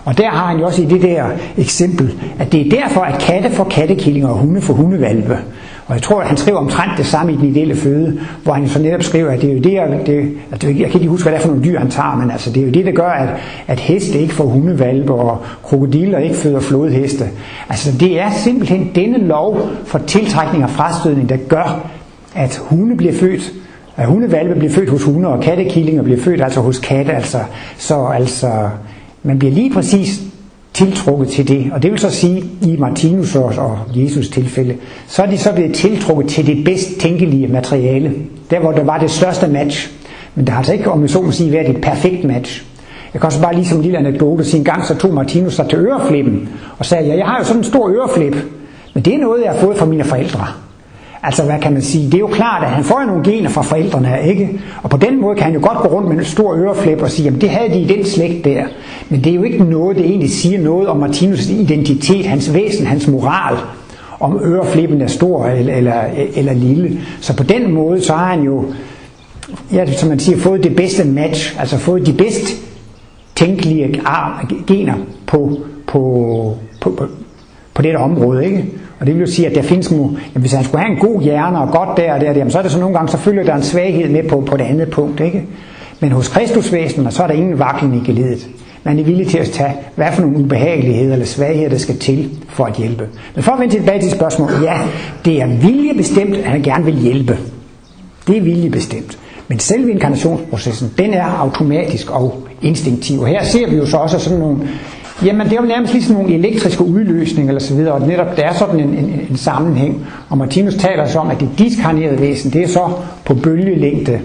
Og 0.04 0.18
der 0.18 0.30
har 0.30 0.46
han 0.46 0.58
jo 0.58 0.66
også 0.66 0.82
i 0.82 0.84
det 0.84 1.02
der 1.02 1.24
eksempel, 1.56 2.14
at 2.38 2.52
det 2.52 2.66
er 2.66 2.80
derfor, 2.80 3.00
at 3.00 3.18
katte 3.20 3.50
får 3.50 3.64
kattekillinger 3.64 4.28
og 4.28 4.34
hunde 4.34 4.60
får 4.60 4.74
hundevalpe. 4.74 5.38
Og 5.86 5.94
jeg 5.94 6.02
tror, 6.02 6.20
at 6.20 6.26
han 6.26 6.36
skriver 6.36 6.58
omtrent 6.58 6.92
det 6.96 7.06
samme 7.06 7.32
i 7.32 7.36
den 7.36 7.44
ideelle 7.44 7.76
føde, 7.76 8.20
hvor 8.42 8.52
han 8.52 8.68
så 8.68 8.82
netop 8.82 9.02
skriver, 9.02 9.30
at 9.30 9.40
det 9.40 9.50
er 9.50 9.54
jo 9.54 9.60
det, 9.60 10.06
det 10.06 10.30
altså, 10.52 10.68
jeg 10.68 10.90
kan 10.90 11.00
ikke 11.00 11.08
huske, 11.08 11.24
hvad 11.24 11.32
det 11.32 11.38
er 11.38 11.42
for 11.42 11.48
nogle 11.48 11.64
dyr, 11.64 11.78
han 11.78 11.90
tager, 11.90 12.16
men 12.16 12.30
altså, 12.30 12.50
det 12.50 12.62
er 12.62 12.66
jo 12.66 12.72
det, 12.72 12.86
der 12.86 12.92
gør, 12.92 13.08
at, 13.08 13.28
at 13.66 13.80
heste 13.80 14.18
ikke 14.18 14.34
får 14.34 14.44
hundevalpe, 14.44 15.12
og 15.12 15.38
krokodiller 15.62 16.18
ikke 16.18 16.34
føder 16.34 16.60
flodheste. 16.60 17.24
Altså, 17.68 17.92
det 18.00 18.20
er 18.20 18.30
simpelthen 18.30 18.90
denne 18.94 19.18
lov 19.18 19.68
for 19.84 19.98
tiltrækning 19.98 20.64
og 20.64 20.70
frastødning, 20.70 21.28
der 21.28 21.36
gør, 21.48 21.90
at 22.34 22.62
hunde 22.64 22.96
bliver 22.96 23.12
født, 23.12 23.52
at 23.96 24.06
hundevalpe 24.06 24.54
bliver 24.54 24.72
født 24.72 24.90
hos 24.90 25.02
hunde, 25.02 25.28
og 25.28 25.40
kattekillinger 25.40 26.02
bliver 26.02 26.20
født 26.20 26.42
altså 26.42 26.60
hos 26.60 26.78
katte. 26.78 27.12
Altså, 27.12 27.38
så 27.76 28.06
altså, 28.06 28.50
man 29.22 29.38
bliver 29.38 29.54
lige 29.54 29.72
præcis 29.74 30.22
tiltrukket 30.74 31.28
til 31.28 31.48
det. 31.48 31.70
Og 31.72 31.82
det 31.82 31.90
vil 31.90 31.98
så 31.98 32.10
sige, 32.10 32.44
i 32.62 32.76
Martinus 32.78 33.36
og 33.36 33.78
Jesus 33.94 34.28
tilfælde, 34.28 34.76
så 35.06 35.22
er 35.22 35.26
de 35.26 35.38
så 35.38 35.52
blevet 35.52 35.74
tiltrukket 35.74 36.28
til 36.28 36.46
det 36.46 36.64
bedst 36.64 37.00
tænkelige 37.00 37.48
materiale. 37.48 38.12
Der 38.50 38.60
hvor 38.60 38.72
der 38.72 38.84
var 38.84 38.98
det 38.98 39.10
største 39.10 39.48
match. 39.48 39.90
Men 40.34 40.46
der 40.46 40.52
har 40.52 40.58
altså 40.58 40.72
ikke, 40.72 40.90
om 40.90 41.02
jeg 41.02 41.10
så 41.10 41.22
må 41.22 41.30
sige, 41.30 41.52
været 41.52 41.70
et 41.70 41.80
perfekt 41.80 42.24
match. 42.24 42.64
Jeg 43.14 43.20
kan 43.20 43.26
også 43.26 43.42
bare 43.42 43.54
lige 43.54 43.66
som 43.66 43.76
en 43.76 43.82
lille 43.82 43.98
anekdote 43.98 44.44
sige, 44.44 44.58
en 44.58 44.64
gang 44.64 44.84
så 44.84 44.94
tog 44.94 45.14
Martinus 45.14 45.54
sig 45.54 45.68
til 45.68 45.78
øreflippen 45.78 46.48
og 46.78 46.84
sagde, 46.84 47.06
ja, 47.06 47.16
jeg 47.16 47.26
har 47.26 47.38
jo 47.38 47.44
sådan 47.44 47.60
en 47.60 47.64
stor 47.64 47.88
øreflip, 47.88 48.36
men 48.94 49.04
det 49.04 49.14
er 49.14 49.18
noget, 49.18 49.42
jeg 49.44 49.52
har 49.52 49.58
fået 49.58 49.76
fra 49.76 49.86
mine 49.86 50.04
forældre. 50.04 50.46
Altså, 51.26 51.44
hvad 51.44 51.58
kan 51.62 51.72
man 51.72 51.82
sige? 51.82 52.06
Det 52.06 52.14
er 52.14 52.18
jo 52.18 52.26
klart, 52.26 52.64
at 52.64 52.70
han 52.70 52.84
får 52.84 53.00
jo 53.00 53.06
nogle 53.06 53.24
gener 53.24 53.50
fra 53.50 53.62
forældrene 53.62 54.18
ikke? 54.24 54.60
Og 54.82 54.90
på 54.90 54.96
den 54.96 55.20
måde 55.20 55.36
kan 55.36 55.44
han 55.44 55.54
jo 55.54 55.60
godt 55.62 55.78
gå 55.78 55.88
rundt 55.88 56.08
med 56.08 56.16
en 56.18 56.24
stor 56.24 56.54
øreflip 56.54 57.02
og 57.02 57.10
sige, 57.10 57.24
jamen 57.24 57.40
det 57.40 57.50
havde 57.50 57.68
de 57.68 57.80
i 57.80 57.86
den 57.86 58.04
slægt 58.04 58.44
der. 58.44 58.64
Men 59.08 59.24
det 59.24 59.30
er 59.30 59.34
jo 59.34 59.42
ikke 59.42 59.64
noget, 59.64 59.96
det 59.96 60.06
egentlig 60.06 60.30
siger 60.30 60.58
noget 60.58 60.88
om 60.88 61.04
Martinus' 61.04 61.52
identitet, 61.52 62.26
hans 62.26 62.54
væsen, 62.54 62.86
hans 62.86 63.08
moral, 63.08 63.56
om 64.20 64.40
øreflippen 64.44 65.00
er 65.00 65.06
stor 65.06 65.46
eller, 65.46 65.74
eller, 65.74 66.02
eller 66.34 66.52
lille. 66.52 67.00
Så 67.20 67.36
på 67.36 67.42
den 67.42 67.72
måde, 67.72 68.00
så 68.00 68.12
har 68.12 68.34
han 68.34 68.42
jo, 68.42 68.64
ja, 69.72 69.92
som 69.92 70.08
man 70.08 70.18
siger, 70.18 70.38
fået 70.38 70.64
det 70.64 70.76
bedste 70.76 71.04
match, 71.04 71.60
altså 71.60 71.78
fået 71.78 72.06
de 72.06 72.12
bedst 72.12 72.56
tænkelige 73.34 74.00
gener 74.66 74.94
på, 75.26 75.58
på, 75.86 76.56
på, 76.80 76.90
på, 76.90 77.06
på 77.74 77.82
det 77.82 77.96
område, 77.96 78.44
ikke? 78.44 78.64
Og 79.00 79.06
det 79.06 79.14
vil 79.14 79.20
jo 79.20 79.26
sige, 79.26 79.48
at 79.48 79.54
der 79.54 79.62
findes 79.62 79.92
nu, 79.92 79.98
jamen, 79.98 80.40
hvis 80.40 80.52
han 80.52 80.64
skulle 80.64 80.84
have 80.84 80.92
en 80.92 80.98
god 80.98 81.22
hjerne 81.22 81.58
og 81.58 81.70
godt 81.70 81.96
der 81.96 82.14
og 82.14 82.20
der, 82.20 82.32
jamen, 82.32 82.50
så 82.50 82.58
er 82.58 82.62
det 82.62 82.70
så 82.70 82.80
nogle 82.80 82.96
gange, 82.96 83.10
så 83.10 83.18
følger 83.18 83.44
der 83.44 83.54
en 83.54 83.62
svaghed 83.62 84.08
med 84.08 84.28
på, 84.28 84.40
på 84.40 84.56
det 84.56 84.64
andet 84.64 84.90
punkt. 84.90 85.20
Ikke? 85.20 85.44
Men 86.00 86.12
hos 86.12 86.28
Kristusvæsenet, 86.28 87.12
så 87.12 87.22
er 87.22 87.26
der 87.26 87.34
ingen 87.34 87.58
vaklen 87.58 87.94
i 87.94 88.06
geledet. 88.06 88.48
Man 88.84 88.98
er 88.98 89.04
villig 89.04 89.26
til 89.26 89.38
at 89.38 89.50
tage, 89.50 89.72
hvad 89.94 90.06
for 90.12 90.22
nogle 90.22 90.38
ubehageligheder 90.38 91.12
eller 91.12 91.26
svagheder, 91.26 91.68
der 91.68 91.78
skal 91.78 91.98
til 91.98 92.30
for 92.48 92.64
at 92.64 92.74
hjælpe. 92.74 93.08
Men 93.34 93.44
for 93.44 93.52
at 93.52 93.60
vende 93.60 93.74
tilbage 93.74 94.00
til 94.00 94.10
spørgsmålet, 94.10 94.62
ja, 94.62 94.78
det 95.24 95.42
er 95.42 95.46
viljebestemt, 95.46 96.36
at 96.36 96.44
han 96.44 96.62
gerne 96.62 96.84
vil 96.84 96.94
hjælpe. 96.94 97.38
Det 98.26 98.36
er 98.36 98.40
viljebestemt. 98.40 99.18
Men 99.48 99.58
selve 99.58 99.90
inkarnationsprocessen, 99.90 100.92
den 100.98 101.14
er 101.14 101.24
automatisk 101.24 102.10
og 102.10 102.46
instinktiv. 102.62 103.20
Og 103.20 103.26
her 103.26 103.44
ser 103.44 103.70
vi 103.70 103.76
jo 103.76 103.86
så 103.86 103.96
også 103.96 104.18
sådan 104.18 104.38
nogle, 104.38 104.58
jamen 105.24 105.46
det 105.46 105.52
er 105.52 105.60
jo 105.62 105.68
nærmest 105.68 105.92
lige 105.92 106.04
sådan 106.04 106.22
nogle 106.22 106.38
elektriske 106.38 106.84
udløsninger 106.84 107.50
eller 107.50 107.60
så 107.60 107.74
videre, 107.74 107.92
og 107.92 108.06
netop 108.06 108.36
der 108.36 108.42
er 108.42 108.54
sådan 108.54 108.80
en, 108.80 108.88
en, 108.88 109.20
en 109.30 109.36
sammenhæng. 109.36 110.06
Og 110.28 110.38
Martinus 110.38 110.74
taler 110.74 111.06
så 111.06 111.18
om, 111.18 111.30
at 111.30 111.40
det 111.40 111.48
diskarnerede 111.58 112.20
væsen, 112.20 112.52
det 112.52 112.62
er 112.62 112.68
så 112.68 112.88
på 113.24 113.34
bølgelængde 113.34 114.20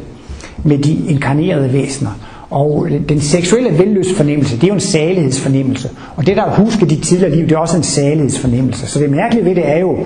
med 0.63 0.77
de 0.77 0.97
inkarnerede 1.09 1.73
væsener. 1.73 2.11
Og 2.49 2.87
den 3.09 3.21
seksuelle 3.21 3.79
velløsfornemmelse, 3.79 4.55
det 4.55 4.63
er 4.63 4.67
jo 4.67 4.73
en 4.73 4.79
salighedsfornemmelse. 4.79 5.89
Og 6.15 6.27
det 6.27 6.37
der 6.37 6.43
er 6.43 6.55
husket 6.55 6.89
de 6.89 6.95
tidligere 6.95 7.35
liv, 7.35 7.43
det 7.43 7.51
er 7.51 7.57
også 7.57 7.77
en 7.77 7.83
salighedsfornemmelse. 7.83 8.87
Så 8.87 8.99
det 8.99 9.09
mærkelige 9.09 9.45
ved 9.45 9.55
det 9.55 9.69
er 9.69 9.79
jo, 9.79 9.97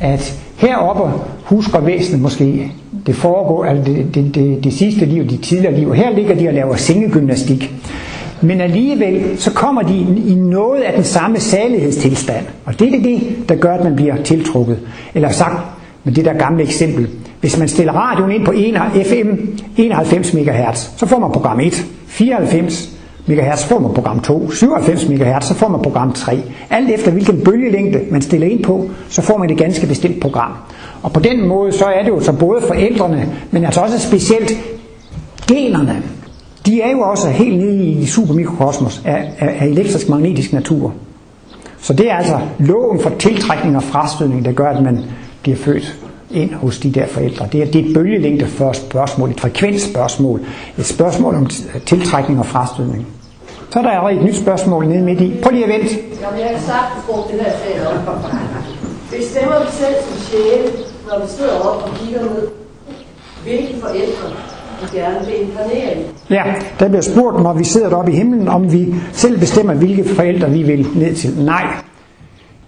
at 0.00 0.38
heroppe 0.56 1.22
husker 1.44 1.80
væsenet 1.80 2.20
måske 2.20 2.72
det 3.06 3.14
foregår, 3.14 3.64
altså 3.64 3.92
det, 3.92 4.14
det, 4.14 4.34
det, 4.34 4.64
det 4.64 4.72
sidste 4.72 5.04
liv, 5.04 5.28
de 5.28 5.36
tidligere 5.36 5.78
liv. 5.78 5.94
Her 5.94 6.10
ligger 6.10 6.34
de 6.34 6.48
og 6.48 6.54
laver 6.54 6.76
sengegymnastik. 6.76 7.74
Men 8.40 8.60
alligevel, 8.60 9.38
så 9.38 9.52
kommer 9.52 9.82
de 9.82 10.06
i 10.26 10.34
noget 10.34 10.82
af 10.82 10.92
den 10.94 11.04
samme 11.04 11.40
salighedstilstand. 11.40 12.46
Og 12.64 12.80
det 12.80 12.94
er 12.94 13.02
det, 13.02 13.48
der 13.48 13.54
gør, 13.54 13.74
at 13.74 13.84
man 13.84 13.96
bliver 13.96 14.16
tiltrukket. 14.22 14.78
Eller 15.14 15.28
sagt 15.28 15.60
med 16.04 16.12
det 16.12 16.24
der 16.24 16.32
gamle 16.32 16.62
eksempel. 16.62 17.08
Hvis 17.40 17.58
man 17.58 17.68
stiller 17.68 17.92
radioen 17.92 18.32
ind 18.32 18.44
på 18.44 18.52
FM 19.04 19.28
91 19.76 20.34
MHz, 20.34 20.90
så 20.96 21.06
får 21.06 21.18
man 21.18 21.30
program 21.32 21.60
1. 21.60 21.86
94 22.06 22.96
MHz 23.26 23.64
får 23.64 23.78
man 23.78 23.94
program 23.94 24.20
2. 24.20 24.50
97 24.50 25.08
MHz, 25.08 25.44
så 25.44 25.54
får 25.54 25.68
man 25.68 25.82
program 25.82 26.12
3. 26.12 26.38
Alt 26.70 26.90
efter 26.90 27.10
hvilken 27.10 27.40
bølgelængde 27.44 28.00
man 28.10 28.22
stiller 28.22 28.46
ind 28.46 28.64
på, 28.64 28.90
så 29.08 29.22
får 29.22 29.36
man 29.36 29.50
et 29.50 29.58
ganske 29.58 29.86
bestemt 29.86 30.20
program. 30.20 30.52
Og 31.02 31.12
på 31.12 31.20
den 31.20 31.46
måde, 31.48 31.72
så 31.72 31.84
er 31.84 32.02
det 32.02 32.08
jo 32.08 32.20
så 32.20 32.32
både 32.32 32.62
forældrene, 32.66 33.28
men 33.50 33.64
altså 33.64 33.80
også 33.80 33.98
specielt 33.98 34.52
generne. 35.48 36.02
De 36.66 36.82
er 36.82 36.90
jo 36.90 37.00
også 37.00 37.28
helt 37.28 37.58
nede 37.58 37.84
i 37.84 38.06
supermikrokosmos 38.06 39.02
af, 39.04 39.32
af, 39.38 39.56
af 39.60 39.66
elektrisk 39.66 40.08
magnetisk 40.08 40.52
natur. 40.52 40.94
Så 41.80 41.92
det 41.92 42.10
er 42.10 42.14
altså 42.14 42.40
loven 42.58 43.00
for 43.00 43.10
tiltrækning 43.18 43.76
og 43.76 43.82
frastødning, 43.82 44.44
der 44.44 44.52
gør, 44.52 44.68
at 44.68 44.82
man 44.82 45.04
bliver 45.42 45.56
født 45.56 45.96
ind 46.30 46.54
hos 46.54 46.78
de 46.78 46.90
der 46.90 47.06
forældre. 47.06 47.48
Det 47.52 47.62
er, 47.62 47.66
det 47.66 47.84
er 47.84 47.88
et 47.88 47.94
bølgelængde 47.94 48.46
for 48.46 48.72
spørgsmål, 48.72 49.30
et 49.30 49.40
frekvensspørgsmål, 49.40 50.40
et 50.78 50.86
spørgsmål 50.86 51.34
om 51.34 51.46
tiltrækning 51.86 52.38
og 52.38 52.46
frastødning. 52.46 53.06
Så 53.70 53.78
er 53.78 53.82
der 53.82 53.90
allerede 53.90 54.20
et 54.20 54.24
nyt 54.24 54.36
spørgsmål 54.36 54.86
nede 54.88 55.04
midt 55.04 55.20
i. 55.20 55.34
Prøv 55.42 55.50
lige 55.50 55.64
at 55.64 55.80
vente. 55.80 55.94
Jamen, 56.22 56.40
jeg 56.40 56.50
kan 56.50 56.60
sagtens 56.60 57.04
bruge 57.06 57.22
det 57.30 57.40
her 57.40 57.50
sag 57.50 57.86
op. 57.86 58.30
Bestemmer 59.10 59.58
vi 59.64 59.70
selv 59.70 59.96
som 60.06 60.18
sjæle, 60.18 60.68
når 61.08 61.24
vi 61.24 61.28
sidder 61.28 61.54
op 61.58 61.82
og 61.82 61.90
kigger 61.98 62.22
ned, 62.22 62.48
hvilke 63.44 63.80
forældre 63.80 64.55
Ja, 66.30 66.42
der 66.80 66.88
bliver 66.88 67.02
spurgt, 67.02 67.42
når 67.42 67.52
vi 67.52 67.64
sidder 67.64 67.88
deroppe 67.88 68.12
i 68.12 68.14
himlen, 68.14 68.48
om 68.48 68.72
vi 68.72 68.94
selv 69.12 69.38
bestemmer, 69.38 69.74
hvilke 69.74 70.04
forældre 70.08 70.50
vi 70.50 70.62
vil 70.62 70.86
ned 70.94 71.14
til. 71.14 71.30
Nej, 71.44 71.66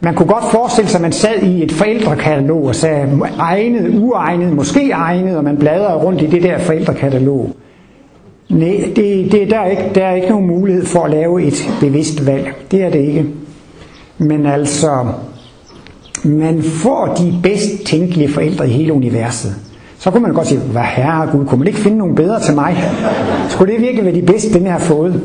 man 0.00 0.14
kunne 0.14 0.28
godt 0.28 0.44
forestille 0.50 0.90
sig, 0.90 0.98
at 0.98 1.02
man 1.02 1.12
sad 1.12 1.42
i 1.42 1.62
et 1.62 1.72
forældrekatalog 1.72 2.64
og 2.64 2.74
sagde 2.74 3.20
egnet, 3.38 3.98
uegnet, 3.98 4.52
måske 4.52 4.90
egnet, 4.90 5.36
og 5.36 5.44
man 5.44 5.56
bladrede 5.56 5.98
rundt 5.98 6.22
i 6.22 6.26
det 6.26 6.42
der 6.42 6.58
forældrekatalog. 6.58 7.50
Nej, 8.48 8.92
det, 8.96 9.32
det, 9.32 9.50
der, 9.50 9.58
er 9.58 9.70
ikke, 9.70 9.90
der 9.94 10.04
er 10.04 10.14
ikke 10.14 10.28
nogen 10.28 10.46
mulighed 10.46 10.86
for 10.86 11.00
at 11.04 11.10
lave 11.10 11.42
et 11.42 11.70
bevidst 11.80 12.26
valg. 12.26 12.54
Det 12.70 12.82
er 12.82 12.90
det 12.90 12.98
ikke. 12.98 13.26
Men 14.18 14.46
altså, 14.46 15.06
man 16.24 16.62
får 16.62 17.14
de 17.18 17.34
bedst 17.42 17.86
tænkelige 17.86 18.28
forældre 18.28 18.68
i 18.68 18.70
hele 18.70 18.92
universet. 18.92 19.67
Så 19.98 20.10
kunne 20.10 20.22
man 20.22 20.32
godt 20.32 20.46
sige, 20.46 20.60
hvad 20.60 20.82
herre 20.82 21.28
Gud, 21.32 21.44
kunne 21.44 21.58
man 21.58 21.68
ikke 21.68 21.78
finde 21.78 21.98
nogen 21.98 22.14
bedre 22.14 22.40
til 22.40 22.54
mig? 22.54 22.76
Skulle 23.48 23.72
det 23.72 23.82
virkelig 23.82 24.04
være 24.04 24.14
de 24.14 24.22
bedste, 24.22 24.58
den 24.58 24.66
har 24.66 24.78
fået? 24.78 25.20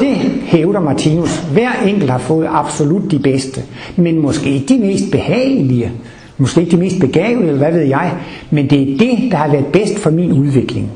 Det 0.00 0.16
hævder 0.42 0.80
Martinus. 0.80 1.38
Hver 1.52 1.70
enkelt 1.86 2.10
har 2.10 2.18
fået 2.18 2.48
absolut 2.50 3.10
de 3.10 3.18
bedste, 3.18 3.62
men 3.96 4.18
måske 4.22 4.50
ikke 4.50 4.74
de 4.74 4.80
mest 4.80 5.10
behagelige, 5.12 5.92
måske 6.38 6.60
ikke 6.60 6.70
de 6.70 6.76
mest 6.76 7.00
begavede, 7.00 7.46
eller 7.46 7.58
hvad 7.58 7.72
ved 7.72 7.82
jeg, 7.82 8.12
men 8.50 8.70
det 8.70 8.82
er 8.82 8.98
det, 8.98 9.30
der 9.30 9.36
har 9.36 9.50
været 9.50 9.66
bedst 9.66 9.98
for 9.98 10.10
min 10.10 10.32
udvikling. 10.32 10.90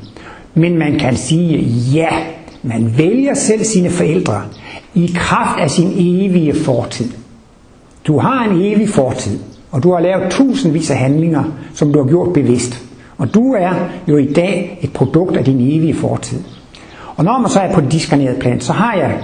Men 0.55 0.79
man 0.79 0.99
kan 0.99 1.17
sige, 1.17 1.59
ja, 1.95 2.09
man 2.63 2.95
vælger 2.99 3.35
selv 3.35 3.65
sine 3.65 3.91
forældre 3.91 4.43
i 4.95 5.13
kraft 5.17 5.61
af 5.61 5.71
sin 5.71 5.93
evige 5.99 6.55
fortid. 6.55 7.11
Du 8.07 8.19
har 8.19 8.45
en 8.45 8.61
evig 8.61 8.89
fortid, 8.89 9.39
og 9.71 9.83
du 9.83 9.93
har 9.93 10.01
lavet 10.01 10.31
tusindvis 10.31 10.91
af 10.91 10.97
handlinger, 10.97 11.45
som 11.75 11.93
du 11.93 12.03
har 12.03 12.09
gjort 12.09 12.33
bevidst. 12.33 12.92
Og 13.19 13.35
du 13.35 13.55
er 13.55 13.71
jo 14.09 14.17
i 14.17 14.33
dag 14.33 14.79
et 14.83 14.93
produkt 14.93 15.37
af 15.37 15.45
din 15.45 15.61
evige 15.61 15.95
fortid. 15.95 16.41
Og 17.17 17.25
når 17.25 17.39
man 17.39 17.51
så 17.51 17.61
er 17.61 17.73
på 17.73 17.81
det 17.81 17.93
diskarnerede 17.93 18.41
plan, 18.41 18.61
så 18.61 18.73
har 18.73 18.95
jeg 18.95 19.19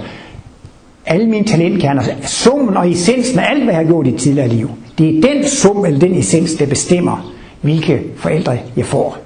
alle 1.05 1.29
mine 1.29 1.45
talentkerner, 1.45 2.03
summen 2.21 2.77
og 2.77 2.91
essensen 2.91 3.39
af 3.39 3.49
alt, 3.49 3.63
hvad 3.63 3.73
jeg 3.73 3.81
har 3.81 3.87
gjort 3.87 4.07
i 4.07 4.11
tidligere 4.11 4.47
liv. 4.47 4.69
Det 4.97 5.17
er 5.17 5.21
den 5.21 5.47
sum 5.47 5.85
eller 5.85 5.99
den 5.99 6.15
essens, 6.15 6.53
der 6.53 6.65
bestemmer, 6.65 7.33
hvilke 7.61 8.01
forældre 8.15 8.57
jeg 8.77 8.85
får. 8.85 9.17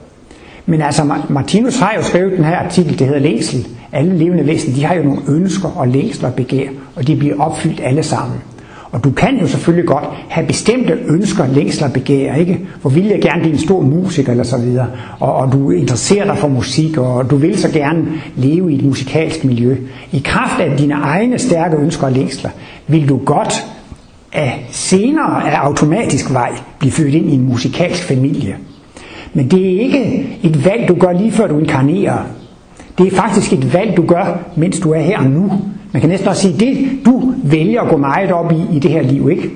Men 0.66 0.82
altså, 0.82 1.16
Martinus 1.30 1.80
har 1.80 1.94
jo 1.98 2.04
skrevet 2.04 2.38
den 2.38 2.46
her 2.46 2.58
artikel, 2.58 3.00
det 3.00 3.08
hedder 3.08 3.22
Læsel. 3.22 3.68
Alle 3.92 4.18
levende 4.18 4.48
væsener, 4.48 4.76
de 4.76 4.86
har 4.86 4.96
jo 4.96 5.04
nogle 5.04 5.22
ønsker 5.30 5.70
og 5.70 5.88
længsler 5.88 6.30
og 6.30 6.36
begær, 6.36 6.68
og 6.96 7.08
de 7.08 7.16
bliver 7.16 7.42
opfyldt 7.42 7.82
alle 7.84 8.04
sammen. 8.04 8.38
Og 8.94 9.04
du 9.04 9.12
kan 9.12 9.38
jo 9.42 9.48
selvfølgelig 9.48 9.88
godt 9.88 10.04
have 10.30 10.48
bestemte 10.48 10.94
ønsker, 11.08 11.48
længsler 11.48 11.88
og 11.88 11.94
begær, 11.94 12.36
ikke? 12.36 12.60
Hvor 12.82 12.90
vil 12.90 13.06
jeg 13.06 13.22
gerne 13.22 13.42
blive 13.42 13.54
en 13.54 13.60
stor 13.60 13.82
musiker 13.82 14.32
eller 14.32 14.44
så 14.44 14.58
videre, 14.58 14.88
og, 15.20 15.36
og 15.36 15.52
du 15.52 15.72
interesserer 15.72 16.26
dig 16.26 16.38
for 16.38 16.48
musik, 16.48 16.98
og 16.98 17.30
du 17.30 17.36
vil 17.36 17.58
så 17.58 17.70
gerne 17.72 18.06
leve 18.36 18.74
i 18.74 18.76
et 18.76 18.84
musikalsk 18.84 19.44
miljø. 19.44 19.76
I 20.12 20.22
kraft 20.26 20.60
af 20.62 20.78
dine 20.78 20.94
egne 20.94 21.40
stærke 21.40 21.78
ønsker 21.78 22.08
og 22.08 22.12
længsler, 22.14 22.50
vil 22.88 23.10
du 23.10 23.18
godt 23.26 23.66
af 24.34 24.68
senere 24.72 25.52
af 25.52 25.58
automatisk 25.58 26.34
vej 26.34 26.52
blive 26.80 26.92
født 26.92 27.14
ind 27.14 27.30
i 27.30 27.34
en 27.34 27.46
musikalsk 27.46 28.04
familie. 28.04 28.56
Men 29.34 29.48
det 29.48 29.76
er 29.76 29.82
ikke 29.82 30.28
et 30.44 30.66
valg, 30.66 30.88
du 30.88 30.96
gør 30.96 31.12
lige 31.12 31.32
før 31.32 31.48
du 31.48 31.60
inkarnerer. 31.60 32.18
Det 32.98 33.08
er 33.08 33.16
faktisk 33.16 33.54
et 33.54 33.74
valg, 33.74 33.98
du 33.98 34.06
gør, 34.06 34.40
mens 34.56 34.80
du 34.80 34.92
er 34.92 35.00
her 35.00 35.20
og 35.20 35.26
nu. 35.26 35.52
Man 35.94 36.02
kan 36.02 36.10
næsten 36.10 36.28
også 36.28 36.42
sige, 36.42 36.60
det 36.60 37.00
du 37.06 37.34
vælger 37.44 37.82
at 37.82 37.90
gå 37.90 37.98
meget 37.98 38.32
op 38.32 38.52
i 38.52 38.76
i 38.76 38.80
det 38.80 38.92
her 38.92 39.02
liv, 39.02 39.30
ikke? 39.30 39.52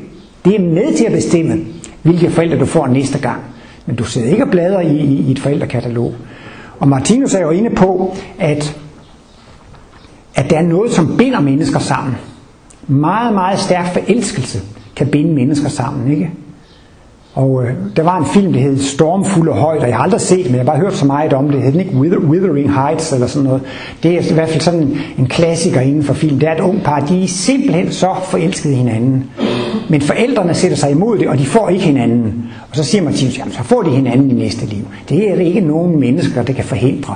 Det 0.46 0.56
er 0.56 0.60
med 0.60 0.98
til 0.98 1.06
at 1.06 1.12
bestemme, 1.12 1.66
hvilke 2.02 2.30
forældre 2.30 2.60
du 2.60 2.66
får 2.66 2.88
næste 2.88 3.20
gang. 3.20 3.42
Men 3.86 3.96
du 3.96 4.04
sidder 4.04 4.30
ikke 4.30 4.44
og 4.44 4.52
bladrer 4.52 4.82
i, 4.82 4.98
i, 4.98 5.16
i 5.28 5.32
et 5.32 5.40
forældrekatalog. 5.40 6.14
Og 6.80 6.88
Martinus 6.88 7.34
er 7.34 7.42
jo 7.42 7.50
inde 7.50 7.76
på, 7.76 8.16
at, 8.40 8.78
at 10.36 10.50
der 10.50 10.58
er 10.58 10.62
noget, 10.62 10.92
som 10.92 11.18
binder 11.18 11.40
mennesker 11.40 11.80
sammen. 11.80 12.16
Meget, 12.88 13.34
meget 13.34 13.60
stærk 13.60 13.94
forelskelse 13.94 14.60
kan 14.96 15.08
binde 15.08 15.34
mennesker 15.34 15.70
sammen, 15.70 16.12
ikke? 16.12 16.32
Og 17.38 17.64
øh, 17.64 17.70
der 17.96 18.04
var 18.04 18.18
en 18.18 18.26
film, 18.26 18.54
der 18.54 18.60
hed 18.60 18.78
Stormfulde 18.80 19.52
Højder. 19.54 19.86
Jeg 19.86 19.96
har 19.96 20.04
aldrig 20.04 20.22
set 20.22 20.38
den, 20.44 20.52
men 20.52 20.56
jeg 20.56 20.60
har 20.60 20.72
bare 20.72 20.80
hørt 20.80 20.94
så 20.94 21.06
meget 21.06 21.34
om 21.34 21.46
det. 21.46 21.54
Det 21.54 21.64
hed 21.64 21.72
den 21.72 21.80
ikke 21.80 21.96
Wither, 21.96 22.20
Withering 22.20 22.74
Heights 22.74 23.14
eller 23.14 23.28
sådan 23.28 23.44
noget. 23.44 23.62
Det 24.04 24.16
er 24.16 24.32
i 24.32 24.34
hvert 24.34 24.50
fald 24.50 24.62
sådan 24.62 24.80
en, 24.80 24.98
en 25.18 25.28
klassiker 25.28 25.82
inden 25.82 26.04
for 26.04 26.14
film. 26.14 26.40
Det 26.40 26.50
er 26.50 26.54
et 26.54 26.60
ung 26.60 26.84
par, 26.84 27.00
de 27.00 27.24
er 27.24 27.28
simpelthen 27.28 27.92
så 27.92 28.16
forelskede 28.24 28.76
hinanden. 28.76 29.30
Men 29.90 30.02
forældrene 30.02 30.54
sætter 30.54 30.78
sig 30.78 30.92
imod 30.92 31.18
det, 31.18 31.28
og 31.28 31.38
de 31.38 31.46
får 31.46 31.70
ikke 31.70 31.86
hinanden. 31.86 32.50
Og 32.70 32.76
så 32.76 32.84
siger 32.84 33.04
Martinus, 33.04 33.38
jamen 33.38 33.54
så 33.54 33.64
får 33.64 33.82
de 33.82 33.90
hinanden 33.90 34.32
i 34.32 34.34
næste 34.34 34.66
liv. 34.66 34.86
Det 35.10 35.32
er 35.32 35.36
det 35.36 35.44
ikke 35.44 35.62
nogen 35.62 36.00
mennesker, 36.00 36.44
der 36.44 36.54
kan 36.54 36.64
forhindre. 36.64 37.16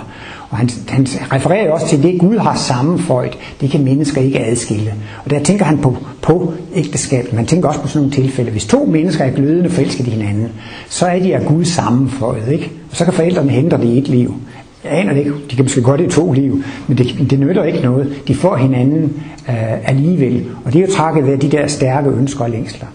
Og 0.52 0.58
han, 0.58 0.70
han 0.88 1.08
refererer 1.32 1.66
jo 1.66 1.74
også 1.74 1.88
til 1.88 2.04
det, 2.04 2.20
Gud 2.20 2.38
har 2.38 2.56
sammenføjet. 2.56 3.38
Det 3.62 3.72
kan 3.72 3.84
mennesker 3.84 4.22
ikke 4.22 4.39
adskille. 4.39 4.93
Og 5.26 5.32
der 5.32 5.43
tænker 5.43 5.66
han 5.66 5.78
på, 5.78 5.97
på 6.22 6.54
ægteskab. 6.76 7.34
Man 7.34 7.45
tænker 7.45 7.70
også 7.70 7.82
på 7.82 7.88
sådan 7.88 8.02
nogle 8.02 8.16
tilfælde. 8.16 8.52
Hvis 8.52 8.66
to 8.66 8.86
mennesker 8.86 9.24
er 9.24 9.32
glødende 9.32 9.70
forelsket 9.70 10.08
i 10.08 10.10
hinanden, 10.10 10.47
så 10.89 11.06
er 11.06 11.20
de 11.20 11.36
af 11.36 11.45
Gud 11.45 11.66
sammenføjet. 11.66 12.52
Ikke? 12.52 12.72
Og 12.91 12.97
så 12.97 13.06
kan 13.06 13.14
forældrene 13.14 13.52
hente 13.52 13.78
det 13.78 13.84
i 13.84 13.97
et 13.97 14.08
liv. 14.08 14.36
Jeg 14.84 14.91
aner 14.93 15.14
det 15.14 15.20
ikke. 15.20 15.32
De 15.52 15.56
kan 15.56 15.66
måske 15.66 15.82
godt 15.82 16.02
i 16.02 16.08
to 16.08 16.32
liv, 16.32 16.64
men 16.88 16.97
det, 16.97 17.30
det 17.30 17.39
nytter 17.39 17.64
ikke 17.64 17.80
noget. 17.80 18.14
De 18.28 18.36
får 18.36 18.56
hinanden 18.56 19.04
øh, 19.49 19.89
alligevel. 19.89 20.45
Og 20.66 20.74
det 20.74 20.82
er 20.82 20.86
jo 20.88 20.93
takket 20.93 21.28
ved 21.28 21.38
de 21.38 21.49
der 21.49 21.68
stærke 21.68 22.10
ønsker 22.10 22.43
og 22.43 22.49
længsler. 22.49 22.88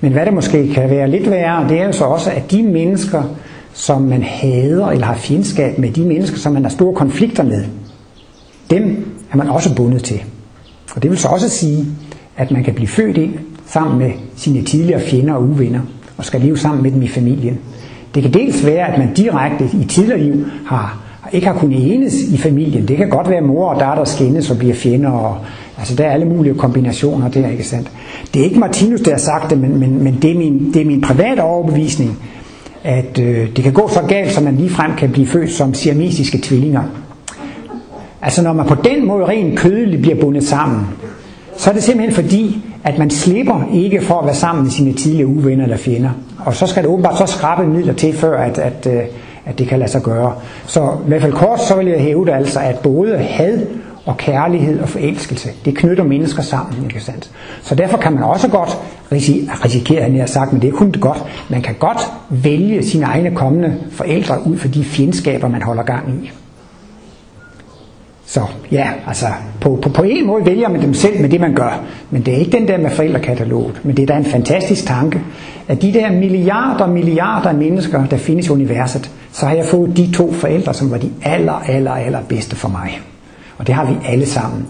Men 0.00 0.12
hvad 0.12 0.26
det 0.26 0.34
måske 0.34 0.68
kan 0.74 0.90
være 0.90 1.10
lidt 1.10 1.30
værre, 1.30 1.68
det 1.68 1.80
er 1.80 1.86
jo 1.86 1.92
så 1.92 2.04
også, 2.04 2.30
at 2.30 2.50
de 2.50 2.62
mennesker, 2.62 3.22
som 3.74 4.02
man 4.02 4.22
hader 4.22 4.86
eller 4.86 5.06
har 5.06 5.16
fjendskab 5.16 5.78
med, 5.78 5.90
de 5.90 6.04
mennesker, 6.04 6.38
som 6.38 6.52
man 6.52 6.62
har 6.62 6.70
store 6.70 6.94
konflikter 6.94 7.42
med, 7.42 7.64
dem 8.70 9.06
er 9.32 9.36
man 9.36 9.48
også 9.48 9.74
bundet 9.74 10.02
til. 10.02 10.22
Og 10.96 11.02
det 11.02 11.10
vil 11.10 11.18
så 11.18 11.28
også 11.28 11.48
sige, 11.48 11.86
at 12.36 12.50
man 12.50 12.64
kan 12.64 12.74
blive 12.74 12.88
født 12.88 13.16
ind 13.16 13.34
sammen 13.66 13.98
med 13.98 14.10
sine 14.36 14.62
tidligere 14.62 15.00
fjender 15.00 15.34
og 15.34 15.42
uvenner, 15.42 15.80
og 16.16 16.24
skal 16.24 16.40
leve 16.40 16.58
sammen 16.58 16.82
med 16.82 16.90
dem 16.90 17.02
i 17.02 17.08
familien. 17.08 17.58
Det 18.14 18.22
kan 18.22 18.34
dels 18.34 18.66
være, 18.66 18.92
at 18.92 18.98
man 18.98 19.14
direkte 19.14 19.70
i 19.82 19.84
tidligere 19.84 20.20
liv 20.20 20.44
har, 20.66 21.04
ikke 21.32 21.46
har 21.46 21.54
kunnet 21.54 21.94
enes 21.94 22.14
i 22.14 22.36
familien. 22.36 22.88
Det 22.88 22.96
kan 22.96 23.08
godt 23.08 23.30
være, 23.30 23.40
mor 23.40 23.68
og 23.68 23.80
datter 23.80 24.04
skændes 24.04 24.50
og 24.50 24.58
bliver 24.58 24.74
fjender. 24.74 25.10
Og, 25.10 25.38
altså, 25.78 25.94
der 25.94 26.04
er 26.04 26.10
alle 26.10 26.26
mulige 26.26 26.54
kombinationer 26.54 27.28
der, 27.30 27.48
ikke 27.48 27.64
sandt? 27.64 27.90
Det 28.34 28.40
er 28.40 28.44
ikke 28.44 28.58
Martinus, 28.58 29.00
der 29.00 29.10
har 29.10 29.18
sagt 29.18 29.50
det, 29.50 29.58
men, 29.58 29.78
men, 29.78 30.04
men 30.04 30.18
det, 30.22 30.30
er 30.30 30.38
min, 30.38 30.70
det 30.74 30.82
er 30.82 30.86
min 30.86 31.00
private 31.00 31.40
overbevisning, 31.40 32.18
at 32.84 33.18
øh, 33.18 33.56
det 33.56 33.64
kan 33.64 33.72
gå 33.72 33.88
så 33.88 34.00
galt, 34.08 34.32
som 34.32 34.44
man 34.44 34.56
ligefrem 34.56 34.90
kan 34.98 35.10
blive 35.10 35.26
født 35.26 35.50
som 35.50 35.74
siamesiske 35.74 36.38
tvillinger. 36.42 36.82
Altså 38.22 38.42
når 38.42 38.52
man 38.52 38.66
på 38.66 38.74
den 38.74 39.06
måde 39.06 39.24
rent 39.24 39.58
kødeligt 39.58 40.02
bliver 40.02 40.20
bundet 40.20 40.44
sammen, 40.44 40.86
så 41.56 41.70
er 41.70 41.74
det 41.74 41.82
simpelthen 41.82 42.14
fordi, 42.14 42.64
at 42.84 42.98
man 42.98 43.10
slipper 43.10 43.68
ikke 43.72 44.02
for 44.02 44.18
at 44.18 44.26
være 44.26 44.34
sammen 44.34 44.64
med 44.64 44.70
sine 44.70 44.92
tidligere 44.92 45.26
uvenner 45.26 45.64
eller 45.64 45.76
fjender. 45.76 46.10
Og 46.38 46.54
så 46.54 46.66
skal 46.66 46.82
det 46.82 46.90
åbenbart 46.90 47.18
så 47.18 47.26
skrabe 47.26 47.66
midler 47.66 47.92
til, 47.92 48.12
før 48.12 48.38
at, 48.42 48.58
at, 48.58 48.86
øh, 48.86 49.02
at 49.46 49.58
det 49.58 49.68
kan 49.68 49.78
lade 49.78 49.90
sig 49.90 50.02
gøre. 50.02 50.34
Så 50.66 50.82
i 51.06 51.08
hvert 51.08 51.22
fald 51.22 51.32
kort, 51.32 51.60
så 51.60 51.76
vil 51.76 51.86
jeg 51.86 52.00
hæve 52.00 52.26
det 52.26 52.32
altså, 52.32 52.60
at 52.60 52.78
både 52.78 53.18
had 53.18 53.66
og 54.04 54.16
kærlighed 54.16 54.80
og 54.80 54.88
forelskelse, 54.88 55.48
det 55.64 55.76
knytter 55.76 56.04
mennesker 56.04 56.42
sammen, 56.42 56.84
ikke 56.84 57.00
sandt? 57.00 57.30
Så 57.62 57.74
derfor 57.74 57.96
kan 57.96 58.12
man 58.12 58.22
også 58.22 58.48
godt 58.48 58.78
risikere, 59.64 60.02
han 60.02 60.18
har 60.18 60.26
sagt, 60.26 60.52
men 60.52 60.62
det 60.62 60.68
er 60.68 60.72
kun 60.72 60.90
det 60.90 61.00
godt, 61.00 61.24
man 61.48 61.62
kan 61.62 61.74
godt 61.74 62.12
vælge 62.30 62.82
sine 62.82 63.04
egne 63.04 63.30
kommende 63.34 63.76
forældre 63.90 64.46
ud 64.46 64.56
for 64.56 64.68
de 64.68 64.84
fjendskaber, 64.84 65.48
man 65.48 65.62
holder 65.62 65.82
gang 65.82 66.24
i. 66.24 66.30
Så 68.26 68.40
ja, 68.72 68.90
altså 69.06 69.26
på, 69.60 69.78
på, 69.82 69.88
på 69.88 70.02
en 70.02 70.26
måde 70.26 70.46
vælger 70.46 70.68
man 70.68 70.82
dem 70.82 70.94
selv 70.94 71.20
med 71.20 71.28
det, 71.28 71.40
man 71.40 71.54
gør. 71.54 71.84
Men 72.10 72.22
det 72.22 72.34
er 72.34 72.38
ikke 72.38 72.58
den 72.58 72.68
der 72.68 72.78
med 72.78 72.90
forældrekataloget. 72.90 73.80
Men 73.84 73.96
det 73.96 74.02
er 74.02 74.06
da 74.06 74.16
en 74.16 74.24
fantastisk 74.24 74.86
tanke, 74.86 75.20
at 75.68 75.82
de 75.82 75.92
der 75.92 76.12
milliarder 76.12 76.84
og 76.84 76.90
milliarder 76.90 77.48
af 77.48 77.54
mennesker, 77.54 78.06
der 78.06 78.16
findes 78.16 78.46
i 78.46 78.50
universet, 78.50 79.10
så 79.32 79.46
har 79.46 79.54
jeg 79.54 79.64
fået 79.64 79.96
de 79.96 80.12
to 80.12 80.32
forældre, 80.32 80.74
som 80.74 80.90
var 80.90 80.98
de 80.98 81.10
aller, 81.22 81.52
aller, 81.52 81.92
aller 81.92 82.20
bedste 82.28 82.56
for 82.56 82.68
mig. 82.68 83.00
Og 83.58 83.66
det 83.66 83.74
har 83.74 83.84
vi 83.84 83.96
alle 84.06 84.26
sammen. 84.26 84.66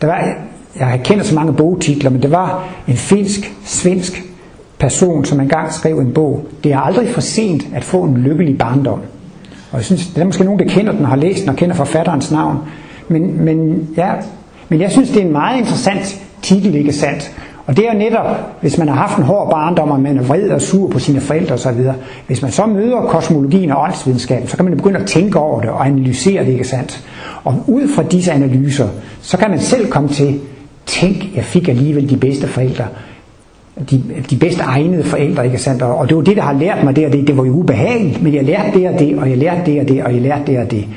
Der 0.00 0.06
var, 0.06 0.34
jeg 0.78 1.00
kender 1.04 1.24
så 1.24 1.34
mange 1.34 1.52
bogtitler, 1.52 2.10
men 2.10 2.22
det 2.22 2.30
var 2.30 2.68
en 2.88 2.96
finsk, 2.96 3.52
svensk 3.64 4.22
person, 4.78 5.24
som 5.24 5.40
engang 5.40 5.72
skrev 5.72 5.98
en 5.98 6.12
bog. 6.12 6.46
Det 6.64 6.72
er 6.72 6.78
aldrig 6.78 7.08
for 7.08 7.20
sent 7.20 7.66
at 7.74 7.84
få 7.84 8.02
en 8.02 8.16
lykkelig 8.16 8.58
barndom. 8.58 9.00
Og 9.72 9.78
jeg 9.78 9.84
synes, 9.84 10.06
der 10.06 10.20
er 10.20 10.24
måske 10.24 10.44
nogen, 10.44 10.58
der 10.58 10.68
kender 10.68 10.92
den 10.92 11.02
og 11.02 11.08
har 11.08 11.16
læst 11.16 11.40
den 11.40 11.48
og 11.48 11.56
kender 11.56 11.74
forfatterens 11.74 12.32
navn. 12.32 12.58
Men, 13.08 13.44
men, 13.44 13.88
ja, 13.96 14.10
men 14.68 14.80
jeg 14.80 14.90
synes, 14.90 15.10
det 15.10 15.22
er 15.22 15.26
en 15.26 15.32
meget 15.32 15.58
interessant 15.58 16.20
titel, 16.42 16.74
ikke 16.74 16.92
sandt? 16.92 17.32
Og 17.66 17.76
det 17.76 17.88
er 17.88 17.92
jo 17.92 17.98
netop, 17.98 18.26
hvis 18.60 18.78
man 18.78 18.88
har 18.88 18.94
haft 18.94 19.18
en 19.18 19.24
hård 19.24 19.50
barndom, 19.50 19.90
og 19.90 20.00
man 20.00 20.18
er 20.18 20.22
vred 20.22 20.48
og 20.48 20.62
sur 20.62 20.90
på 20.90 20.98
sine 20.98 21.20
forældre 21.20 21.54
osv., 21.54 21.82
hvis 22.26 22.42
man 22.42 22.50
så 22.50 22.66
møder 22.66 23.00
kosmologien 23.00 23.70
og 23.70 23.82
åndsvidenskaben, 23.82 24.48
så 24.48 24.56
kan 24.56 24.64
man 24.64 24.76
begynde 24.76 25.00
at 25.00 25.06
tænke 25.06 25.38
over 25.38 25.60
det 25.60 25.70
og 25.70 25.86
analysere 25.86 26.44
det, 26.44 26.52
ikke 26.52 26.64
sandt? 26.64 27.04
Og 27.44 27.64
ud 27.66 27.88
fra 27.88 28.02
disse 28.02 28.32
analyser, 28.32 28.88
så 29.22 29.36
kan 29.36 29.50
man 29.50 29.60
selv 29.60 29.90
komme 29.90 30.08
til, 30.08 30.40
tænk, 30.86 31.36
jeg 31.36 31.44
fik 31.44 31.68
alligevel 31.68 32.10
de 32.10 32.16
bedste 32.16 32.46
forældre, 32.46 32.84
de, 33.90 34.02
de 34.30 34.36
bedste 34.36 34.62
egnede 34.62 35.04
forældre, 35.04 35.46
ikke 35.46 35.58
sandt? 35.58 35.82
Og 35.82 36.08
det 36.08 36.16
var 36.16 36.22
det, 36.22 36.36
der 36.36 36.42
har 36.42 36.52
lært 36.52 36.84
mig 36.84 36.96
det 36.96 37.06
og 37.06 37.12
det. 37.12 37.26
Det 37.26 37.36
var 37.36 37.44
jo 37.44 37.52
ubehageligt, 37.52 38.22
men 38.22 38.34
jeg 38.34 38.44
lærte 38.44 38.78
det 38.78 38.88
og 38.88 38.98
det, 38.98 39.18
og 39.18 39.30
jeg 39.30 39.38
lærte 39.38 39.70
det 39.70 39.80
og 39.80 39.88
det, 39.88 40.04
og 40.04 40.14
jeg 40.14 40.22
lærte 40.22 40.52
det 40.52 40.58
og 40.58 40.70
det. 40.70 40.88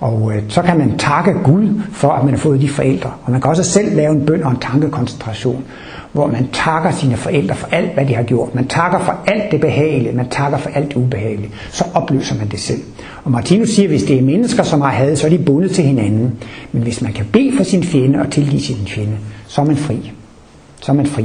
Og 0.00 0.32
øh, 0.34 0.42
så 0.48 0.62
kan 0.62 0.78
man 0.78 0.98
takke 0.98 1.32
Gud 1.44 1.80
for, 1.92 2.08
at 2.08 2.24
man 2.24 2.34
har 2.34 2.38
fået 2.38 2.60
de 2.60 2.68
forældre. 2.68 3.10
Og 3.24 3.32
man 3.32 3.40
kan 3.40 3.50
også 3.50 3.64
selv 3.64 3.96
lave 3.96 4.12
en 4.12 4.26
bøn 4.26 4.44
og 4.44 4.50
en 4.50 4.56
tankekoncentration, 4.56 5.64
hvor 6.12 6.26
man 6.26 6.48
takker 6.52 6.90
sine 6.90 7.16
forældre 7.16 7.54
for 7.54 7.68
alt, 7.72 7.94
hvad 7.94 8.06
de 8.06 8.14
har 8.14 8.22
gjort. 8.22 8.54
Man 8.54 8.66
takker 8.66 8.98
for 8.98 9.16
alt 9.26 9.52
det 9.52 9.60
behagelige, 9.60 10.16
man 10.16 10.28
takker 10.28 10.58
for 10.58 10.70
alt 10.74 10.88
det 10.88 10.96
ubehagelige. 10.96 11.50
Så 11.70 11.84
opløser 11.94 12.38
man 12.38 12.48
det 12.48 12.60
selv. 12.60 12.82
Og 13.24 13.30
Martinus 13.30 13.68
siger, 13.68 13.86
at 13.86 13.90
hvis 13.90 14.02
det 14.02 14.18
er 14.18 14.22
mennesker, 14.22 14.62
som 14.62 14.80
har 14.80 14.90
had, 14.90 15.16
så 15.16 15.26
er 15.26 15.30
de 15.30 15.38
bundet 15.38 15.70
til 15.70 15.84
hinanden. 15.84 16.34
Men 16.72 16.82
hvis 16.82 17.02
man 17.02 17.12
kan 17.12 17.26
bede 17.32 17.56
for 17.56 17.64
sin 17.64 17.84
fjende 17.84 18.18
og 18.18 18.30
tilgive 18.30 18.60
sin 18.60 18.86
fjende, 18.86 19.16
så 19.46 19.60
er 19.60 19.64
man 19.64 19.76
fri. 19.76 20.12
Så 20.82 20.92
er 20.92 20.96
man 20.96 21.06
fri. 21.06 21.24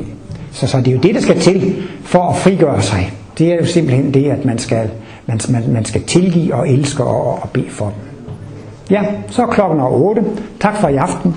Så, 0.51 0.67
så 0.67 0.77
det 0.77 0.88
er 0.88 0.91
jo 0.91 0.99
det, 0.99 1.15
der 1.15 1.21
skal 1.21 1.39
til 1.39 1.83
for 2.03 2.29
at 2.29 2.35
frigøre 2.35 2.81
sig. 2.81 3.11
Det 3.38 3.51
er 3.51 3.55
jo 3.55 3.65
simpelthen 3.65 4.13
det, 4.13 4.29
at 4.29 4.45
man 4.45 4.57
skal, 4.57 4.89
man, 5.25 5.39
man, 5.49 5.63
man 5.67 5.85
skal 5.85 6.03
tilgive 6.03 6.55
og 6.55 6.69
elske 6.69 7.03
og, 7.03 7.39
og 7.41 7.49
bede 7.49 7.69
for 7.69 7.85
dem. 7.85 8.07
Ja, 8.91 9.03
så 9.29 9.41
er 9.41 9.47
klokken 9.47 9.79
over 9.79 10.09
8. 10.09 10.23
Tak 10.59 10.77
for 10.77 10.88
i 10.88 10.95
aften. 10.95 11.35